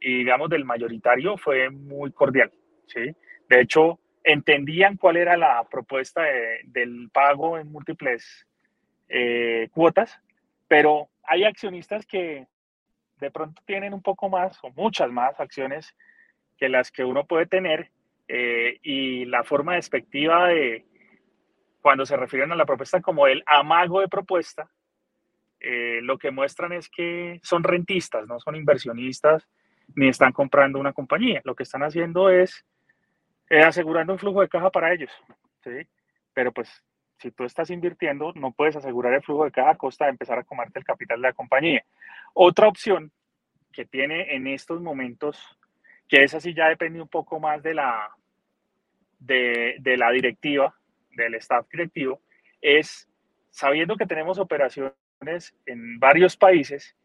y, 0.00 0.18
digamos 0.18 0.50
del 0.50 0.64
mayoritario 0.64 1.36
fue 1.36 1.70
muy 1.70 2.12
cordial. 2.12 2.52
¿sí? 2.86 3.14
De 3.48 3.60
hecho, 3.60 4.00
entendían 4.24 4.96
cuál 4.96 5.16
era 5.16 5.36
la 5.36 5.64
propuesta 5.70 6.22
del 6.64 7.10
pago 7.12 7.58
en 7.58 7.70
múltiples 7.70 8.46
eh, 9.08 9.68
cuotas, 9.72 10.20
pero 10.68 11.08
hay 11.24 11.44
accionistas 11.44 12.06
que 12.06 12.46
de 13.18 13.30
pronto 13.30 13.62
tienen 13.66 13.94
un 13.94 14.02
poco 14.02 14.28
más 14.28 14.58
o 14.62 14.70
muchas 14.70 15.10
más 15.10 15.38
acciones 15.38 15.94
que 16.56 16.68
las 16.68 16.90
que 16.90 17.04
uno 17.04 17.26
puede 17.26 17.46
tener 17.46 17.90
eh, 18.28 18.78
y 18.82 19.24
la 19.24 19.42
forma 19.44 19.74
despectiva 19.74 20.48
de 20.48 20.86
cuando 21.80 22.04
se 22.04 22.16
refieren 22.16 22.52
a 22.52 22.56
la 22.56 22.66
propuesta 22.66 23.00
como 23.00 23.26
el 23.26 23.42
amago 23.46 24.00
de 24.00 24.08
propuesta, 24.08 24.70
eh, 25.58 26.00
lo 26.02 26.18
que 26.18 26.30
muestran 26.30 26.72
es 26.72 26.88
que 26.88 27.40
son 27.42 27.64
rentistas, 27.64 28.26
no 28.26 28.38
son 28.38 28.56
inversionistas 28.56 29.48
ni 29.94 30.08
están 30.08 30.32
comprando 30.32 30.78
una 30.78 30.92
compañía. 30.92 31.40
Lo 31.44 31.54
que 31.54 31.64
están 31.64 31.82
haciendo 31.82 32.30
es 32.30 32.64
eh, 33.50 33.62
asegurando 33.62 34.12
un 34.12 34.18
flujo 34.18 34.40
de 34.40 34.48
caja 34.48 34.70
para 34.70 34.92
ellos, 34.92 35.10
¿sí? 35.64 35.86
Pero 36.32 36.52
pues 36.52 36.84
si 37.18 37.32
tú 37.32 37.44
estás 37.44 37.68
invirtiendo, 37.70 38.32
no 38.34 38.52
puedes 38.52 38.76
asegurar 38.76 39.12
el 39.12 39.22
flujo 39.22 39.44
de 39.44 39.50
caja 39.50 39.70
a 39.70 39.76
costa 39.76 40.04
de 40.06 40.12
empezar 40.12 40.38
a 40.38 40.44
comerte 40.44 40.78
el 40.78 40.84
capital 40.84 41.20
de 41.20 41.28
la 41.28 41.34
compañía. 41.34 41.84
Otra 42.32 42.68
opción 42.68 43.12
que 43.72 43.84
tiene 43.84 44.34
en 44.34 44.46
estos 44.46 44.80
momentos, 44.80 45.38
que 46.08 46.22
esa 46.22 46.40
sí 46.40 46.54
ya 46.54 46.68
depende 46.68 47.02
un 47.02 47.08
poco 47.08 47.38
más 47.40 47.62
de 47.62 47.74
la, 47.74 48.08
de, 49.18 49.76
de 49.80 49.96
la 49.96 50.10
directiva, 50.12 50.74
del 51.10 51.34
staff 51.34 51.68
directivo, 51.68 52.22
es 52.60 53.08
sabiendo 53.50 53.96
que 53.96 54.06
tenemos 54.06 54.38
operaciones 54.38 54.94
en 55.66 55.98
varios 55.98 56.36
países 56.36 56.96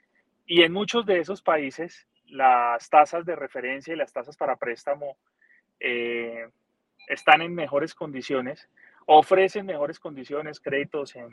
y 0.46 0.62
en 0.62 0.72
muchos 0.72 1.06
de 1.06 1.20
esos 1.20 1.42
países 1.42 2.08
las 2.28 2.90
tasas 2.90 3.26
de 3.26 3.36
referencia 3.36 3.94
y 3.94 3.98
las 3.98 4.14
tasas 4.14 4.38
para 4.38 4.56
préstamo 4.56 5.18
eh, 5.80 6.48
están 7.08 7.42
en 7.42 7.54
mejores 7.54 7.94
condiciones, 7.94 8.70
ofrecen 9.06 9.66
mejores 9.66 10.00
condiciones, 10.00 10.60
créditos 10.60 11.16
en, 11.16 11.32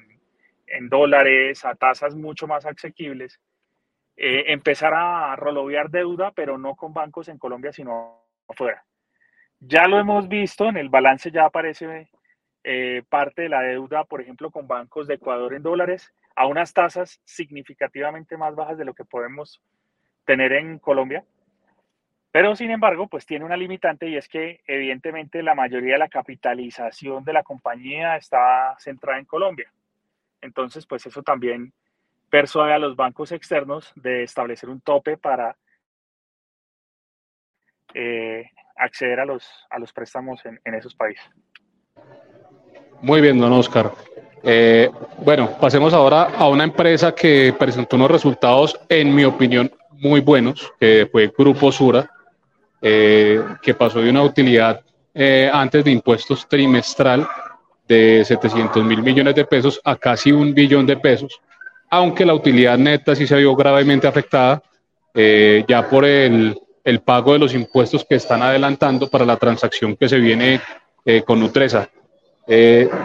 dólares 0.89 1.65
a 1.65 1.75
tasas 1.75 2.15
mucho 2.15 2.47
más 2.47 2.65
asequibles, 2.65 3.41
eh, 4.17 4.45
empezar 4.49 4.95
a 4.95 5.37
rolovear 5.37 5.91
deuda, 5.91 6.31
pero 6.33 6.57
no 6.57 6.77
con 6.77 6.95
bancos 6.95 7.29
en 7.29 7.39
Colombia, 7.39 7.73
sino 7.73 8.23
afuera. 8.49 8.85
Ya 9.61 9.87
lo 9.87 9.99
hemos 9.99 10.29
visto, 10.29 10.69
en 10.69 10.77
el 10.77 10.89
balance 10.89 11.31
ya 11.31 11.45
aparece 11.45 12.09
eh, 12.65 13.03
parte 13.09 13.43
de 13.43 13.49
la 13.49 13.61
deuda, 13.63 14.05
por 14.05 14.21
ejemplo, 14.21 14.51
con 14.51 14.67
bancos 14.67 15.07
de 15.07 15.15
Ecuador 15.15 15.55
en 15.55 15.63
dólares, 15.63 16.13
a 16.35 16.47
unas 16.47 16.73
tasas 16.73 17.21
significativamente 17.25 18.37
más 18.37 18.55
bajas 18.55 18.79
de 18.79 18.85
lo 18.85 18.95
que 18.95 19.05
podemos 19.05 19.61
tener 20.25 20.53
en 20.53 20.79
Colombia. 20.79 21.25
Pero 22.33 22.57
sin 22.57 22.71
embargo, 22.71 23.09
pues 23.09 23.27
tiene 23.27 23.45
una 23.45 23.59
limitante 23.59 24.09
y 24.09 24.17
es 24.17 24.27
que 24.27 24.63
evidentemente 24.67 25.43
la 25.43 25.55
mayoría 25.55 25.93
de 25.93 25.99
la 25.99 26.09
capitalización 26.09 27.23
de 27.25 27.35
la 27.35 27.43
compañía 27.43 28.17
está 28.17 28.75
centrada 28.79 29.19
en 29.19 29.27
Colombia. 29.27 29.71
Entonces, 30.41 30.87
pues 30.87 31.05
eso 31.05 31.23
también 31.23 31.75
persuade 32.31 32.73
a 32.73 32.79
los 32.79 32.97
bancos 32.97 33.33
externos 33.33 33.93
de 33.95 34.23
establecer 34.23 34.71
un 34.71 34.81
tope 34.81 35.19
para 35.19 35.55
eh, 37.93 38.49
acceder 38.77 39.21
a 39.21 39.27
los, 39.27 39.47
a 39.69 39.79
los 39.79 39.93
préstamos 39.93 40.41
en, 40.47 40.75
esos 40.75 40.95
países. 40.95 41.23
Muy 43.03 43.21
bien, 43.21 43.39
don 43.39 43.53
Oscar. 43.53 43.93
Eh, 44.43 44.91
bueno, 45.19 45.51
pasemos 45.61 45.93
ahora 45.93 46.23
a 46.23 46.49
una 46.49 46.65
empresa 46.65 47.15
que 47.15 47.55
presentó 47.59 47.97
unos 47.97 48.11
resultados, 48.11 48.81
en 48.89 49.15
mi 49.15 49.25
opinión, 49.25 49.71
muy 49.91 50.21
buenos, 50.21 50.73
que 50.81 51.07
fue 51.13 51.31
Grupo 51.37 51.71
Sura 51.71 52.09
eh, 52.85 53.41
que 53.63 53.75
pasó 53.75 54.01
de 54.01 54.11
una 54.11 54.25
utilidad 54.25 54.81
eh, 55.15 55.49
antes 55.53 55.85
de 55.85 55.93
impuestos 55.93 56.49
trimestral 56.49 57.29
de 57.87 58.25
700 58.25 58.85
mil 58.85 59.01
millones 59.01 59.37
de 59.37 59.45
pesos 59.45 59.81
a 59.85 59.95
casi 59.95 60.33
un 60.33 60.53
billón 60.53 60.85
de 60.85 60.97
pesos, 60.97 61.41
aunque 61.89 62.27
la 62.27 62.35
utilidad 62.35 62.77
neta 62.77 63.15
sí 63.15 63.25
se 63.25 63.37
vio 63.37 63.55
gravemente 63.55 64.09
afectada 64.09 64.61
eh, 65.15 65.65
ya 65.69 65.89
por 65.89 66.05
el, 66.05 66.59
el, 66.83 67.01
pago 67.03 67.35
de 67.35 67.39
los 67.39 67.55
impuestos 67.55 68.05
que 68.05 68.17
están 68.17 68.43
adelantando 68.43 69.09
para 69.09 69.25
la 69.25 69.37
transacción 69.37 69.95
que 69.95 70.09
se 70.09 70.19
viene 70.19 70.61
con 71.25 71.39
Nutresa. 71.39 71.89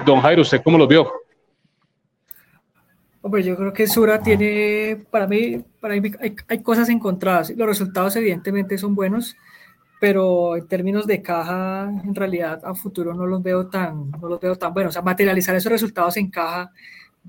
don 0.05 0.21
Jairo, 0.21 0.41
¿usted 0.41 0.61
cómo 0.63 0.79
lo 0.79 0.87
vio? 0.87 1.11
Hombre, 3.21 3.43
yo 3.43 3.55
creo 3.55 3.73
que 3.73 3.85
Sura 3.85 4.23
tiene, 4.23 5.05
para 5.11 5.27
mí, 5.27 5.63
para 5.79 5.99
mí 5.99 6.11
hay, 6.19 6.35
hay, 6.47 6.63
cosas 6.63 6.89
encontradas. 6.89 7.51
Los 7.51 7.67
resultados 7.67 8.15
evidentemente 8.15 8.77
son 8.77 8.95
buenos 8.95 9.35
pero 9.99 10.55
en 10.55 10.67
términos 10.67 11.07
de 11.07 11.21
caja, 11.21 11.89
en 12.03 12.13
realidad 12.13 12.61
a 12.63 12.75
futuro 12.75 13.13
no 13.13 13.25
los 13.25 13.41
veo 13.41 13.67
tan, 13.67 14.11
no 14.11 14.27
los 14.27 14.39
veo 14.39 14.55
tan 14.55 14.73
buenos. 14.73 14.91
O 14.91 14.93
sea, 14.93 15.01
materializar 15.01 15.55
esos 15.55 15.71
resultados 15.71 16.17
en 16.17 16.29
caja 16.29 16.71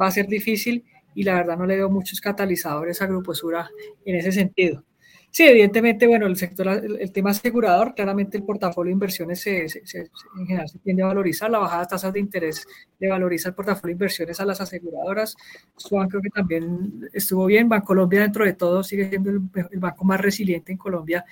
va 0.01 0.07
a 0.07 0.11
ser 0.11 0.27
difícil 0.27 0.85
y 1.15 1.25
la 1.25 1.35
verdad 1.35 1.57
no 1.57 1.67
le 1.67 1.77
veo 1.77 1.91
muchos 1.91 2.21
catalizadores 2.21 3.01
a 3.03 3.07
Gruposura 3.07 3.71
en 4.05 4.17
ese 4.17 4.33
sentido. 4.33 4.85
Sí, 5.31 5.47
evidentemente, 5.47 6.07
bueno, 6.07 6.27
el 6.27 6.37
sector, 6.37 6.69
el, 6.69 7.13
tema 7.13 7.31
asegurador, 7.31 7.95
claramente 7.95 8.39
el 8.39 8.45
portafolio 8.45 8.89
de 8.89 8.95
inversiones 8.95 9.41
se, 9.41 9.67
en 9.67 10.47
general 10.47 10.69
se 10.69 10.79
tiende 10.79 11.03
a 11.03 11.07
valorizar, 11.07 11.51
la 11.51 11.59
bajada 11.59 11.83
de 11.83 11.89
tasas 11.89 12.13
de 12.15 12.21
interés 12.21 12.67
le 12.99 13.09
valoriza 13.09 13.51
el 13.51 13.55
portafolio 13.55 13.93
de 13.93 13.99
inversiones 13.99 14.41
a 14.41 14.47
las 14.47 14.61
aseguradoras. 14.61 15.37
Swan 15.77 16.09
creo 16.09 16.23
que 16.23 16.31
también 16.31 17.09
estuvo 17.13 17.45
bien, 17.45 17.69
Bancolombia 17.69 18.23
dentro 18.23 18.45
de 18.45 18.55
todo 18.55 18.83
sigue 18.83 19.11
siendo 19.11 19.31
el, 19.31 19.43
el 19.71 19.79
banco 19.79 20.05
más 20.05 20.21
resiliente 20.21 20.73
en 20.73 20.79
Colombia 20.79 21.25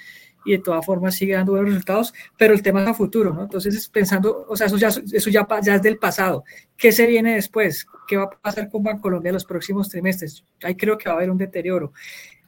y 0.47 0.53
de 0.53 0.59
todas 0.59 0.87
formas 0.87 1.17
sigue 1.17 1.35
dando 1.35 1.53
buenos 1.53 1.71
resultados, 1.71 2.15
pero 2.39 2.55
el 2.55 2.63
tema 2.63 2.83
es 2.83 2.89
a 2.89 2.95
futuro, 2.95 3.35
¿no? 3.35 3.43
Entonces, 3.43 3.89
pensando, 3.89 4.47
o 4.49 4.57
sea, 4.57 4.69
eso 4.69 4.77
ya, 4.77 4.89
eso 4.89 5.31
ya, 5.31 5.47
es 5.75 5.83
del 5.83 5.99
pasado. 5.99 6.45
¿Qué 6.77 6.93
se 6.93 7.07
viene 7.07 7.35
después? 7.35 7.87
¿Qué 8.07 8.17
va 8.17 8.25
a 8.25 8.31
pasar 8.31 8.71
con 8.71 8.85
Bancolombia 8.85 9.31
en 9.31 9.35
los 9.35 9.45
próximos 9.45 9.89
trimestres? 9.89 10.45
Ahí 10.63 10.77
creo 10.77 10.97
que 10.97 11.09
va 11.09 11.15
a 11.15 11.19
haber 11.19 11.31
un 11.31 11.39
deterioro. 11.39 11.93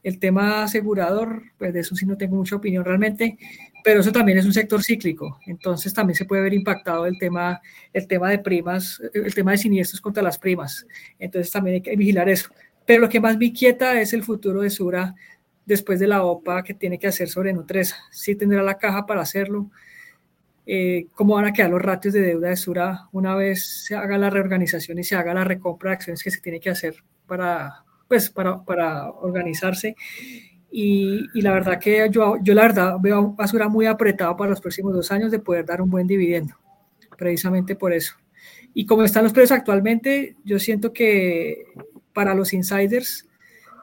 El 0.01 0.17
tema 0.17 0.63
asegurador, 0.63 1.43
pues 1.57 1.73
de 1.73 1.81
eso 1.81 1.93
sí 1.93 2.05
no 2.05 2.15
tengo 2.15 2.37
mucha 2.37 2.55
opinión 2.55 2.85
realmente, 2.85 3.37
pero 3.83 3.99
eso 3.99 4.13
también 4.13 4.37
es 4.37 4.45
un 4.45 4.53
sector 4.53 4.81
cíclico, 4.81 5.37
entonces 5.45 5.93
también 5.93 6.15
se 6.15 6.23
puede 6.23 6.41
ver 6.41 6.53
impactado 6.53 7.05
el 7.05 7.17
tema, 7.17 7.59
el 7.91 8.07
tema 8.07 8.29
de 8.29 8.39
primas, 8.39 9.01
el 9.13 9.33
tema 9.33 9.51
de 9.51 9.57
siniestros 9.57 9.99
contra 9.99 10.23
las 10.23 10.37
primas, 10.37 10.87
entonces 11.17 11.51
también 11.51 11.75
hay 11.75 11.81
que 11.81 11.95
vigilar 11.97 12.29
eso. 12.29 12.49
Pero 12.85 13.01
lo 13.01 13.09
que 13.09 13.19
más 13.19 13.37
me 13.37 13.47
inquieta 13.47 13.99
es 13.99 14.13
el 14.13 14.23
futuro 14.23 14.61
de 14.61 14.69
Sura 14.69 15.15
después 15.69 15.99
de 15.99 16.07
la 16.07 16.23
OPA 16.23 16.63
que 16.63 16.73
tiene 16.73 16.97
que 16.97 17.07
hacer 17.07 17.29
sobre 17.29 17.53
Nutresa. 17.53 17.95
Sí 18.09 18.35
tendrá 18.35 18.63
la 18.63 18.79
caja 18.79 19.05
para 19.05 19.21
hacerlo. 19.21 19.69
Eh, 20.65 21.05
¿Cómo 21.13 21.35
van 21.35 21.45
a 21.45 21.53
quedar 21.53 21.69
los 21.69 21.81
ratios 21.81 22.13
de 22.13 22.21
deuda 22.21 22.49
de 22.49 22.55
Sura 22.55 23.07
una 23.11 23.35
vez 23.35 23.85
se 23.85 23.95
haga 23.95 24.17
la 24.17 24.31
reorganización 24.31 24.97
y 24.97 25.03
se 25.03 25.15
haga 25.15 25.33
la 25.33 25.43
recompra 25.43 25.91
de 25.91 25.95
acciones 25.95 26.23
que 26.23 26.31
se 26.31 26.41
tiene 26.41 26.59
que 26.59 26.71
hacer 26.71 26.95
para, 27.27 27.83
pues, 28.07 28.31
para, 28.31 28.63
para 28.63 29.11
organizarse? 29.11 29.95
Y, 30.71 31.27
y, 31.35 31.41
la 31.41 31.53
verdad 31.53 31.79
que 31.79 32.09
yo, 32.11 32.37
yo 32.41 32.53
la 32.55 32.63
verdad 32.63 32.95
veo 32.99 33.35
a 33.37 33.47
Sura 33.47 33.69
muy 33.69 33.85
apretado 33.85 34.35
para 34.35 34.49
los 34.49 34.61
próximos 34.61 34.93
dos 34.93 35.11
años 35.11 35.31
de 35.31 35.39
poder 35.39 35.65
dar 35.65 35.81
un 35.83 35.89
buen 35.89 36.07
dividendo, 36.07 36.55
precisamente 37.15 37.75
por 37.75 37.93
eso. 37.93 38.15
Y 38.73 38.87
como 38.87 39.03
están 39.03 39.23
los 39.23 39.33
precios 39.33 39.57
actualmente, 39.57 40.35
yo 40.43 40.57
siento 40.57 40.93
que 40.93 41.65
para 42.13 42.33
los 42.33 42.53
insiders 42.53 43.28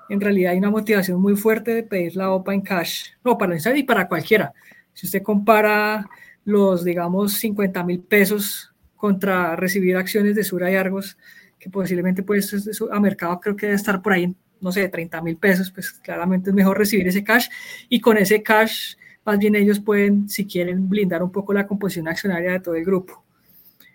en 0.08 0.20
realidad 0.20 0.52
hay 0.52 0.58
una 0.58 0.70
motivación 0.70 1.20
muy 1.20 1.36
fuerte 1.36 1.74
de 1.74 1.82
pedir 1.82 2.16
la 2.16 2.30
OPA 2.30 2.54
en 2.54 2.60
cash, 2.60 3.10
no 3.24 3.36
para 3.36 3.56
el 3.56 3.78
y 3.78 3.82
para 3.82 4.08
cualquiera. 4.08 4.52
Si 4.92 5.06
usted 5.06 5.22
compara 5.22 6.08
los, 6.44 6.84
digamos, 6.84 7.34
50 7.34 7.82
mil 7.84 8.00
pesos 8.00 8.72
contra 8.94 9.56
recibir 9.56 9.96
acciones 9.96 10.34
de 10.34 10.44
Sura 10.44 10.70
y 10.70 10.76
Argos, 10.76 11.18
que 11.58 11.70
posiblemente 11.70 12.22
pues 12.22 12.54
a 12.90 13.00
mercado 13.00 13.40
creo 13.40 13.56
que 13.56 13.66
debe 13.66 13.76
estar 13.76 14.00
por 14.00 14.12
ahí, 14.12 14.34
no 14.60 14.72
sé, 14.72 14.88
30 14.88 15.20
mil 15.22 15.36
pesos, 15.36 15.70
pues 15.70 15.92
claramente 15.92 16.50
es 16.50 16.56
mejor 16.56 16.78
recibir 16.78 17.06
ese 17.08 17.24
cash 17.24 17.48
y 17.88 18.00
con 18.00 18.16
ese 18.16 18.42
cash 18.42 18.94
más 19.26 19.38
bien 19.38 19.56
ellos 19.56 19.80
pueden, 19.80 20.28
si 20.28 20.46
quieren, 20.46 20.88
blindar 20.88 21.22
un 21.22 21.32
poco 21.32 21.52
la 21.52 21.66
composición 21.66 22.06
accionaria 22.06 22.52
de 22.52 22.60
todo 22.60 22.76
el 22.76 22.84
grupo. 22.84 23.24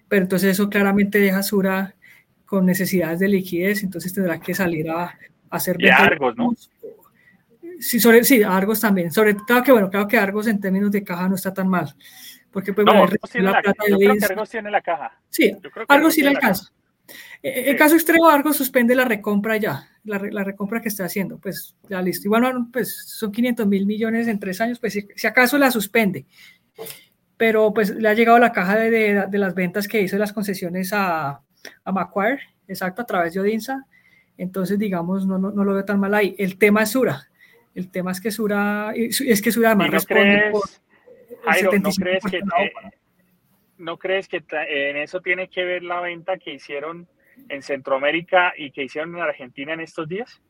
Pero 0.09 0.23
entonces 0.23 0.51
eso 0.51 0.69
claramente 0.69 1.19
deja 1.19 1.41
Sura 1.41 1.95
con 2.45 2.65
necesidades 2.65 3.19
de 3.19 3.29
liquidez, 3.29 3.81
entonces 3.81 4.11
tendrá 4.13 4.41
que 4.41 4.53
salir 4.53 4.89
a, 4.89 5.17
hacer 5.51 5.77
Argos, 5.91 6.35
¿no? 6.35 6.53
Sí, 7.79 7.99
sobre, 7.99 8.23
sí, 8.23 8.43
Argos 8.43 8.79
también. 8.79 9.11
Sobre 9.11 9.35
claro 9.35 9.63
que 9.63 9.71
bueno, 9.71 9.89
claro 9.89 10.07
que 10.07 10.17
Argos 10.17 10.47
en 10.47 10.59
términos 10.59 10.91
de 10.91 11.03
caja 11.03 11.27
no 11.27 11.35
está 11.35 11.53
tan 11.53 11.67
mal. 11.67 11.93
Porque 12.51 12.73
pues, 12.73 12.85
no, 12.85 12.91
bueno, 12.91 13.07
Argos 13.07 13.29
tiene 13.29 13.51
la, 13.51 13.61
yo 13.63 13.97
creo 13.97 14.15
que 14.15 14.25
Argos 14.25 14.49
tiene 14.49 14.71
la 14.71 14.81
caja. 14.81 15.19
Sí, 15.29 15.55
Argos 15.87 16.13
sí 16.13 16.21
le 16.21 16.29
alcanza. 16.29 16.71
En 17.41 17.69
el 17.69 17.75
caso 17.75 17.95
extremo, 17.95 18.29
Argos 18.29 18.55
suspende 18.55 18.93
la 18.93 19.05
recompra 19.05 19.57
ya, 19.57 19.89
la, 20.03 20.19
la, 20.19 20.43
recompra 20.43 20.79
que 20.79 20.89
está 20.89 21.05
haciendo, 21.05 21.39
pues 21.39 21.75
ya 21.89 22.01
listo. 22.01 22.27
Igual, 22.27 22.67
pues 22.71 23.17
son 23.17 23.31
500 23.31 23.67
mil 23.67 23.85
millones 23.85 24.27
en 24.27 24.39
tres 24.39 24.61
años, 24.61 24.79
pues 24.79 24.93
si, 24.93 25.07
si, 25.15 25.27
acaso 25.27 25.57
la 25.57 25.71
suspende. 25.71 26.25
Pero 27.37 27.73
pues 27.73 27.89
le 27.89 28.07
ha 28.07 28.13
llegado 28.13 28.37
la 28.37 28.51
caja 28.51 28.77
de, 28.77 28.91
de, 28.91 29.25
de 29.27 29.37
las 29.39 29.55
ventas 29.55 29.87
que 29.87 30.01
hizo 30.01 30.17
las 30.17 30.33
concesiones 30.33 30.93
a, 30.93 31.41
a 31.83 31.91
Macquarie, 31.91 32.39
exacto, 32.67 33.01
a 33.01 33.05
través 33.05 33.33
de 33.33 33.39
Odinsa. 33.39 33.85
Entonces, 34.41 34.79
digamos, 34.79 35.27
no, 35.27 35.37
no, 35.37 35.51
no, 35.51 35.63
lo 35.63 35.75
veo 35.75 35.85
tan 35.85 35.99
mal 35.99 36.15
ahí. 36.15 36.33
El 36.39 36.57
tema 36.57 36.81
es 36.81 36.89
Sura. 36.89 37.27
El 37.75 37.91
tema 37.91 38.11
es 38.11 38.19
que 38.19 38.31
Sura, 38.31 38.91
es 38.95 39.39
que 39.39 39.51
Sura 39.51 39.67
además 39.67 39.87
no 39.87 39.93
responde 39.93 40.23
crees, 40.23 40.51
por 40.51 41.51
Jairo, 41.53 41.71
¿no 41.73 41.91
crees 41.91 42.23
que 42.23 42.39
¿no 43.77 43.97
crees 43.99 44.27
que 44.27 44.43
en 44.49 44.97
eso 44.97 45.21
tiene 45.21 45.47
que 45.47 45.63
ver 45.63 45.83
la 45.83 46.01
venta 46.01 46.39
que 46.39 46.55
hicieron 46.55 47.07
en 47.49 47.61
Centroamérica 47.61 48.53
y 48.57 48.71
que 48.71 48.85
hicieron 48.85 49.15
en 49.15 49.21
Argentina 49.21 49.73
en 49.73 49.81
estos 49.81 50.09
días? 50.09 50.41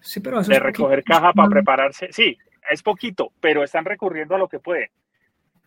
Sí, 0.00 0.18
pero 0.18 0.40
eso 0.40 0.50
de 0.50 0.58
recoger 0.58 1.04
caja 1.04 1.32
para 1.32 1.48
prepararse. 1.48 2.08
Sí, 2.10 2.36
es 2.68 2.82
poquito, 2.82 3.30
pero 3.38 3.62
están 3.62 3.84
recurriendo 3.84 4.34
a 4.34 4.38
lo 4.38 4.48
que 4.48 4.58
pueden. 4.58 4.90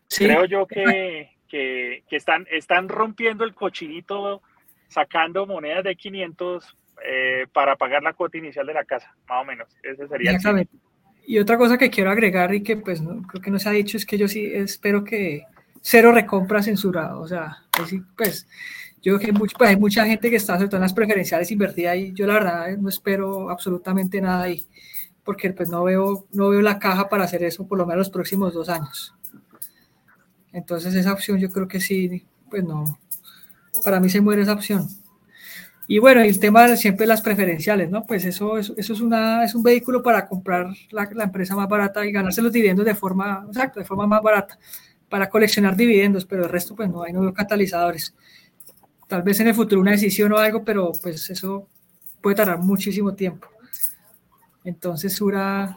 Sí. 0.09 0.25
Creo 0.25 0.43
yo 0.43 0.67
que, 0.67 1.31
que, 1.47 2.03
que, 2.09 2.15
están, 2.17 2.45
están 2.51 2.89
rompiendo 2.89 3.45
el 3.45 3.55
cochinito, 3.55 4.41
sacando 4.89 5.45
monedas 5.45 5.85
de 5.85 5.95
500 5.95 6.75
eh, 7.05 7.47
para 7.53 7.75
pagar 7.75 8.03
la 8.03 8.13
cuota 8.13 8.37
inicial 8.37 8.65
de 8.67 8.73
la 8.73 8.85
casa, 8.85 9.15
más 9.27 9.41
o 9.41 9.45
menos. 9.45 9.67
Ese 9.83 10.07
sería 10.07 10.31
Exactamente. 10.31 10.73
Y 11.25 11.37
otra 11.37 11.57
cosa 11.57 11.77
que 11.77 11.89
quiero 11.89 12.09
agregar 12.09 12.53
y 12.53 12.63
que 12.63 12.77
pues 12.77 13.01
no, 13.01 13.21
creo 13.27 13.41
que 13.41 13.51
no 13.51 13.59
se 13.59 13.69
ha 13.69 13.73
dicho 13.73 13.97
es 13.97 14.05
que 14.05 14.17
yo 14.17 14.27
sí 14.27 14.51
espero 14.51 15.03
que 15.03 15.43
cero 15.81 16.11
recompra 16.11 16.63
censurado. 16.63 17.21
O 17.21 17.27
sea, 17.27 17.57
pues, 17.71 17.95
pues 18.17 18.47
yo 19.01 19.17
creo 19.17 19.27
que 19.27 19.31
mucho, 19.31 19.55
pues, 19.57 19.69
hay 19.69 19.77
mucha 19.77 20.05
gente 20.05 20.29
que 20.29 20.37
está 20.37 20.55
sobre 20.55 20.67
todo 20.67 20.77
en 20.77 20.83
las 20.83 20.93
preferenciales 20.93 21.51
invertida 21.51 21.95
y 21.95 22.13
yo 22.13 22.25
la 22.25 22.33
verdad 22.33 22.77
no 22.77 22.89
espero 22.89 23.49
absolutamente 23.49 24.19
nada 24.19 24.43
ahí 24.43 24.65
porque 25.23 25.51
pues 25.51 25.69
no 25.69 25.83
veo, 25.83 26.25
no 26.31 26.49
veo 26.49 26.61
la 26.61 26.79
caja 26.79 27.07
para 27.07 27.25
hacer 27.25 27.43
eso 27.43 27.67
por 27.67 27.77
lo 27.77 27.85
menos 27.85 27.99
los 27.99 28.09
próximos 28.09 28.51
dos 28.51 28.67
años. 28.67 29.13
Entonces 30.51 30.95
esa 30.95 31.13
opción 31.13 31.37
yo 31.37 31.51
creo 31.51 31.67
que 31.67 31.79
sí, 31.79 32.25
pues 32.49 32.63
no, 32.63 32.97
para 33.85 33.99
mí 33.99 34.09
se 34.09 34.21
muere 34.21 34.41
esa 34.41 34.53
opción. 34.53 34.87
Y 35.91 35.97
bueno, 35.97 36.21
el 36.21 36.39
tema 36.39 36.75
siempre 36.75 37.07
las 37.07 37.23
preferenciales, 37.23 37.89
¿no? 37.89 38.05
Pues 38.05 38.23
eso, 38.23 38.59
eso, 38.59 38.75
es, 38.77 39.01
una, 39.01 39.43
es 39.43 39.55
un 39.55 39.63
vehículo 39.63 40.03
para 40.03 40.27
comprar 40.27 40.67
la, 40.91 41.09
empresa 41.23 41.55
más 41.55 41.67
barata 41.67 42.05
y 42.05 42.11
ganarse 42.11 42.43
los 42.43 42.53
dividendos 42.53 42.85
de 42.85 42.93
forma, 42.93 43.43
exacto, 43.47 43.79
de 43.79 43.87
forma 43.87 44.05
más 44.05 44.21
barata, 44.21 44.59
para 45.09 45.27
coleccionar 45.31 45.75
dividendos, 45.75 46.25
pero 46.25 46.43
el 46.43 46.49
resto, 46.49 46.75
pues 46.75 46.91
no, 46.91 47.01
hay 47.01 47.11
no 47.11 47.33
catalizadores. 47.33 48.13
Tal 49.07 49.23
vez 49.23 49.39
en 49.39 49.47
el 49.47 49.55
futuro 49.55 49.81
una 49.81 49.89
decisión 49.89 50.31
o 50.31 50.37
algo, 50.37 50.63
pero 50.63 50.91
pues 51.01 51.27
eso 51.31 51.67
puede 52.21 52.35
tardar 52.35 52.59
muchísimo 52.59 53.15
tiempo. 53.15 53.47
Entonces, 54.63 55.15
Sura, 55.15 55.75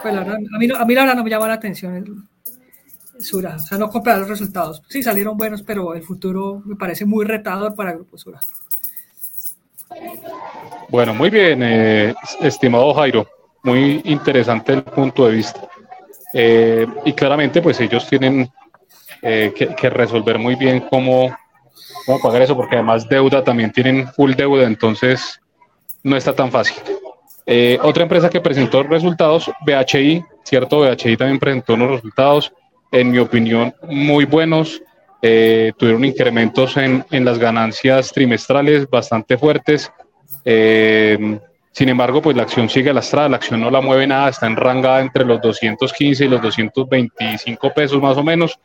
pues 0.00 0.14
la 0.14 0.20
verdad, 0.20 0.36
a 0.36 0.58
mí, 0.60 0.68
a 0.72 0.84
mí 0.84 0.94
la 0.94 1.00
verdad 1.00 1.16
no 1.16 1.24
me 1.24 1.30
llama 1.30 1.48
la 1.48 1.54
atención 1.54 2.28
Sura, 3.18 3.56
o 3.56 3.58
sea, 3.58 3.78
no 3.78 3.90
comprar 3.90 4.20
los 4.20 4.28
resultados. 4.28 4.80
Sí, 4.88 5.02
salieron 5.02 5.36
buenos, 5.36 5.64
pero 5.64 5.92
el 5.94 6.04
futuro 6.04 6.62
me 6.64 6.76
parece 6.76 7.04
muy 7.04 7.24
retador 7.24 7.74
para 7.74 7.94
Grupo 7.94 8.16
Sura. 8.16 8.38
Bueno, 10.88 11.14
muy 11.14 11.30
bien, 11.30 11.62
eh, 11.62 12.14
estimado 12.40 12.92
Jairo, 12.94 13.26
muy 13.62 14.00
interesante 14.04 14.72
el 14.72 14.82
punto 14.82 15.26
de 15.26 15.32
vista. 15.36 15.60
Eh, 16.32 16.86
y 17.04 17.12
claramente, 17.12 17.60
pues 17.62 17.80
ellos 17.80 18.06
tienen 18.08 18.50
eh, 19.22 19.52
que, 19.54 19.90
resolver 19.90 20.38
muy 20.38 20.54
bien 20.54 20.80
cómo, 20.80 21.36
cómo 22.06 22.20
pagar 22.20 22.42
eso, 22.42 22.56
porque 22.56 22.76
además 22.76 23.08
deuda 23.08 23.44
también 23.44 23.70
tienen 23.72 24.08
full 24.08 24.32
deuda, 24.32 24.64
entonces 24.64 25.40
no 26.02 26.16
está 26.16 26.34
tan 26.34 26.50
fácil. 26.50 26.76
Eh, 27.46 27.78
otra 27.82 28.04
empresa 28.04 28.30
que 28.30 28.40
presentó 28.40 28.82
resultados, 28.82 29.50
BHI, 29.66 30.24
¿cierto? 30.44 30.80
BHI 30.80 31.16
también 31.16 31.38
presentó 31.38 31.74
unos 31.74 31.90
resultados, 31.90 32.52
en 32.92 33.10
mi 33.10 33.18
opinión, 33.18 33.74
muy 33.88 34.24
buenos. 34.24 34.80
Eh, 35.22 35.72
tuvieron 35.76 36.04
incrementos 36.04 36.76
en, 36.76 37.04
en, 37.10 37.24
las 37.24 37.38
ganancias 37.38 38.10
trimestrales 38.12 38.88
bastante 38.88 39.36
fuertes. 39.36 39.92
Eh, 40.44 41.38
sin 41.72 41.88
embargo, 41.88 42.20
pues 42.20 42.36
la 42.36 42.42
acción 42.42 42.68
sigue 42.68 42.92
lastrada, 42.92 43.28
la 43.28 43.36
acción 43.36 43.60
no 43.60 43.70
la 43.70 43.80
mueve 43.80 44.06
nada, 44.06 44.30
está 44.30 44.46
enrangada 44.46 45.00
entre 45.00 45.24
los 45.24 45.40
215 45.40 46.24
y 46.24 46.28
los 46.28 46.42
225 46.42 47.72
pesos 47.72 48.02
más 48.02 48.16
o 48.16 48.24
menos. 48.24 48.58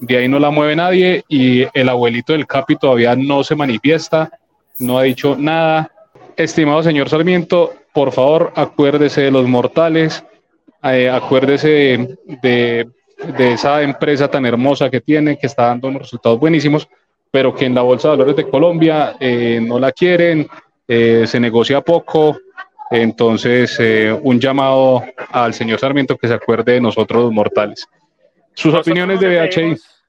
De 0.00 0.16
ahí 0.16 0.28
no 0.28 0.38
la 0.38 0.50
mueve 0.50 0.76
nadie 0.76 1.24
y 1.28 1.66
el 1.72 1.88
abuelito 1.88 2.32
del 2.32 2.46
Capi 2.46 2.76
todavía 2.76 3.14
no 3.14 3.44
se 3.44 3.54
manifiesta, 3.54 4.30
no 4.78 4.98
ha 4.98 5.02
dicho 5.04 5.36
nada. 5.38 5.90
Estimado 6.36 6.82
señor 6.82 7.08
Sarmiento, 7.08 7.74
por 7.92 8.12
favor, 8.12 8.52
acuérdese 8.54 9.22
de 9.22 9.30
los 9.30 9.46
mortales, 9.46 10.24
eh, 10.82 11.10
acuérdese 11.10 11.68
de, 11.68 12.18
de 12.42 12.88
de 13.18 13.52
esa 13.52 13.82
empresa 13.82 14.30
tan 14.30 14.46
hermosa 14.46 14.90
que 14.90 15.00
tiene, 15.00 15.38
que 15.38 15.46
está 15.46 15.66
dando 15.66 15.88
unos 15.88 16.02
resultados 16.02 16.38
buenísimos, 16.38 16.88
pero 17.30 17.54
que 17.54 17.66
en 17.66 17.74
la 17.74 17.82
Bolsa 17.82 18.08
de 18.08 18.16
Valores 18.16 18.36
de 18.36 18.48
Colombia 18.48 19.16
eh, 19.18 19.60
no 19.60 19.78
la 19.78 19.92
quieren, 19.92 20.46
eh, 20.86 21.26
se 21.26 21.40
negocia 21.40 21.80
poco. 21.80 22.38
Entonces, 22.90 23.76
eh, 23.80 24.12
un 24.22 24.40
llamado 24.40 25.02
al 25.30 25.52
señor 25.52 25.78
Sarmiento 25.78 26.16
que 26.16 26.28
se 26.28 26.34
acuerde 26.34 26.72
de 26.72 26.80
nosotros 26.80 27.24
los 27.24 27.32
mortales. 27.32 27.86
Sus 28.54 28.72
nosotros 28.72 28.86
opiniones 28.86 29.20
no 29.20 29.28
de 29.28 29.40
BHI. 29.40 29.54
Pedimos, 29.54 30.04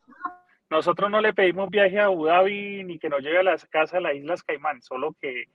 nosotros 0.69 1.11
no 1.11 1.19
le 1.19 1.33
pedimos 1.33 1.69
viaje 1.69 1.99
a 1.99 2.05
Abu 2.05 2.25
Dhabi 2.25 2.83
ni 2.83 2.99
que 2.99 3.09
nos 3.09 3.21
lleve 3.21 3.39
a 3.39 3.43
la 3.43 3.57
casa 3.69 3.97
de 3.97 4.03
las 4.03 4.15
Islas 4.15 4.43
Caimán, 4.43 4.81
solo 4.81 5.15
que 5.19 5.45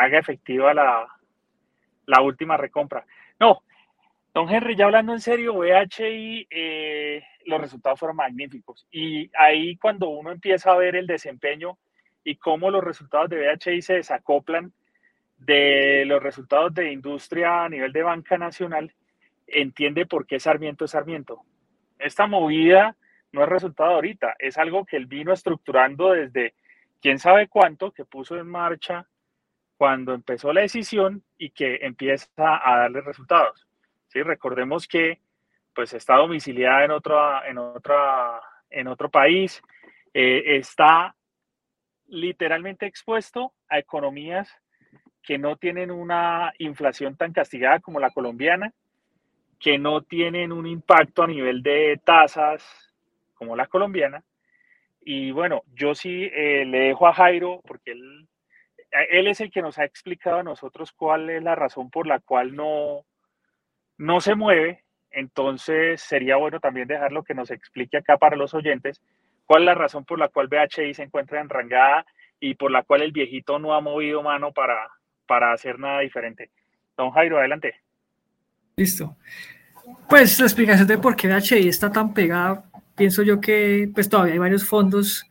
haga 0.00 0.18
efectiva 0.18 0.72
la, 0.72 1.06
la 2.06 2.20
última 2.20 2.56
recompra. 2.56 3.04
No, 3.38 3.62
Don 4.34 4.48
Henry, 4.48 4.76
ya 4.76 4.86
hablando 4.86 5.12
en 5.12 5.20
serio, 5.20 5.54
VHI, 5.54 6.48
eh, 6.50 7.22
los 7.44 7.60
resultados 7.60 8.00
fueron 8.00 8.16
magníficos. 8.16 8.86
Y 8.90 9.30
ahí 9.36 9.76
cuando 9.76 10.08
uno 10.08 10.30
empieza 10.30 10.72
a 10.72 10.76
ver 10.76 10.96
el 10.96 11.06
desempeño 11.06 11.78
y 12.24 12.36
cómo 12.36 12.70
los 12.70 12.82
resultados 12.82 13.28
de 13.28 13.36
VHI 13.36 13.82
se 13.82 13.94
desacoplan 13.94 14.72
de 15.36 16.04
los 16.06 16.22
resultados 16.22 16.72
de 16.72 16.92
industria 16.92 17.64
a 17.64 17.68
nivel 17.68 17.92
de 17.92 18.02
banca 18.02 18.38
nacional, 18.38 18.94
entiende 19.46 20.06
por 20.06 20.26
qué 20.26 20.40
Sarmiento 20.40 20.86
es 20.86 20.92
Sarmiento. 20.92 21.42
Esta 21.98 22.26
movida 22.26 22.96
no 23.32 23.42
es 23.42 23.48
resultado 23.48 23.90
ahorita, 23.90 24.36
es 24.38 24.56
algo 24.56 24.86
que 24.86 24.96
él 24.96 25.06
vino 25.06 25.32
estructurando 25.32 26.12
desde 26.12 26.54
quién 27.02 27.18
sabe 27.18 27.48
cuánto, 27.48 27.92
que 27.92 28.04
puso 28.06 28.38
en 28.38 28.46
marcha 28.46 29.06
cuando 29.76 30.14
empezó 30.14 30.52
la 30.52 30.62
decisión 30.62 31.22
y 31.36 31.50
que 31.50 31.80
empieza 31.82 32.30
a 32.38 32.78
darle 32.78 33.00
resultados. 33.02 33.66
¿Sí? 34.12 34.22
Recordemos 34.22 34.86
que 34.86 35.20
pues 35.74 35.94
está 35.94 36.16
domiciliada 36.16 36.84
en, 36.84 36.90
otro, 36.90 37.44
en, 37.46 37.56
otra, 37.56 38.42
en 38.68 38.88
otro 38.88 39.10
país, 39.10 39.62
eh, 40.12 40.56
está 40.58 41.16
literalmente 42.08 42.84
expuesto 42.84 43.54
a 43.70 43.78
economías 43.78 44.54
que 45.22 45.38
no 45.38 45.56
tienen 45.56 45.90
una 45.90 46.52
inflación 46.58 47.16
tan 47.16 47.32
castigada 47.32 47.80
como 47.80 48.00
la 48.00 48.10
colombiana, 48.10 48.74
que 49.58 49.78
no 49.78 50.02
tienen 50.02 50.52
un 50.52 50.66
impacto 50.66 51.22
a 51.22 51.28
nivel 51.28 51.62
de 51.62 51.98
tasas 52.04 52.92
como 53.32 53.56
la 53.56 53.66
colombiana. 53.66 54.22
Y 55.00 55.30
bueno, 55.30 55.62
yo 55.74 55.94
sí 55.94 56.24
eh, 56.24 56.66
le 56.66 56.80
dejo 56.80 57.06
a 57.06 57.14
Jairo, 57.14 57.62
porque 57.66 57.92
él, 57.92 58.28
él 59.10 59.26
es 59.26 59.40
el 59.40 59.50
que 59.50 59.62
nos 59.62 59.78
ha 59.78 59.84
explicado 59.84 60.40
a 60.40 60.42
nosotros 60.42 60.92
cuál 60.92 61.30
es 61.30 61.42
la 61.42 61.54
razón 61.54 61.88
por 61.88 62.06
la 62.06 62.20
cual 62.20 62.54
no, 62.54 63.06
no 64.02 64.20
se 64.20 64.34
mueve. 64.34 64.84
Entonces 65.10 66.00
sería 66.00 66.36
bueno 66.36 66.58
también 66.58 66.88
dejarlo 66.88 67.22
que 67.22 67.34
nos 67.34 67.50
explique 67.50 67.98
acá 67.98 68.16
para 68.16 68.36
los 68.36 68.54
oyentes 68.54 69.00
cuál 69.46 69.62
es 69.62 69.66
la 69.66 69.74
razón 69.74 70.04
por 70.04 70.18
la 70.18 70.28
cual 70.28 70.48
BHI 70.48 70.94
se 70.94 71.02
encuentra 71.02 71.40
enrangada 71.40 72.06
y 72.40 72.54
por 72.54 72.70
la 72.70 72.82
cual 72.82 73.02
el 73.02 73.12
viejito 73.12 73.58
no 73.58 73.74
ha 73.74 73.80
movido 73.80 74.22
mano 74.22 74.52
para, 74.52 74.88
para 75.26 75.52
hacer 75.52 75.78
nada 75.78 76.00
diferente. 76.00 76.50
Don 76.96 77.10
Jairo, 77.10 77.38
adelante. 77.38 77.74
Listo. 78.76 79.16
Pues 80.08 80.38
la 80.40 80.46
explicación 80.46 80.88
de 80.88 80.98
por 80.98 81.14
qué 81.14 81.28
HI 81.28 81.68
está 81.68 81.92
tan 81.92 82.14
pegada, 82.14 82.64
pienso 82.96 83.22
yo 83.22 83.40
que 83.40 83.90
pues 83.94 84.08
todavía 84.08 84.32
hay 84.32 84.38
varios 84.38 84.64
fondos 84.64 85.28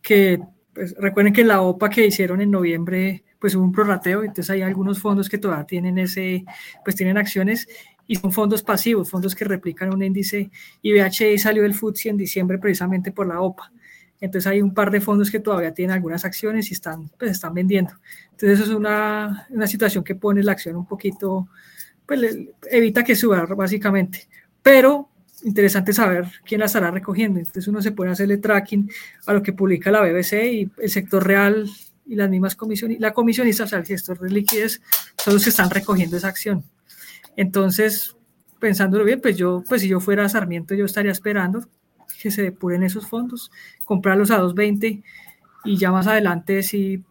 que, 0.00 0.38
pues, 0.72 0.94
recuerden 0.98 1.32
que 1.32 1.44
la 1.44 1.60
OPA 1.60 1.90
que 1.90 2.06
hicieron 2.06 2.40
en 2.40 2.50
noviembre, 2.50 3.24
pues 3.40 3.54
hubo 3.54 3.64
un 3.64 3.72
prorrateo, 3.72 4.22
entonces 4.22 4.50
hay 4.50 4.62
algunos 4.62 5.00
fondos 5.00 5.28
que 5.28 5.38
todavía 5.38 5.66
tienen 5.66 5.98
ese, 5.98 6.44
pues 6.84 6.94
tienen 6.94 7.18
acciones 7.18 7.66
y 8.06 8.16
son 8.16 8.32
fondos 8.32 8.62
pasivos, 8.62 9.10
fondos 9.10 9.34
que 9.34 9.44
replican 9.44 9.92
un 9.92 10.02
índice 10.02 10.50
y 10.82 11.38
salió 11.38 11.62
del 11.62 11.74
FTSE 11.74 12.10
en 12.10 12.16
diciembre 12.16 12.58
precisamente 12.58 13.12
por 13.12 13.26
la 13.26 13.40
OPA. 13.40 13.72
Entonces 14.20 14.46
hay 14.46 14.62
un 14.62 14.72
par 14.72 14.90
de 14.90 15.00
fondos 15.00 15.30
que 15.30 15.40
todavía 15.40 15.74
tienen 15.74 15.94
algunas 15.94 16.24
acciones 16.24 16.70
y 16.70 16.74
están, 16.74 17.08
pues, 17.18 17.32
están 17.32 17.52
vendiendo. 17.52 17.92
Entonces 18.30 18.60
eso 18.60 18.70
es 18.70 18.76
una, 18.76 19.46
una 19.50 19.66
situación 19.66 20.02
que 20.04 20.14
pone 20.14 20.42
la 20.42 20.52
acción 20.52 20.76
un 20.76 20.86
poquito, 20.86 21.48
pues 22.06 22.36
evita 22.70 23.04
que 23.04 23.14
suba 23.14 23.44
básicamente. 23.46 24.28
Pero 24.62 25.10
interesante 25.44 25.92
saber 25.92 26.26
quién 26.44 26.60
la 26.60 26.66
estará 26.66 26.90
recogiendo. 26.90 27.38
Entonces 27.38 27.68
uno 27.68 27.82
se 27.82 27.92
puede 27.92 28.10
hacerle 28.10 28.38
tracking 28.38 28.90
a 29.26 29.32
lo 29.32 29.42
que 29.42 29.52
publica 29.52 29.90
la 29.90 30.00
BBC 30.00 30.32
y 30.44 30.70
el 30.78 30.90
sector 30.90 31.26
real 31.26 31.68
y 32.06 32.14
las 32.14 32.30
mismas 32.30 32.54
comisiones, 32.54 33.00
la 33.00 33.12
comisionista, 33.12 33.64
o 33.64 33.66
sea, 33.66 33.80
el 33.80 33.84
gestor 33.84 34.18
de 34.20 34.30
liquidez, 34.30 34.80
son 35.22 35.34
los 35.34 35.42
que 35.42 35.50
están 35.50 35.70
recogiendo 35.70 36.16
esa 36.16 36.28
acción. 36.28 36.64
Entonces, 37.36 38.16
pensándolo 38.58 39.04
bien, 39.04 39.20
pues 39.20 39.36
yo, 39.36 39.62
pues 39.68 39.82
si 39.82 39.88
yo 39.88 40.00
fuera 40.00 40.28
Sarmiento, 40.28 40.74
yo 40.74 40.84
estaría 40.84 41.12
esperando 41.12 41.66
que 42.20 42.30
se 42.30 42.42
depuren 42.42 42.82
esos 42.82 43.06
fondos, 43.06 43.50
comprarlos 43.84 44.30
a 44.30 44.40
2.20 44.40 45.02
y 45.64 45.76
ya 45.76 45.90
más 45.92 46.06
adelante, 46.06 46.62
si, 46.62 47.02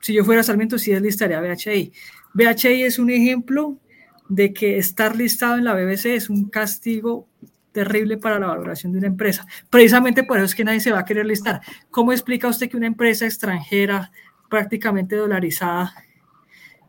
si 0.00 0.14
yo 0.14 0.24
fuera 0.24 0.42
Sarmiento, 0.42 0.78
sí 0.78 0.92
deslistaría 0.92 1.40
BHI. 1.40 1.92
BHI 2.34 2.82
es 2.82 2.98
un 2.98 3.10
ejemplo 3.10 3.78
de 4.28 4.52
que 4.52 4.78
estar 4.78 5.16
listado 5.16 5.56
en 5.56 5.64
la 5.64 5.74
BBC 5.74 6.06
es 6.14 6.30
un 6.30 6.48
castigo 6.48 7.28
terrible 7.72 8.16
para 8.16 8.38
la 8.38 8.48
valoración 8.48 8.92
de 8.92 8.98
una 8.98 9.06
empresa. 9.08 9.46
Precisamente 9.68 10.22
por 10.22 10.38
eso 10.38 10.46
es 10.46 10.54
que 10.54 10.64
nadie 10.64 10.80
se 10.80 10.92
va 10.92 11.00
a 11.00 11.04
querer 11.04 11.26
listar. 11.26 11.60
¿Cómo 11.90 12.12
explica 12.12 12.48
usted 12.48 12.68
que 12.68 12.76
una 12.76 12.86
empresa 12.86 13.26
extranjera 13.26 14.10
prácticamente 14.48 15.16
dolarizada, 15.16 15.94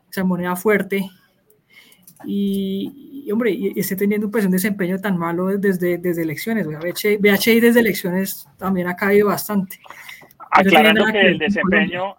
o 0.10 0.14
sea, 0.14 0.24
moneda 0.24 0.56
fuerte, 0.56 1.10
y, 2.26 3.30
hombre, 3.32 3.52
y, 3.52 3.80
esté 3.80 3.96
teniendo 3.96 4.30
pues, 4.30 4.46
un 4.46 4.52
desempeño 4.52 5.00
tan 5.00 5.18
malo 5.18 5.48
desde, 5.58 5.98
desde 5.98 6.22
elecciones. 6.22 6.68
BHI, 6.68 7.60
desde 7.60 7.80
elecciones 7.80 8.48
también 8.58 8.88
ha 8.88 8.96
caído 8.96 9.28
bastante. 9.28 9.80
Aclarando 10.52 11.06
que 11.06 11.22
el 11.22 11.38
desempeño, 11.38 12.16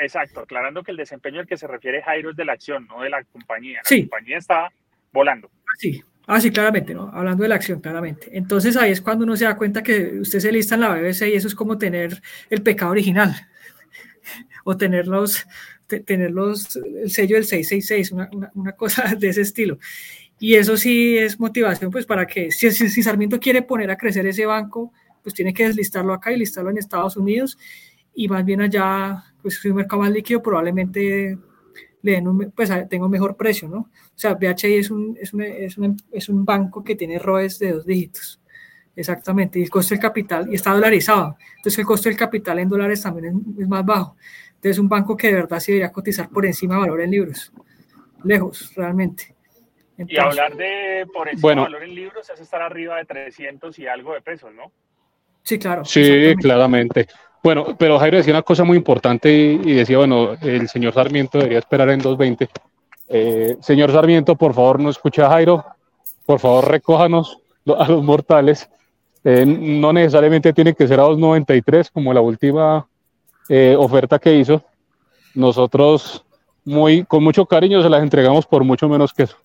exacto, 0.00 0.40
aclarando 0.40 0.82
que 0.82 0.92
el 0.92 0.96
desempeño 0.96 1.40
al 1.40 1.46
que 1.46 1.56
se 1.56 1.66
refiere 1.66 2.02
Jairo 2.02 2.30
es 2.30 2.36
de 2.36 2.44
la 2.44 2.52
acción, 2.52 2.86
no 2.86 3.02
de 3.02 3.10
la 3.10 3.24
compañía. 3.24 3.80
La 3.90 3.98
compañía 3.98 4.38
está 4.38 4.70
volando. 5.12 5.50
Sí, 5.78 6.02
Ah, 6.30 6.42
sí, 6.42 6.50
claramente, 6.50 6.92
¿no? 6.92 7.10
Hablando 7.10 7.42
de 7.42 7.48
la 7.48 7.54
acción, 7.54 7.80
claramente. 7.80 8.28
Entonces 8.36 8.76
ahí 8.76 8.92
es 8.92 9.00
cuando 9.00 9.24
uno 9.24 9.34
se 9.34 9.46
da 9.46 9.56
cuenta 9.56 9.82
que 9.82 10.18
usted 10.20 10.40
se 10.40 10.52
lista 10.52 10.74
en 10.74 10.82
la 10.82 10.90
BBC 10.90 11.22
y 11.22 11.32
eso 11.32 11.48
es 11.48 11.54
como 11.54 11.78
tener 11.78 12.20
el 12.50 12.62
pecado 12.62 12.90
original 12.90 13.34
o 14.64 14.76
tener 14.76 15.06
los, 15.06 15.46
tener 15.88 16.30
los, 16.30 16.76
el 16.76 17.10
sello 17.10 17.36
del 17.36 17.44
666, 17.44 18.12
una, 18.12 18.50
una, 18.54 18.72
cosa 18.72 19.14
de 19.18 19.28
ese 19.28 19.42
estilo. 19.42 19.78
Y 20.38 20.54
eso 20.54 20.76
sí 20.76 21.18
es 21.18 21.40
motivación, 21.40 21.90
pues 21.90 22.06
para 22.06 22.26
que 22.26 22.50
si, 22.50 22.70
si, 22.70 23.02
Sarmiento 23.02 23.40
quiere 23.40 23.62
poner 23.62 23.90
a 23.90 23.96
crecer 23.96 24.26
ese 24.26 24.46
banco, 24.46 24.92
pues 25.22 25.34
tiene 25.34 25.52
que 25.52 25.64
deslistarlo 25.64 26.12
acá 26.12 26.32
y 26.32 26.38
listarlo 26.38 26.70
en 26.70 26.78
Estados 26.78 27.16
Unidos 27.16 27.58
y 28.14 28.28
más 28.28 28.44
bien 28.44 28.60
allá, 28.60 29.24
pues 29.40 29.60
si 29.60 29.68
un 29.68 29.76
mercado 29.76 30.02
más 30.02 30.10
líquido, 30.10 30.42
probablemente 30.42 31.38
le 32.02 32.12
den 32.12 32.28
un, 32.28 32.50
pues 32.50 32.68
tenga 32.88 33.04
un 33.04 33.10
mejor 33.10 33.36
precio, 33.36 33.68
¿no? 33.68 33.78
O 33.78 34.12
sea, 34.16 34.34
BHI 34.34 34.74
es 34.74 34.90
un, 34.90 35.16
es, 35.20 35.32
un, 35.32 35.42
es, 35.42 35.78
un, 35.78 35.96
es 36.10 36.28
un 36.28 36.44
banco 36.44 36.82
que 36.82 36.96
tiene 36.96 37.18
ROEs 37.18 37.58
de 37.58 37.72
dos 37.72 37.86
dígitos. 37.86 38.40
Exactamente, 38.96 39.60
y 39.60 39.62
el 39.62 39.70
costo 39.70 39.94
del 39.94 40.02
capital, 40.02 40.50
y 40.50 40.56
está 40.56 40.72
dolarizado, 40.72 41.36
entonces 41.58 41.78
el 41.78 41.86
costo 41.86 42.08
del 42.08 42.18
capital 42.18 42.58
en 42.58 42.68
dólares 42.68 43.00
también 43.00 43.26
es, 43.26 43.62
es 43.62 43.68
más 43.68 43.86
bajo. 43.86 44.16
Entonces, 44.58 44.80
un 44.80 44.88
banco 44.88 45.16
que 45.16 45.28
de 45.28 45.34
verdad 45.34 45.60
se 45.60 45.70
debería 45.70 45.92
cotizar 45.92 46.28
por 46.28 46.44
encima 46.44 46.74
de 46.74 46.80
valor 46.80 47.00
en 47.02 47.12
libros. 47.12 47.52
Lejos, 48.24 48.74
realmente. 48.74 49.36
y 49.96 50.18
hablar 50.18 50.56
de 50.56 51.06
por 51.14 51.28
encima 51.28 51.50
de 51.50 51.60
valor 51.60 51.84
en 51.84 51.94
libros 51.94 52.28
es 52.28 52.40
estar 52.40 52.60
arriba 52.60 52.96
de 52.96 53.04
300 53.04 53.78
y 53.78 53.86
algo 53.86 54.14
de 54.14 54.20
pesos, 54.20 54.52
¿no? 54.52 54.72
Sí, 55.44 55.60
claro. 55.60 55.84
Sí, 55.84 56.34
claramente. 56.40 57.06
Bueno, 57.40 57.76
pero 57.78 58.00
Jairo 58.00 58.16
decía 58.16 58.34
una 58.34 58.42
cosa 58.42 58.64
muy 58.64 58.76
importante 58.76 59.32
y, 59.32 59.74
decía, 59.74 59.98
bueno, 59.98 60.32
el 60.42 60.68
señor 60.68 60.92
Sarmiento 60.92 61.38
debería 61.38 61.60
esperar 61.60 61.88
en 61.90 62.00
220. 62.00 62.48
Eh, 63.10 63.56
señor 63.60 63.92
Sarmiento, 63.92 64.34
por 64.34 64.54
favor, 64.54 64.80
no 64.80 64.90
escuche 64.90 65.22
a 65.22 65.28
Jairo. 65.28 65.64
Por 66.26 66.40
favor, 66.40 66.68
recójanos 66.68 67.38
a 67.78 67.88
los 67.88 68.02
mortales. 68.02 68.68
Eh, 69.22 69.46
no 69.46 69.92
necesariamente 69.92 70.52
tiene 70.52 70.74
que 70.74 70.88
ser 70.88 70.98
a 70.98 71.04
293 71.04 71.92
como 71.92 72.12
la 72.12 72.20
última 72.20 72.87
eh, 73.48 73.74
oferta 73.78 74.18
que 74.18 74.34
hizo, 74.34 74.62
nosotros 75.34 76.24
muy, 76.64 77.04
con 77.04 77.24
mucho 77.24 77.46
cariño 77.46 77.82
se 77.82 77.88
las 77.88 78.02
entregamos 78.02 78.46
por 78.46 78.64
mucho 78.64 78.88
menos 78.88 79.12
que 79.12 79.24
eso. 79.24 79.36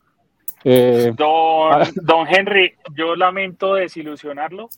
Eh, 0.64 1.14
ah. 1.20 1.88
don, 1.95 2.28
Henry, 2.28 2.74
yo 2.95 3.16
lamento 3.16 3.76
desilusionarlo, 3.76 4.70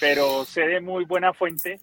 pero 0.00 0.44
sé 0.44 0.62
de 0.62 0.80
muy 0.80 1.04
buena 1.04 1.32
fuente 1.32 1.80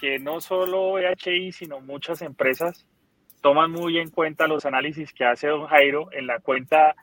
que 0.00 0.18
no 0.18 0.40
solo 0.40 0.98
EHI, 0.98 1.52
sino 1.52 1.80
muchas 1.80 2.22
empresas 2.22 2.86
toman 3.40 3.70
muy 3.70 3.98
en 3.98 4.10
cuenta 4.10 4.46
los 4.46 4.64
análisis 4.64 5.12
que 5.12 5.24
hace 5.24 5.48
don 5.48 5.66
Jairo 5.66 6.08
en 6.12 6.26
la 6.26 6.40
cuenta 6.40 6.94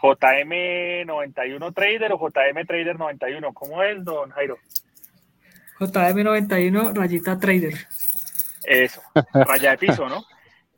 JM91 0.00 1.74
Trader 1.74 2.12
o 2.12 2.18
JM 2.18 2.66
Trader 2.66 2.98
91. 2.98 3.52
¿Cómo 3.52 3.82
es, 3.82 4.04
don 4.04 4.30
Jairo? 4.30 4.58
JM91 5.78 6.94
rayita 6.94 7.38
Trader. 7.38 7.74
Eso, 8.66 9.02
raya 9.32 9.72
de 9.72 9.78
piso, 9.78 10.08
¿no? 10.08 10.24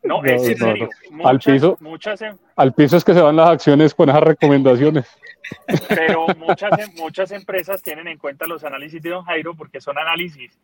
No, 0.03 0.25
es 0.25 0.45
serio. 0.45 0.89
al, 1.25 1.39
piso, 1.39 1.77
muchas, 1.81 2.23
em- 2.23 2.39
al 2.57 2.73
piso 2.75 2.97
es 2.97 3.05
que 3.05 3.15
se 3.15 3.21
van 3.21 3.37
las 3.37 3.51
acciones 3.51 3.95
con 3.95 4.09
esas 4.09 4.23
recomendaciones. 4.23 5.07
Pero 5.89 6.27
muchas, 6.39 6.79
em- 6.79 6.95
muchas 6.97 7.31
empresas 7.33 7.83
tienen 7.83 8.09
en 8.09 8.19
cuenta 8.19 8.47
los 8.47 8.65
análisis 8.65 9.03
de 9.03 9.11
Don 9.11 9.25
Jairo 9.25 9.55
porque 9.55 9.81
son 9.81 9.99
análisis 9.99 10.59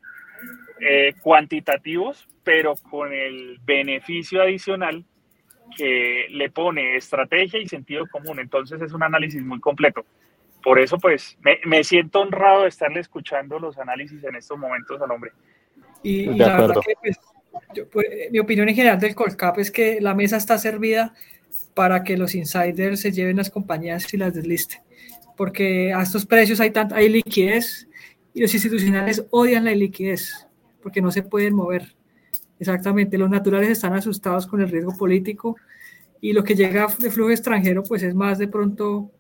eh, 0.81 1.15
cuantitativos, 1.21 2.29
pero 2.43 2.75
con 2.77 3.13
el 3.13 3.59
beneficio 3.65 4.43
adicional 4.43 5.05
que 5.77 6.27
le 6.31 6.51
pone 6.51 6.97
estrategia 6.97 7.61
y 7.61 7.69
sentido 7.69 8.07
común. 8.11 8.41
Entonces 8.41 8.81
es 8.81 8.93
un 8.93 9.03
análisis 9.03 9.43
muy 9.43 9.61
completo. 9.61 10.05
Por 10.63 10.79
eso, 10.79 10.97
pues, 10.99 11.37
me, 11.41 11.59
me 11.65 11.83
siento 11.83 12.21
honrado 12.21 12.63
de 12.63 12.69
estarle 12.69 13.01
escuchando 13.01 13.59
los 13.59 13.79
análisis 13.79 14.23
en 14.23 14.37
estos 14.37 14.57
momentos 14.57 15.01
al 15.01 15.11
hombre. 15.11 15.33
Y, 16.03 16.27
la 16.27 16.61
verdad 16.61 16.81
que, 16.85 16.95
pues, 17.01 17.21
pues, 17.91 18.07
mi 18.31 18.39
opinión 18.39 18.69
en 18.69 18.75
general 18.75 18.99
del 18.99 19.15
Colcap 19.15 19.59
es 19.59 19.71
que 19.71 20.01
la 20.01 20.15
mesa 20.15 20.37
está 20.37 20.59
servida 20.59 21.15
para 21.75 22.05
que 22.05 22.17
los 22.17 22.35
insiders 22.35 23.01
se 23.01 23.13
lleven 23.13 23.37
las 23.37 23.51
compañías 23.51 24.13
y 24.13 24.17
las 24.17 24.35
deslisten. 24.35 24.81
Porque 25.37 25.93
a 25.93 26.03
estos 26.03 26.27
precios 26.27 26.61
hay, 26.61 26.71
tanta, 26.71 26.97
hay 26.97 27.09
liquidez 27.09 27.89
y 28.35 28.41
los 28.41 28.53
institucionales 28.53 29.25
odian 29.31 29.65
la 29.65 29.75
liquidez 29.75 30.47
porque 30.83 31.01
no 31.01 31.11
se 31.11 31.23
pueden 31.23 31.55
mover. 31.55 31.95
Exactamente, 32.59 33.19
los 33.19 33.31
naturales 33.31 33.71
están 33.71 33.95
asustados 33.95 34.47
con 34.47 34.61
el 34.61 34.69
riesgo 34.69 34.97
político 34.97 35.57
y 36.21 36.33
lo 36.33 36.45
que 36.45 36.55
llega 36.55 36.87
de 36.99 37.11
flujo 37.11 37.31
extranjero 37.31 37.83
pues 37.83 38.03
es 38.03 38.15
más 38.15 38.39
de 38.39 38.49
pronto 38.49 39.11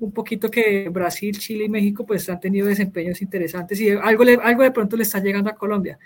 un 0.00 0.12
poquito 0.12 0.50
que 0.50 0.88
Brasil, 0.88 1.36
Chile 1.38 1.64
y 1.64 1.68
México 1.68 2.06
pues 2.06 2.28
han 2.28 2.40
tenido 2.40 2.66
desempeños 2.66 3.20
interesantes 3.22 3.80
y 3.80 3.90
algo, 3.90 4.24
algo 4.42 4.62
de 4.62 4.70
pronto 4.70 4.96
le 4.96 5.02
está 5.02 5.20
llegando 5.20 5.50
a 5.50 5.54
Colombia, 5.54 5.98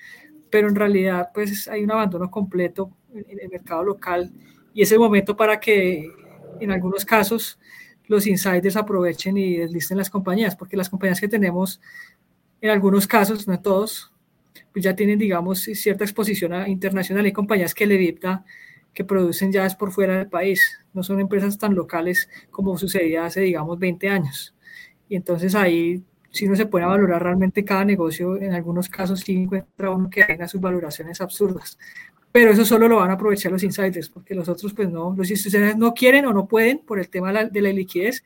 pero 0.51 0.68
en 0.68 0.74
realidad 0.74 1.30
pues 1.32 1.68
hay 1.68 1.84
un 1.84 1.90
abandono 1.90 2.30
completo 2.30 2.90
en 3.14 3.38
el 3.38 3.49
mercado 3.51 3.84
local 3.84 4.30
y 4.74 4.82
es 4.82 4.93
el 4.93 4.99
momento 4.99 5.36
para 5.36 5.61
que 5.61 6.11
en 6.61 6.70
algunos 6.70 7.05
casos 7.05 7.59
los 8.07 8.26
insiders 8.26 8.76
aprovechen 8.76 9.36
y 9.36 9.57
deslisten 9.57 9.99
las 9.99 10.11
compañías, 10.11 10.57
porque 10.57 10.76
las 10.76 10.88
compañías 10.88 11.20
que 11.20 11.28
tenemos 11.28 11.80
en 12.61 12.70
algunos 12.70 13.07
casos, 13.07 13.49
no 13.49 13.61
todos, 13.61 14.12
pues 14.72 14.84
ya 14.84 14.95
tienen, 14.95 15.18
digamos, 15.18 15.62
cierta 15.62 16.05
exposición 16.05 16.68
internacional. 16.68 17.24
Hay 17.24 17.32
compañías 17.32 17.74
que 17.74 17.86
le 17.86 17.97
dicta 17.97 18.45
que 18.95 19.05
producen 19.05 19.53
ya 19.53 19.66
es 19.66 19.74
por 19.74 19.93
fuera 19.93 20.18
del 20.18 20.28
país, 20.28 20.78
no 20.93 21.03
son 21.03 21.20
empresas 21.20 21.59
tan 21.59 21.74
locales 21.74 22.28
como 22.51 22.76
sucedía 22.76 23.24
hace, 23.24 23.40
digamos, 23.40 23.78
20 23.78 24.09
años. 24.09 24.55
Y 25.09 25.16
entonces 25.16 25.55
ahí, 25.55 26.03
si 26.30 26.47
uno 26.47 26.57
se 26.57 26.62
a 26.62 26.66
valorar 26.66 27.22
realmente 27.22 27.64
cada 27.64 27.84
negocio, 27.84 28.40
en 28.40 28.53
algunos 28.53 28.88
casos 28.88 29.20
sí 29.20 29.34
encuentra 29.34 29.90
uno 29.90 30.11
que 30.11 30.22
hay 30.22 30.49
sus 30.49 30.61
valoraciones 30.61 31.20
absurdas. 31.20 31.78
Pero 32.32 32.51
eso 32.51 32.64
solo 32.64 32.88
lo 32.88 32.97
van 32.97 33.11
a 33.11 33.14
aprovechar 33.14 33.53
los 33.53 33.62
insiders, 33.62 34.09
porque 34.09 34.34
los 34.34 34.49
otros, 34.49 34.72
pues 34.72 34.88
no, 34.88 35.14
los 35.16 35.30
institucionales 35.30 35.76
no 35.76 35.93
quieren 35.93 36.24
o 36.24 36.32
no 36.32 36.47
pueden 36.47 36.78
por 36.78 36.99
el 36.99 37.11
tema 37.11 37.30
de 37.32 37.61
la, 37.61 37.72
liquidez 37.72 38.24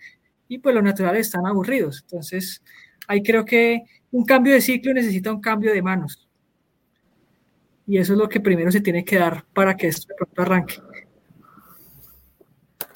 y 0.49 0.59
pues 0.59 0.75
los 0.75 0.85
naturales 0.85 1.27
están 1.27 1.45
aburridos. 1.47 2.03
Entonces, 2.03 2.63
ahí 3.09 3.23
creo 3.23 3.45
que 3.45 3.83
un 4.13 4.25
cambio 4.25 4.55
de 4.55 4.61
ciclo 4.61 4.95
necesita 4.95 5.33
un 5.33 5.41
cambio 5.41 5.73
de 5.73 5.83
manos. 5.83 6.26
Y 7.87 7.99
eso 7.99 8.15
es 8.15 8.19
lo 8.19 8.29
que 8.29 8.41
primero 8.41 8.71
se 8.71 8.81
tiene 8.81 9.05
que 9.05 9.19
dar 9.19 9.45
para 9.53 9.77
que 9.77 9.89
esto 9.89 10.15
de 10.19 10.43
arranque. 10.43 10.77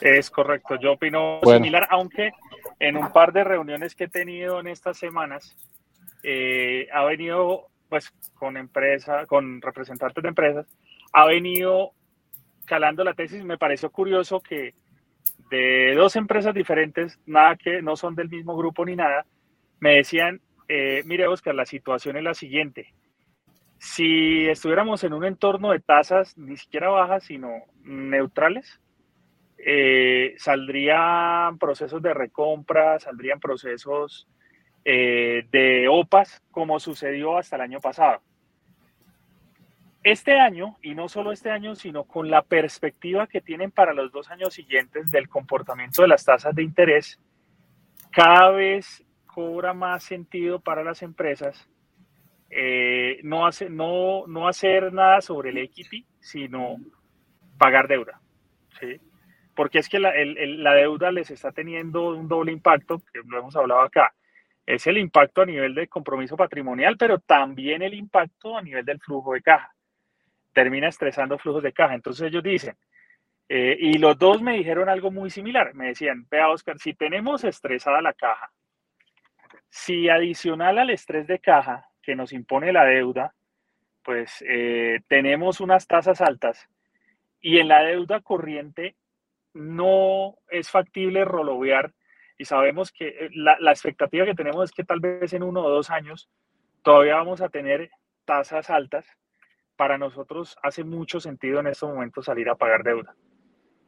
Es 0.01 0.31
correcto, 0.31 0.77
yo 0.81 0.93
opino 0.93 1.41
similar, 1.45 1.87
aunque 1.91 2.33
en 2.79 2.97
un 2.97 3.13
par 3.13 3.33
de 3.33 3.45
reuniones 3.45 3.95
que 3.95 4.05
he 4.05 4.09
tenido 4.09 4.59
en 4.59 4.69
estas 4.69 4.99
semanas, 4.99 5.57
eh, 6.23 6.89
ha 6.93 7.05
venido 7.05 7.69
pues 7.89 8.11
con 8.35 8.57
empresa, 8.57 9.27
con 9.27 9.61
representantes 9.61 10.23
de 10.23 10.29
empresas, 10.29 10.67
ha 11.13 11.27
venido 11.27 11.93
calando 12.65 13.05
la 13.05 13.15
tesis. 13.15 13.45
Me 13.45 13.59
pareció 13.59 13.91
curioso 13.91 14.41
que 14.41 14.75
de 15.51 15.95
dos 15.97 16.17
empresas 16.17 16.55
diferentes, 16.55 17.19
nada 17.27 17.57
que 17.57 17.83
no 17.83 17.97
son 17.97 18.15
del 18.15 18.29
mismo 18.29 18.57
grupo 18.57 18.85
ni 18.85 18.97
nada, 18.97 19.27
me 19.81 19.97
decían, 19.97 20.41
eh, 20.69 21.03
mire 21.05 21.27
Oscar, 21.27 21.55
la 21.55 21.67
situación 21.67 22.17
es 22.17 22.23
la 22.23 22.35
siguiente. 22.35 22.95
Si 23.81 24.47
estuviéramos 24.47 25.03
en 25.05 25.15
un 25.15 25.25
entorno 25.25 25.71
de 25.71 25.81
tasas 25.81 26.37
ni 26.37 26.59
siquiera 26.59 26.91
bajas, 26.91 27.25
sino 27.25 27.49
neutrales, 27.83 28.79
eh, 29.57 30.35
saldrían 30.37 31.59
procesos 31.59 32.03
de 32.03 32.13
recompra, 32.13 32.99
saldrían 32.99 33.41
procesos 33.41 34.29
eh, 34.85 35.47
de 35.51 35.89
OPAS, 35.89 36.43
como 36.51 36.79
sucedió 36.79 37.39
hasta 37.39 37.57
el 37.57 37.63
año 37.63 37.81
pasado. 37.81 38.21
Este 40.03 40.39
año, 40.39 40.77
y 40.83 40.95
no 40.95 41.09
solo 41.09 41.33
este 41.33 41.51
año, 41.51 41.75
sino 41.75 42.05
con 42.05 42.29
la 42.29 42.43
perspectiva 42.43 43.29
que 43.29 43.41
tienen 43.41 43.71
para 43.71 43.95
los 43.95 44.13
dos 44.13 44.31
años 44.31 44.53
siguientes 44.53 45.11
del 45.11 45.31
comportamiento 45.31 46.03
de 46.03 46.09
las 46.09 46.27
tasas 46.27 46.55
de 46.55 46.63
interés, 46.63 47.19
cada 48.13 48.51
vez 48.51 49.03
cobra 49.25 49.73
más 49.73 50.05
sentido 50.05 50.61
para 50.61 50.85
las 50.85 51.03
empresas 51.03 51.67
eh, 52.51 53.21
no, 53.23 53.49
no, 53.71 54.27
no 54.27 54.49
hacer 54.49 54.93
nada 54.93 55.21
sobre 55.21 55.51
el 55.51 55.59
equity, 55.59 56.05
sino 56.19 56.77
pagar 57.57 57.87
deuda. 57.87 58.21
Porque 59.55 59.79
es 59.79 59.89
que 59.89 60.01
la, 60.01 60.13
la, 60.25 60.75
deuda 60.75 61.13
les 61.13 61.31
está 61.31 61.53
teniendo 61.53 62.11
un 62.11 62.27
doble 62.27 62.51
impacto, 62.51 62.99
que 63.13 63.21
lo 63.25 63.39
hemos 63.39 63.55
hablado 63.57 63.83
acá. 63.83 64.13
Es 64.67 64.87
el 64.87 64.99
impacto 64.99 65.43
a 65.43 65.47
nivel 65.47 65.75
de 65.75 65.87
compromiso 65.87 66.37
patrimonial, 66.37 66.97
pero 66.97 67.19
también 67.19 67.83
el 67.83 67.95
impacto 67.95 68.57
a 68.57 68.63
nivel 68.63 68.85
del 68.85 69.01
flujo 69.01 69.35
de 69.35 69.43
caja. 69.43 69.73
Termina 70.53 70.89
estresando 70.89 71.39
flujos 71.39 71.63
de 71.63 71.73
caja. 71.73 71.95
Entonces 71.95 72.29
ellos 72.29 72.43
dicen, 72.43 72.77
eh, 73.49 73.77
y 73.79 73.99
los 73.99 74.19
dos 74.19 74.41
me 74.41 74.57
dijeron 74.57 74.89
algo 74.89 75.11
muy 75.11 75.29
similar. 75.29 75.75
Me 75.75 75.89
decían, 75.89 76.27
vea 76.31 76.49
Oscar, 76.49 76.79
si 76.79 76.95
tenemos 76.95 77.45
estresada 77.45 78.01
la 78.01 78.15
caja, 78.15 78.51
si 79.69 80.09
adicional 80.09 80.79
al 80.79 80.91
estrés 80.91 81.27
de 81.27 81.39
caja 81.39 81.90
que 82.03 82.17
nos 82.17 82.33
impone 82.33 82.73
la 82.73 82.85
deuda, 82.85 83.35
pues 84.03 84.45
eh, 84.49 85.01
tenemos 85.09 85.61
unas 85.61 85.87
tasas 85.87 86.21
altas 86.21 86.69
y 87.41 87.59
en 87.59 87.69
la 87.69 87.83
deuda 87.83 88.21
corriente 88.21 88.97
no 89.53 90.37
es 90.49 90.71
factible 90.71 91.25
rolovear 91.25 91.93
y 92.39 92.45
sabemos 92.45 92.93
que 92.93 93.09
eh, 93.09 93.31
la, 93.35 93.57
la, 93.61 93.71
expectativa 93.71 94.25
que 94.25 94.35
tenemos 94.35 94.65
es 94.65 94.73
que 94.73 94.85
tal 94.85 95.01
vez 95.01 95.33
en 95.33 95.43
uno 95.43 95.63
o 95.63 95.71
dos 95.71 95.91
años 95.91 96.31
todavía 96.83 97.17
vamos 97.17 97.41
a 97.41 97.49
tener 97.49 97.91
tasas 98.25 98.71
altas. 98.71 99.07
Para 99.77 99.99
nosotros 99.99 100.57
hace 100.63 100.85
mucho 100.85 101.21
sentido 101.21 101.61
en 101.61 101.67
estos 101.67 101.91
momentos 101.91 102.27
salir 102.27 102.49
a 102.51 102.55
pagar 102.55 102.83
deuda, 102.83 103.15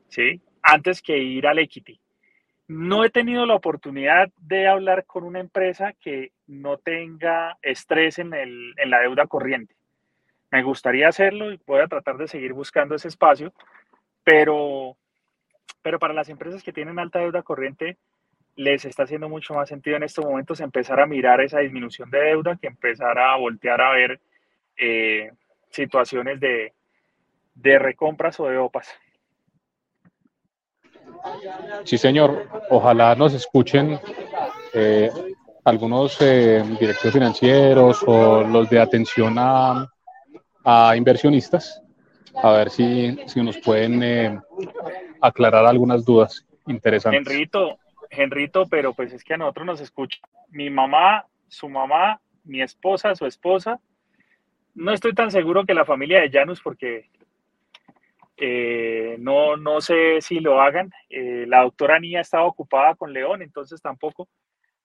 ¿sí? 0.08 0.40
Antes 0.62 1.02
que 1.02 1.18
ir 1.18 1.46
al 1.46 1.58
equity. 1.58 2.00
No 2.66 3.04
he 3.04 3.10
tenido 3.10 3.44
la 3.44 3.54
oportunidad 3.54 4.30
de 4.38 4.68
hablar 4.68 5.04
con 5.04 5.24
una 5.24 5.40
empresa 5.40 5.92
que 5.92 6.32
no 6.52 6.78
tenga 6.78 7.58
estrés 7.62 8.18
en, 8.18 8.34
el, 8.34 8.74
en 8.76 8.90
la 8.90 9.00
deuda 9.00 9.26
corriente. 9.26 9.74
Me 10.50 10.62
gustaría 10.62 11.08
hacerlo 11.08 11.52
y 11.52 11.60
voy 11.66 11.80
a 11.80 11.88
tratar 11.88 12.16
de 12.18 12.28
seguir 12.28 12.52
buscando 12.52 12.94
ese 12.94 13.08
espacio, 13.08 13.52
pero, 14.22 14.96
pero 15.80 15.98
para 15.98 16.14
las 16.14 16.28
empresas 16.28 16.62
que 16.62 16.72
tienen 16.72 16.98
alta 16.98 17.20
deuda 17.20 17.42
corriente, 17.42 17.96
les 18.54 18.84
está 18.84 19.04
haciendo 19.04 19.28
mucho 19.28 19.54
más 19.54 19.68
sentido 19.68 19.96
en 19.96 20.02
estos 20.02 20.24
momentos 20.24 20.60
empezar 20.60 21.00
a 21.00 21.06
mirar 21.06 21.40
esa 21.40 21.60
disminución 21.60 22.10
de 22.10 22.20
deuda 22.20 22.58
que 22.60 22.66
empezar 22.66 23.18
a 23.18 23.36
voltear 23.36 23.80
a 23.80 23.92
ver 23.92 24.20
eh, 24.76 25.32
situaciones 25.70 26.38
de, 26.38 26.74
de 27.54 27.78
recompras 27.78 28.38
o 28.40 28.48
de 28.48 28.58
OPAS. 28.58 28.94
Sí, 31.84 31.96
señor. 31.96 32.46
Ojalá 32.68 33.14
nos 33.14 33.32
escuchen 33.32 33.98
eh, 34.74 35.10
algunos 35.64 36.20
eh, 36.20 36.62
directores 36.80 37.12
financieros 37.12 38.02
o 38.06 38.42
los 38.42 38.68
de 38.68 38.80
atención 38.80 39.36
a, 39.38 39.88
a 40.64 40.96
inversionistas, 40.96 41.82
a 42.42 42.52
ver 42.52 42.70
si, 42.70 43.16
si 43.26 43.42
nos 43.42 43.58
pueden 43.58 44.02
eh, 44.02 44.40
aclarar 45.20 45.66
algunas 45.66 46.04
dudas 46.04 46.44
interesantes. 46.66 47.20
Henrito, 47.20 47.78
Henrito, 48.10 48.66
pero 48.68 48.92
pues 48.92 49.12
es 49.12 49.22
que 49.24 49.34
a 49.34 49.36
nosotros 49.36 49.66
nos 49.66 49.80
escucha 49.80 50.18
mi 50.50 50.68
mamá, 50.70 51.26
su 51.48 51.68
mamá, 51.68 52.20
mi 52.44 52.60
esposa, 52.60 53.14
su 53.14 53.26
esposa. 53.26 53.80
No 54.74 54.92
estoy 54.92 55.14
tan 55.14 55.30
seguro 55.30 55.64
que 55.64 55.74
la 55.74 55.84
familia 55.84 56.20
de 56.20 56.30
Janus, 56.30 56.60
porque 56.60 57.10
eh, 58.36 59.16
no, 59.18 59.56
no 59.56 59.80
sé 59.80 60.20
si 60.20 60.40
lo 60.40 60.60
hagan. 60.60 60.90
Eh, 61.10 61.44
la 61.46 61.62
doctora 61.62 62.00
Nia 62.00 62.20
estaba 62.20 62.44
ocupada 62.44 62.94
con 62.94 63.12
León, 63.12 63.42
entonces 63.42 63.80
tampoco. 63.80 64.28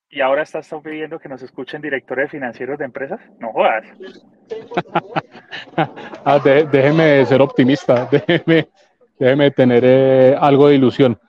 Y 0.09 0.21
ahora 0.21 0.43
está, 0.43 0.61
pidiendo 0.81 1.19
que 1.19 1.29
nos 1.29 1.41
escuchen 1.41 1.81
directores 1.81 2.31
financieros 2.31 2.77
de 2.79 2.85
empresas. 2.85 3.19
No 3.39 3.51
jodas. 3.51 3.85
ah, 6.25 6.39
déjeme 6.43 7.25
ser 7.25 7.41
optimista, 7.41 8.07
déjeme, 8.11 8.67
déjeme 9.19 9.51
tener 9.51 9.83
eh, 9.85 10.35
algo 10.39 10.69
de 10.69 10.75
ilusión. 10.75 11.19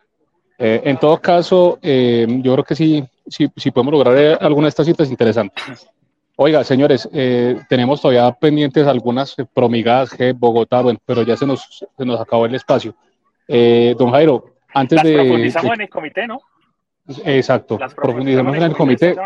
en 0.58 0.96
todo 0.96 1.20
caso, 1.20 1.78
yo 1.82 2.52
creo 2.52 2.64
que 2.64 2.74
sí, 2.74 3.04
sí, 3.28 3.48
sí 3.56 3.70
podemos 3.70 3.92
lograr 3.92 4.38
alguna 4.40 4.66
de 4.66 4.70
estas 4.70 4.86
citas 4.86 5.10
interesantes. 5.10 5.88
Oiga, 6.40 6.62
señores, 6.62 7.08
eh, 7.12 7.60
tenemos 7.68 8.00
todavía 8.00 8.30
pendientes 8.30 8.86
algunas 8.86 9.34
promigadas 9.52 10.10
que 10.10 10.30
Bogotá, 10.32 10.82
bueno, 10.82 11.00
pero 11.04 11.22
ya 11.22 11.36
se 11.36 11.44
nos, 11.44 11.84
se 11.96 12.04
nos 12.04 12.20
acabó 12.20 12.46
el 12.46 12.54
espacio. 12.54 12.94
Eh, 13.48 13.96
don 13.98 14.12
Jairo, 14.12 14.44
antes 14.72 15.02
de... 15.02 15.14
Profundizamos 15.14 15.74
en 15.74 15.80
el 15.80 15.88
comité, 15.88 16.28
¿no? 16.28 16.40
Exacto, 17.24 17.78
profundizamos 17.96 18.56
en 18.56 18.62
el 18.62 18.76
comité. 18.76 19.16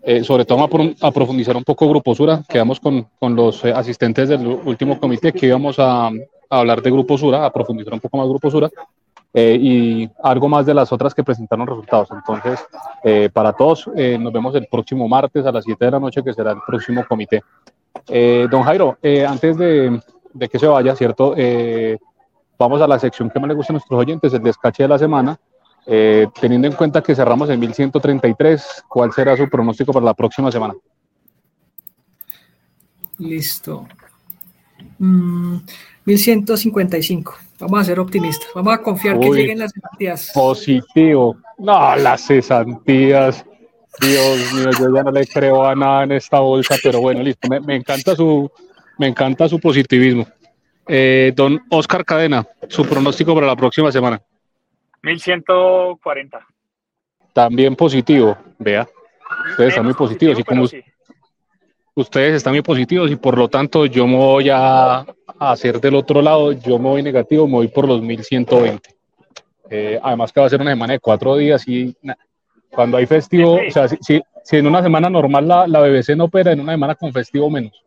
Eh, 0.00 0.24
sobre 0.24 0.44
todo 0.44 0.62
a, 0.62 1.10
profundizar 1.10 1.56
un 1.56 1.64
poco 1.64 1.88
Grupo 1.88 2.14
Sura, 2.14 2.42
quedamos 2.48 2.80
con, 2.80 3.08
con 3.18 3.34
los 3.34 3.64
asistentes 3.64 4.28
del 4.28 4.46
último 4.46 4.98
comité 4.98 5.32
que 5.32 5.46
íbamos 5.46 5.78
a, 5.78 6.06
a, 6.06 6.10
hablar 6.48 6.80
de 6.80 6.90
Grupo 6.90 7.18
Sura, 7.18 7.44
a 7.44 7.52
profundizar 7.52 7.92
un 7.92 8.00
poco 8.00 8.16
más 8.16 8.28
Grupo 8.28 8.50
Sura. 8.50 8.70
Eh, 9.34 9.58
y 9.60 10.10
algo 10.22 10.48
más 10.48 10.64
de 10.64 10.72
las 10.72 10.90
otras 10.90 11.14
que 11.14 11.22
presentaron 11.22 11.66
resultados. 11.66 12.08
Entonces, 12.10 12.66
eh, 13.04 13.28
para 13.32 13.52
todos, 13.52 13.88
eh, 13.94 14.16
nos 14.18 14.32
vemos 14.32 14.54
el 14.54 14.66
próximo 14.66 15.06
martes 15.06 15.44
a 15.44 15.52
las 15.52 15.64
7 15.64 15.84
de 15.84 15.90
la 15.90 16.00
noche, 16.00 16.22
que 16.22 16.32
será 16.32 16.52
el 16.52 16.58
próximo 16.66 17.04
comité. 17.06 17.42
don 18.50 18.62
Jairo, 18.62 18.96
antes 19.28 19.58
de, 19.58 20.00
de, 20.32 20.48
que 20.48 20.58
se 20.58 20.66
vaya, 20.66 20.96
¿cierto? 20.96 21.34
vamos 22.58 22.80
a 22.80 22.88
la 22.88 22.98
sección 22.98 23.28
que 23.30 23.38
más 23.38 23.48
le 23.48 23.54
gusta 23.54 23.72
a 23.72 23.74
nuestros 23.74 24.00
oyentes, 24.00 24.32
el 24.32 24.42
descache 24.42 24.84
de 24.84 24.88
la 24.88 24.98
semana. 24.98 25.38
Eh, 25.90 26.26
teniendo 26.38 26.68
en 26.68 26.74
cuenta 26.74 27.02
que 27.02 27.14
cerramos 27.14 27.48
en 27.48 27.58
1133, 27.58 28.84
¿cuál 28.86 29.10
será 29.10 29.34
su 29.38 29.48
pronóstico 29.48 29.90
para 29.90 30.04
la 30.04 30.12
próxima 30.12 30.52
semana? 30.52 30.74
Listo. 33.16 33.88
1155. 34.98 37.32
Mm, 37.32 37.36
vamos 37.58 37.80
a 37.80 37.84
ser 37.84 38.00
optimistas. 38.00 38.48
Vamos 38.54 38.74
a 38.74 38.82
confiar 38.82 39.18
que 39.18 39.30
lleguen 39.30 39.60
las 39.60 39.72
cesantías. 39.72 40.30
Positivo. 40.34 41.38
No, 41.56 41.96
las 41.96 42.26
cesantías. 42.26 43.46
Dios 43.98 44.52
mío, 44.52 44.68
yo 44.78 44.94
ya 44.94 45.02
no 45.02 45.10
le 45.10 45.26
creo 45.26 45.64
a 45.64 45.74
nada 45.74 46.04
en 46.04 46.12
esta 46.12 46.40
bolsa, 46.40 46.76
pero 46.82 47.00
bueno, 47.00 47.22
listo. 47.22 47.48
Me, 47.48 47.76
encanta 47.76 48.14
su, 48.14 48.50
me 48.98 49.06
encanta 49.06 49.48
su 49.48 49.58
positivismo. 49.58 50.26
Eh, 50.86 51.32
don 51.34 51.58
Oscar 51.70 52.04
Cadena, 52.04 52.46
su 52.68 52.84
pronóstico 52.84 53.34
para 53.34 53.46
la 53.46 53.56
próxima 53.56 53.90
semana. 53.90 54.20
1140. 55.02 56.46
También 57.32 57.76
positivo, 57.76 58.36
vea. 58.58 58.88
Ustedes 59.50 59.70
están 59.70 59.84
muy 59.84 59.94
positivos. 59.94 60.38
y 60.38 60.44
como, 60.44 60.64
ustedes 62.00 62.36
están 62.36 62.52
muy 62.52 62.62
positivos 62.62 63.10
y 63.10 63.16
por 63.16 63.36
lo 63.36 63.48
tanto 63.48 63.86
yo 63.86 64.06
me 64.06 64.16
voy 64.16 64.48
a, 64.50 65.04
hacer 65.38 65.80
del 65.80 65.94
otro 65.94 66.22
lado, 66.22 66.52
yo 66.52 66.78
me 66.78 66.88
voy 66.88 67.02
negativo, 67.02 67.46
me 67.46 67.54
voy 67.54 67.68
por 67.68 67.86
los 67.86 68.00
1120. 68.00 68.90
Eh, 69.70 70.00
además 70.02 70.32
que 70.32 70.40
va 70.40 70.46
a 70.46 70.50
ser 70.50 70.60
una 70.60 70.70
semana 70.70 70.94
de 70.94 71.00
cuatro 71.00 71.36
días 71.36 71.66
y 71.68 71.94
cuando 72.70 72.96
hay 72.96 73.06
festivo, 73.06 73.54
o 73.54 73.70
sea, 73.70 73.88
si, 73.88 74.22
si, 74.42 74.56
en 74.56 74.66
una 74.66 74.82
semana 74.82 75.10
normal 75.10 75.46
la, 75.46 75.66
la, 75.66 75.80
BBC 75.80 76.16
no 76.16 76.24
opera, 76.24 76.52
en 76.52 76.60
una 76.60 76.72
semana 76.72 76.94
con 76.94 77.12
festivo 77.12 77.50
menos. 77.50 77.84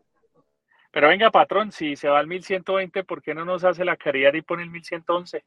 Pero 0.92 1.08
venga, 1.08 1.30
patrón, 1.30 1.72
si 1.72 1.96
se 1.96 2.08
va 2.08 2.18
al 2.18 2.26
1120, 2.26 3.04
¿por 3.04 3.22
qué 3.22 3.34
no 3.34 3.44
nos 3.44 3.64
hace 3.64 3.84
la 3.84 3.96
caridad 3.96 4.34
y 4.34 4.42
pone 4.42 4.62
el 4.62 4.70
1111? 4.70 5.42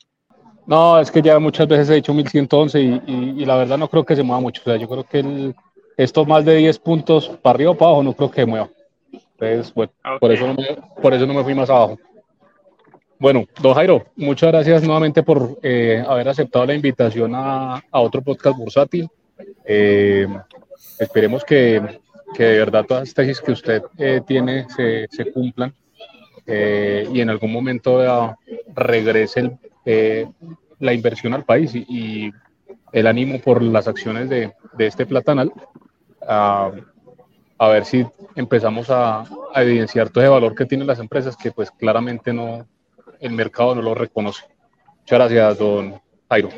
No, 0.68 0.99
es 0.99 1.11
que 1.11 1.22
ya 1.22 1.38
muchas 1.39 1.68
veces 1.68 1.89
he 1.89 1.95
dicho 1.95 2.13
1111 2.13 2.80
y, 2.80 3.01
y, 3.05 3.13
y 3.41 3.45
la 3.45 3.57
verdad 3.57 3.78
no 3.78 3.88
creo 3.88 4.03
que 4.03 4.16
se 4.16 4.24
mueva 4.24 4.41
mucho. 4.41 4.61
O 4.61 4.66
sea, 4.66 4.78
yo 4.78 4.88
creo 4.88 5.03
que 5.03 5.20
el, 5.20 5.55
estos 5.97 6.28
más 6.28 6.43
de 6.43 6.55
10 6.55 6.80
puntos 6.80 7.30
para 7.41 7.55
arriba 7.55 7.72
o 7.72 7.76
para 7.76 7.89
abajo 7.89 8.03
no 8.03 8.13
creo 8.13 8.32
que 8.32 8.45
mueva. 8.45 8.70
Entonces, 9.11 9.74
bueno, 9.74 9.91
por, 10.20 10.32
eso 10.32 10.47
no 10.47 10.53
me, 10.53 10.78
por 11.01 11.13
eso 11.13 11.26
no 11.26 11.34
me 11.34 11.43
fui 11.43 11.53
más 11.53 11.70
abajo. 11.70 11.97
Bueno, 13.18 13.45
don 13.61 13.74
Jairo, 13.74 14.05
muchas 14.16 14.51
gracias 14.51 14.84
nuevamente 14.84 15.24
por 15.24 15.57
eh, 15.63 16.03
haber 16.05 16.28
aceptado 16.28 16.66
la 16.66 16.74
invitación 16.74 17.34
a, 17.34 17.76
a 17.91 18.01
otro 18.01 18.22
podcast 18.22 18.57
bursátil. 18.57 19.07
Eh, 19.63 20.28
esperemos 20.99 21.43
que, 21.43 21.82
que, 22.34 22.43
de 22.43 22.59
verdad 22.59 22.86
todas 22.86 23.03
las 23.03 23.13
tesis 23.13 23.39
que 23.39 23.51
usted 23.53 23.84
eh, 23.97 24.22
tiene 24.26 24.68
se, 24.70 25.07
se 25.09 25.32
cumplan 25.32 25.74
y 26.47 27.22
en 27.22 27.30
algún 27.32 27.51
momento 27.51 28.38
regrese 28.76 29.57
la 30.80 30.94
inversión 30.94 31.34
al 31.34 31.46
país 31.46 31.74
y, 31.76 32.32
el 32.92 33.08
ánimo 33.08 33.40
por 33.40 33.62
las 33.62 33.90
acciones 33.90 34.30
de, 34.30 34.54
este 34.80 35.06
platanal 35.06 35.52
a, 36.26 36.72
ver 37.60 37.84
si 37.84 38.06
empezamos 38.36 38.90
a, 38.90 39.22
a, 39.54 39.64
evidenciar 39.64 40.10
todo 40.10 40.24
ese 40.24 40.32
valor 40.32 40.56
que 40.56 40.66
tienen 40.66 40.88
las 40.88 41.00
empresas 41.00 41.36
que 41.36 41.52
pues 41.52 41.72
claramente 41.72 42.32
no, 42.32 42.66
el 43.20 43.32
mercado 43.34 43.76
no 43.76 43.82
lo 43.82 43.96
reconoce. 43.96 44.46
Muchas 45.00 45.20
gracias, 45.20 45.58
don 45.58 46.02
Jairo. 46.30 46.50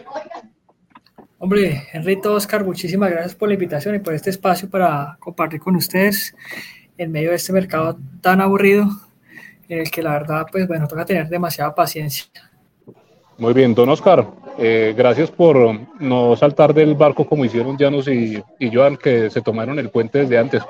Hombre, 1.39 1.87
Enrito, 1.93 2.33
Oscar, 2.33 2.63
muchísimas 2.65 3.11
gracias 3.11 3.35
por 3.35 3.47
la 3.47 3.53
invitación 3.53 3.95
y 3.95 3.99
por 3.99 4.13
este 4.13 4.29
espacio 4.29 4.69
para 4.69 5.17
compartir 5.19 5.59
con 5.59 5.75
ustedes 5.75 6.35
en 6.97 7.11
medio 7.11 7.29
de 7.29 7.35
este 7.35 7.53
mercado 7.53 7.97
tan 8.21 8.41
aburrido, 8.41 8.87
en 9.69 9.79
el 9.79 9.91
que 9.91 10.01
la 10.01 10.13
verdad, 10.13 10.47
pues 10.51 10.67
bueno, 10.67 10.87
toca 10.87 11.05
tener 11.05 11.27
demasiada 11.29 11.75
paciencia. 11.75 12.25
Muy 13.39 13.53
bien, 13.53 13.75
don 13.75 13.89
Oscar, 13.89 14.25
eh, 14.57 14.95
gracias 14.97 15.29
por 15.29 15.57
no 15.99 16.35
saltar 16.35 16.73
del 16.73 16.95
barco 16.95 17.27
como 17.27 17.45
hicieron 17.45 17.77
Janos 17.77 18.07
y, 18.07 18.41
y 18.57 18.73
Joan, 18.73 18.97
que 18.97 19.29
se 19.29 19.43
tomaron 19.43 19.77
el 19.77 19.91
puente 19.91 20.19
desde 20.19 20.39
antes. 20.39 20.63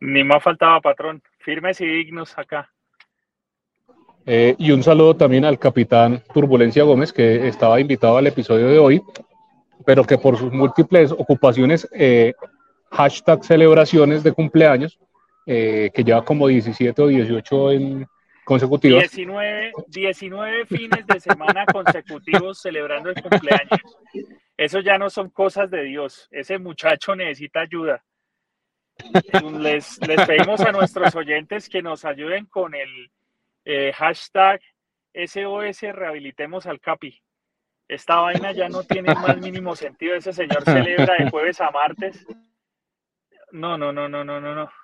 Ni 0.00 0.22
más 0.22 0.42
faltaba, 0.42 0.82
patrón. 0.82 1.22
Firmes 1.38 1.80
y 1.80 1.86
dignos 1.86 2.36
acá. 2.36 2.70
Eh, 4.26 4.54
y 4.58 4.70
un 4.70 4.82
saludo 4.82 5.16
también 5.16 5.46
al 5.46 5.58
capitán 5.58 6.22
Turbulencia 6.32 6.82
Gómez, 6.84 7.10
que 7.10 7.48
estaba 7.48 7.80
invitado 7.80 8.18
al 8.18 8.26
episodio 8.26 8.68
de 8.68 8.78
hoy, 8.78 9.02
pero 9.86 10.04
que 10.04 10.18
por 10.18 10.36
sus 10.36 10.52
múltiples 10.52 11.10
ocupaciones, 11.10 11.88
eh, 11.94 12.34
hashtag 12.90 13.42
celebraciones 13.44 14.22
de 14.22 14.32
cumpleaños, 14.32 14.98
que 15.46 16.04
lleva 16.04 16.24
como 16.24 16.46
17 16.48 17.02
o 17.02 17.06
18 17.06 17.72
en, 17.72 18.06
consecutivos. 18.44 19.00
19, 19.00 19.72
19 19.88 20.66
fines 20.66 21.06
de 21.06 21.20
semana 21.20 21.66
consecutivos 21.72 22.60
celebrando 22.60 23.10
el 23.10 23.20
cumpleaños. 23.20 23.80
Eso 24.56 24.80
ya 24.80 24.98
no 24.98 25.10
son 25.10 25.30
cosas 25.30 25.70
de 25.70 25.82
Dios. 25.84 26.28
Ese 26.30 26.58
muchacho 26.58 27.16
necesita 27.16 27.60
ayuda. 27.60 28.04
Les, 29.58 29.98
les 30.06 30.26
pedimos 30.26 30.60
a 30.60 30.70
nuestros 30.70 31.14
oyentes 31.16 31.68
que 31.68 31.82
nos 31.82 32.04
ayuden 32.04 32.46
con 32.46 32.74
el 32.74 33.10
eh, 33.64 33.92
hashtag 33.92 34.60
SOS 35.12 35.82
Rehabilitemos 35.92 36.66
al 36.66 36.80
Capi. 36.80 37.20
Esta 37.88 38.20
vaina 38.20 38.52
ya 38.52 38.68
no 38.68 38.82
tiene 38.84 39.14
más 39.14 39.36
mínimo 39.38 39.74
sentido. 39.74 40.14
Ese 40.14 40.32
señor 40.32 40.62
celebra 40.64 41.16
de 41.18 41.30
jueves 41.30 41.60
a 41.60 41.70
martes. 41.70 42.24
No, 43.50 43.76
no, 43.76 43.92
no, 43.92 44.08
no, 44.08 44.24
no, 44.24 44.40
no, 44.40 44.54
no 44.54 44.83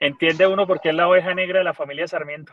entiende 0.00 0.46
uno 0.46 0.66
por 0.66 0.80
qué 0.80 0.90
es 0.90 0.94
la 0.94 1.08
oveja 1.08 1.34
negra 1.34 1.58
de 1.58 1.64
la 1.64 1.74
familia 1.74 2.06
Sarmiento. 2.06 2.52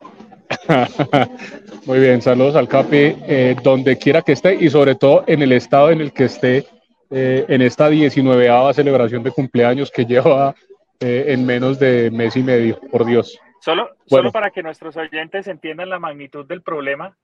Muy 1.86 2.00
bien, 2.00 2.22
saludos 2.22 2.56
al 2.56 2.68
Capi, 2.68 3.14
eh, 3.26 3.56
donde 3.62 3.98
quiera 3.98 4.22
que 4.22 4.32
esté 4.32 4.54
y 4.54 4.70
sobre 4.70 4.94
todo 4.94 5.24
en 5.26 5.42
el 5.42 5.52
estado 5.52 5.90
en 5.90 6.00
el 6.00 6.12
que 6.12 6.24
esté 6.24 6.66
eh, 7.10 7.44
en 7.48 7.62
esta 7.62 7.88
19 7.88 8.72
celebración 8.74 9.22
de 9.22 9.30
cumpleaños 9.30 9.90
que 9.90 10.04
lleva 10.04 10.54
eh, 11.00 11.26
en 11.28 11.44
menos 11.46 11.78
de 11.78 12.10
mes 12.10 12.36
y 12.36 12.42
medio, 12.42 12.80
por 12.90 13.04
Dios. 13.04 13.38
Solo, 13.60 13.90
solo 14.06 14.32
para 14.32 14.50
que 14.50 14.62
nuestros 14.62 14.96
oyentes 14.96 15.46
entiendan 15.46 15.90
la 15.90 15.98
magnitud 15.98 16.46
del 16.46 16.62
problema, 16.62 17.16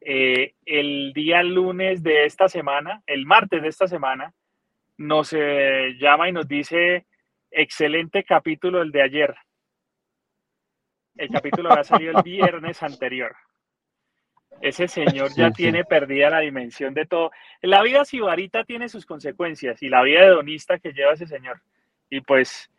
el 0.00 1.12
día 1.14 1.42
lunes 1.42 2.02
de 2.02 2.26
esta 2.26 2.48
semana, 2.48 3.02
el 3.06 3.24
martes 3.24 3.62
de 3.62 3.68
esta 3.68 3.88
semana, 3.88 4.32
nos 4.98 5.32
llama 5.32 6.28
y 6.28 6.32
nos 6.32 6.46
dice 6.46 7.06
Excelente 7.56 8.24
capítulo 8.24 8.82
el 8.82 8.90
de 8.90 9.00
ayer. 9.00 9.34
El 11.16 11.28
capítulo 11.28 11.72
ha 11.72 11.84
salido 11.84 12.18
el 12.18 12.22
viernes 12.24 12.82
anterior. 12.82 13.36
Ese 14.60 14.88
señor 14.88 15.30
ya 15.36 15.52
tiene 15.52 15.84
perdida 15.84 16.30
la 16.30 16.40
dimensión 16.40 16.94
de 16.94 17.06
todo. 17.06 17.30
La 17.62 17.82
vida 17.82 18.04
sibarita 18.04 18.64
tiene 18.64 18.88
sus 18.88 19.06
consecuencias 19.06 19.80
y 19.84 19.88
la 19.88 20.02
vida 20.02 20.24
hedonista 20.24 20.80
que 20.80 20.92
lleva 20.92 21.12
ese 21.12 21.28
señor. 21.28 21.60
Y 22.10 22.22
pues, 22.22 22.70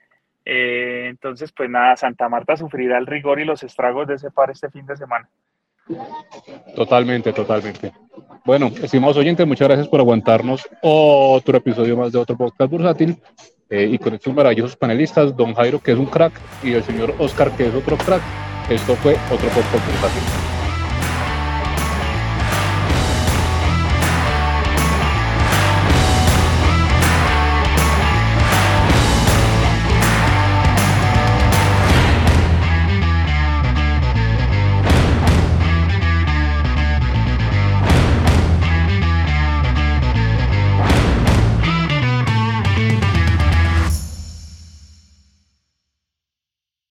eh, 0.44 1.08
entonces, 1.10 1.54
pues 1.54 1.70
nada, 1.70 1.96
Santa 1.96 2.28
Marta 2.28 2.58
sufrirá 2.58 2.98
el 2.98 3.08
rigor 3.08 3.40
y 3.40 3.46
los 3.46 3.64
estragos 3.64 4.08
de 4.08 4.16
ese 4.16 4.30
par 4.30 4.52
este 4.52 4.70
fin 4.70 4.86
de 4.86 4.98
semana. 4.98 5.30
Totalmente, 6.76 7.32
totalmente. 7.32 7.94
Bueno, 8.44 8.68
estimados 8.68 9.16
oyentes, 9.16 9.48
muchas 9.48 9.70
gracias 9.70 9.88
por 9.88 10.02
aguantarnos 10.02 10.68
otro 10.82 11.58
episodio 11.58 11.96
más 11.96 12.12
de 12.12 12.20
otro 12.20 12.36
podcast 12.36 12.70
bursátil. 12.70 13.18
Eh, 13.70 13.90
y 13.92 13.98
con 13.98 14.14
estos 14.14 14.34
maravillosos 14.34 14.76
panelistas, 14.76 15.36
don 15.36 15.54
Jairo, 15.56 15.80
que 15.80 15.92
es 15.92 15.98
un 15.98 16.06
crack, 16.06 16.34
y 16.64 16.74
el 16.74 16.84
señor 16.84 17.16
Oscar, 17.18 17.52
que 17.56 17.68
es 17.68 17.74
otro 17.74 17.98
crack. 17.98 18.22
Esto 18.70 18.96
fue 18.96 19.14
otro 19.32 19.50
podcast. 19.50 20.55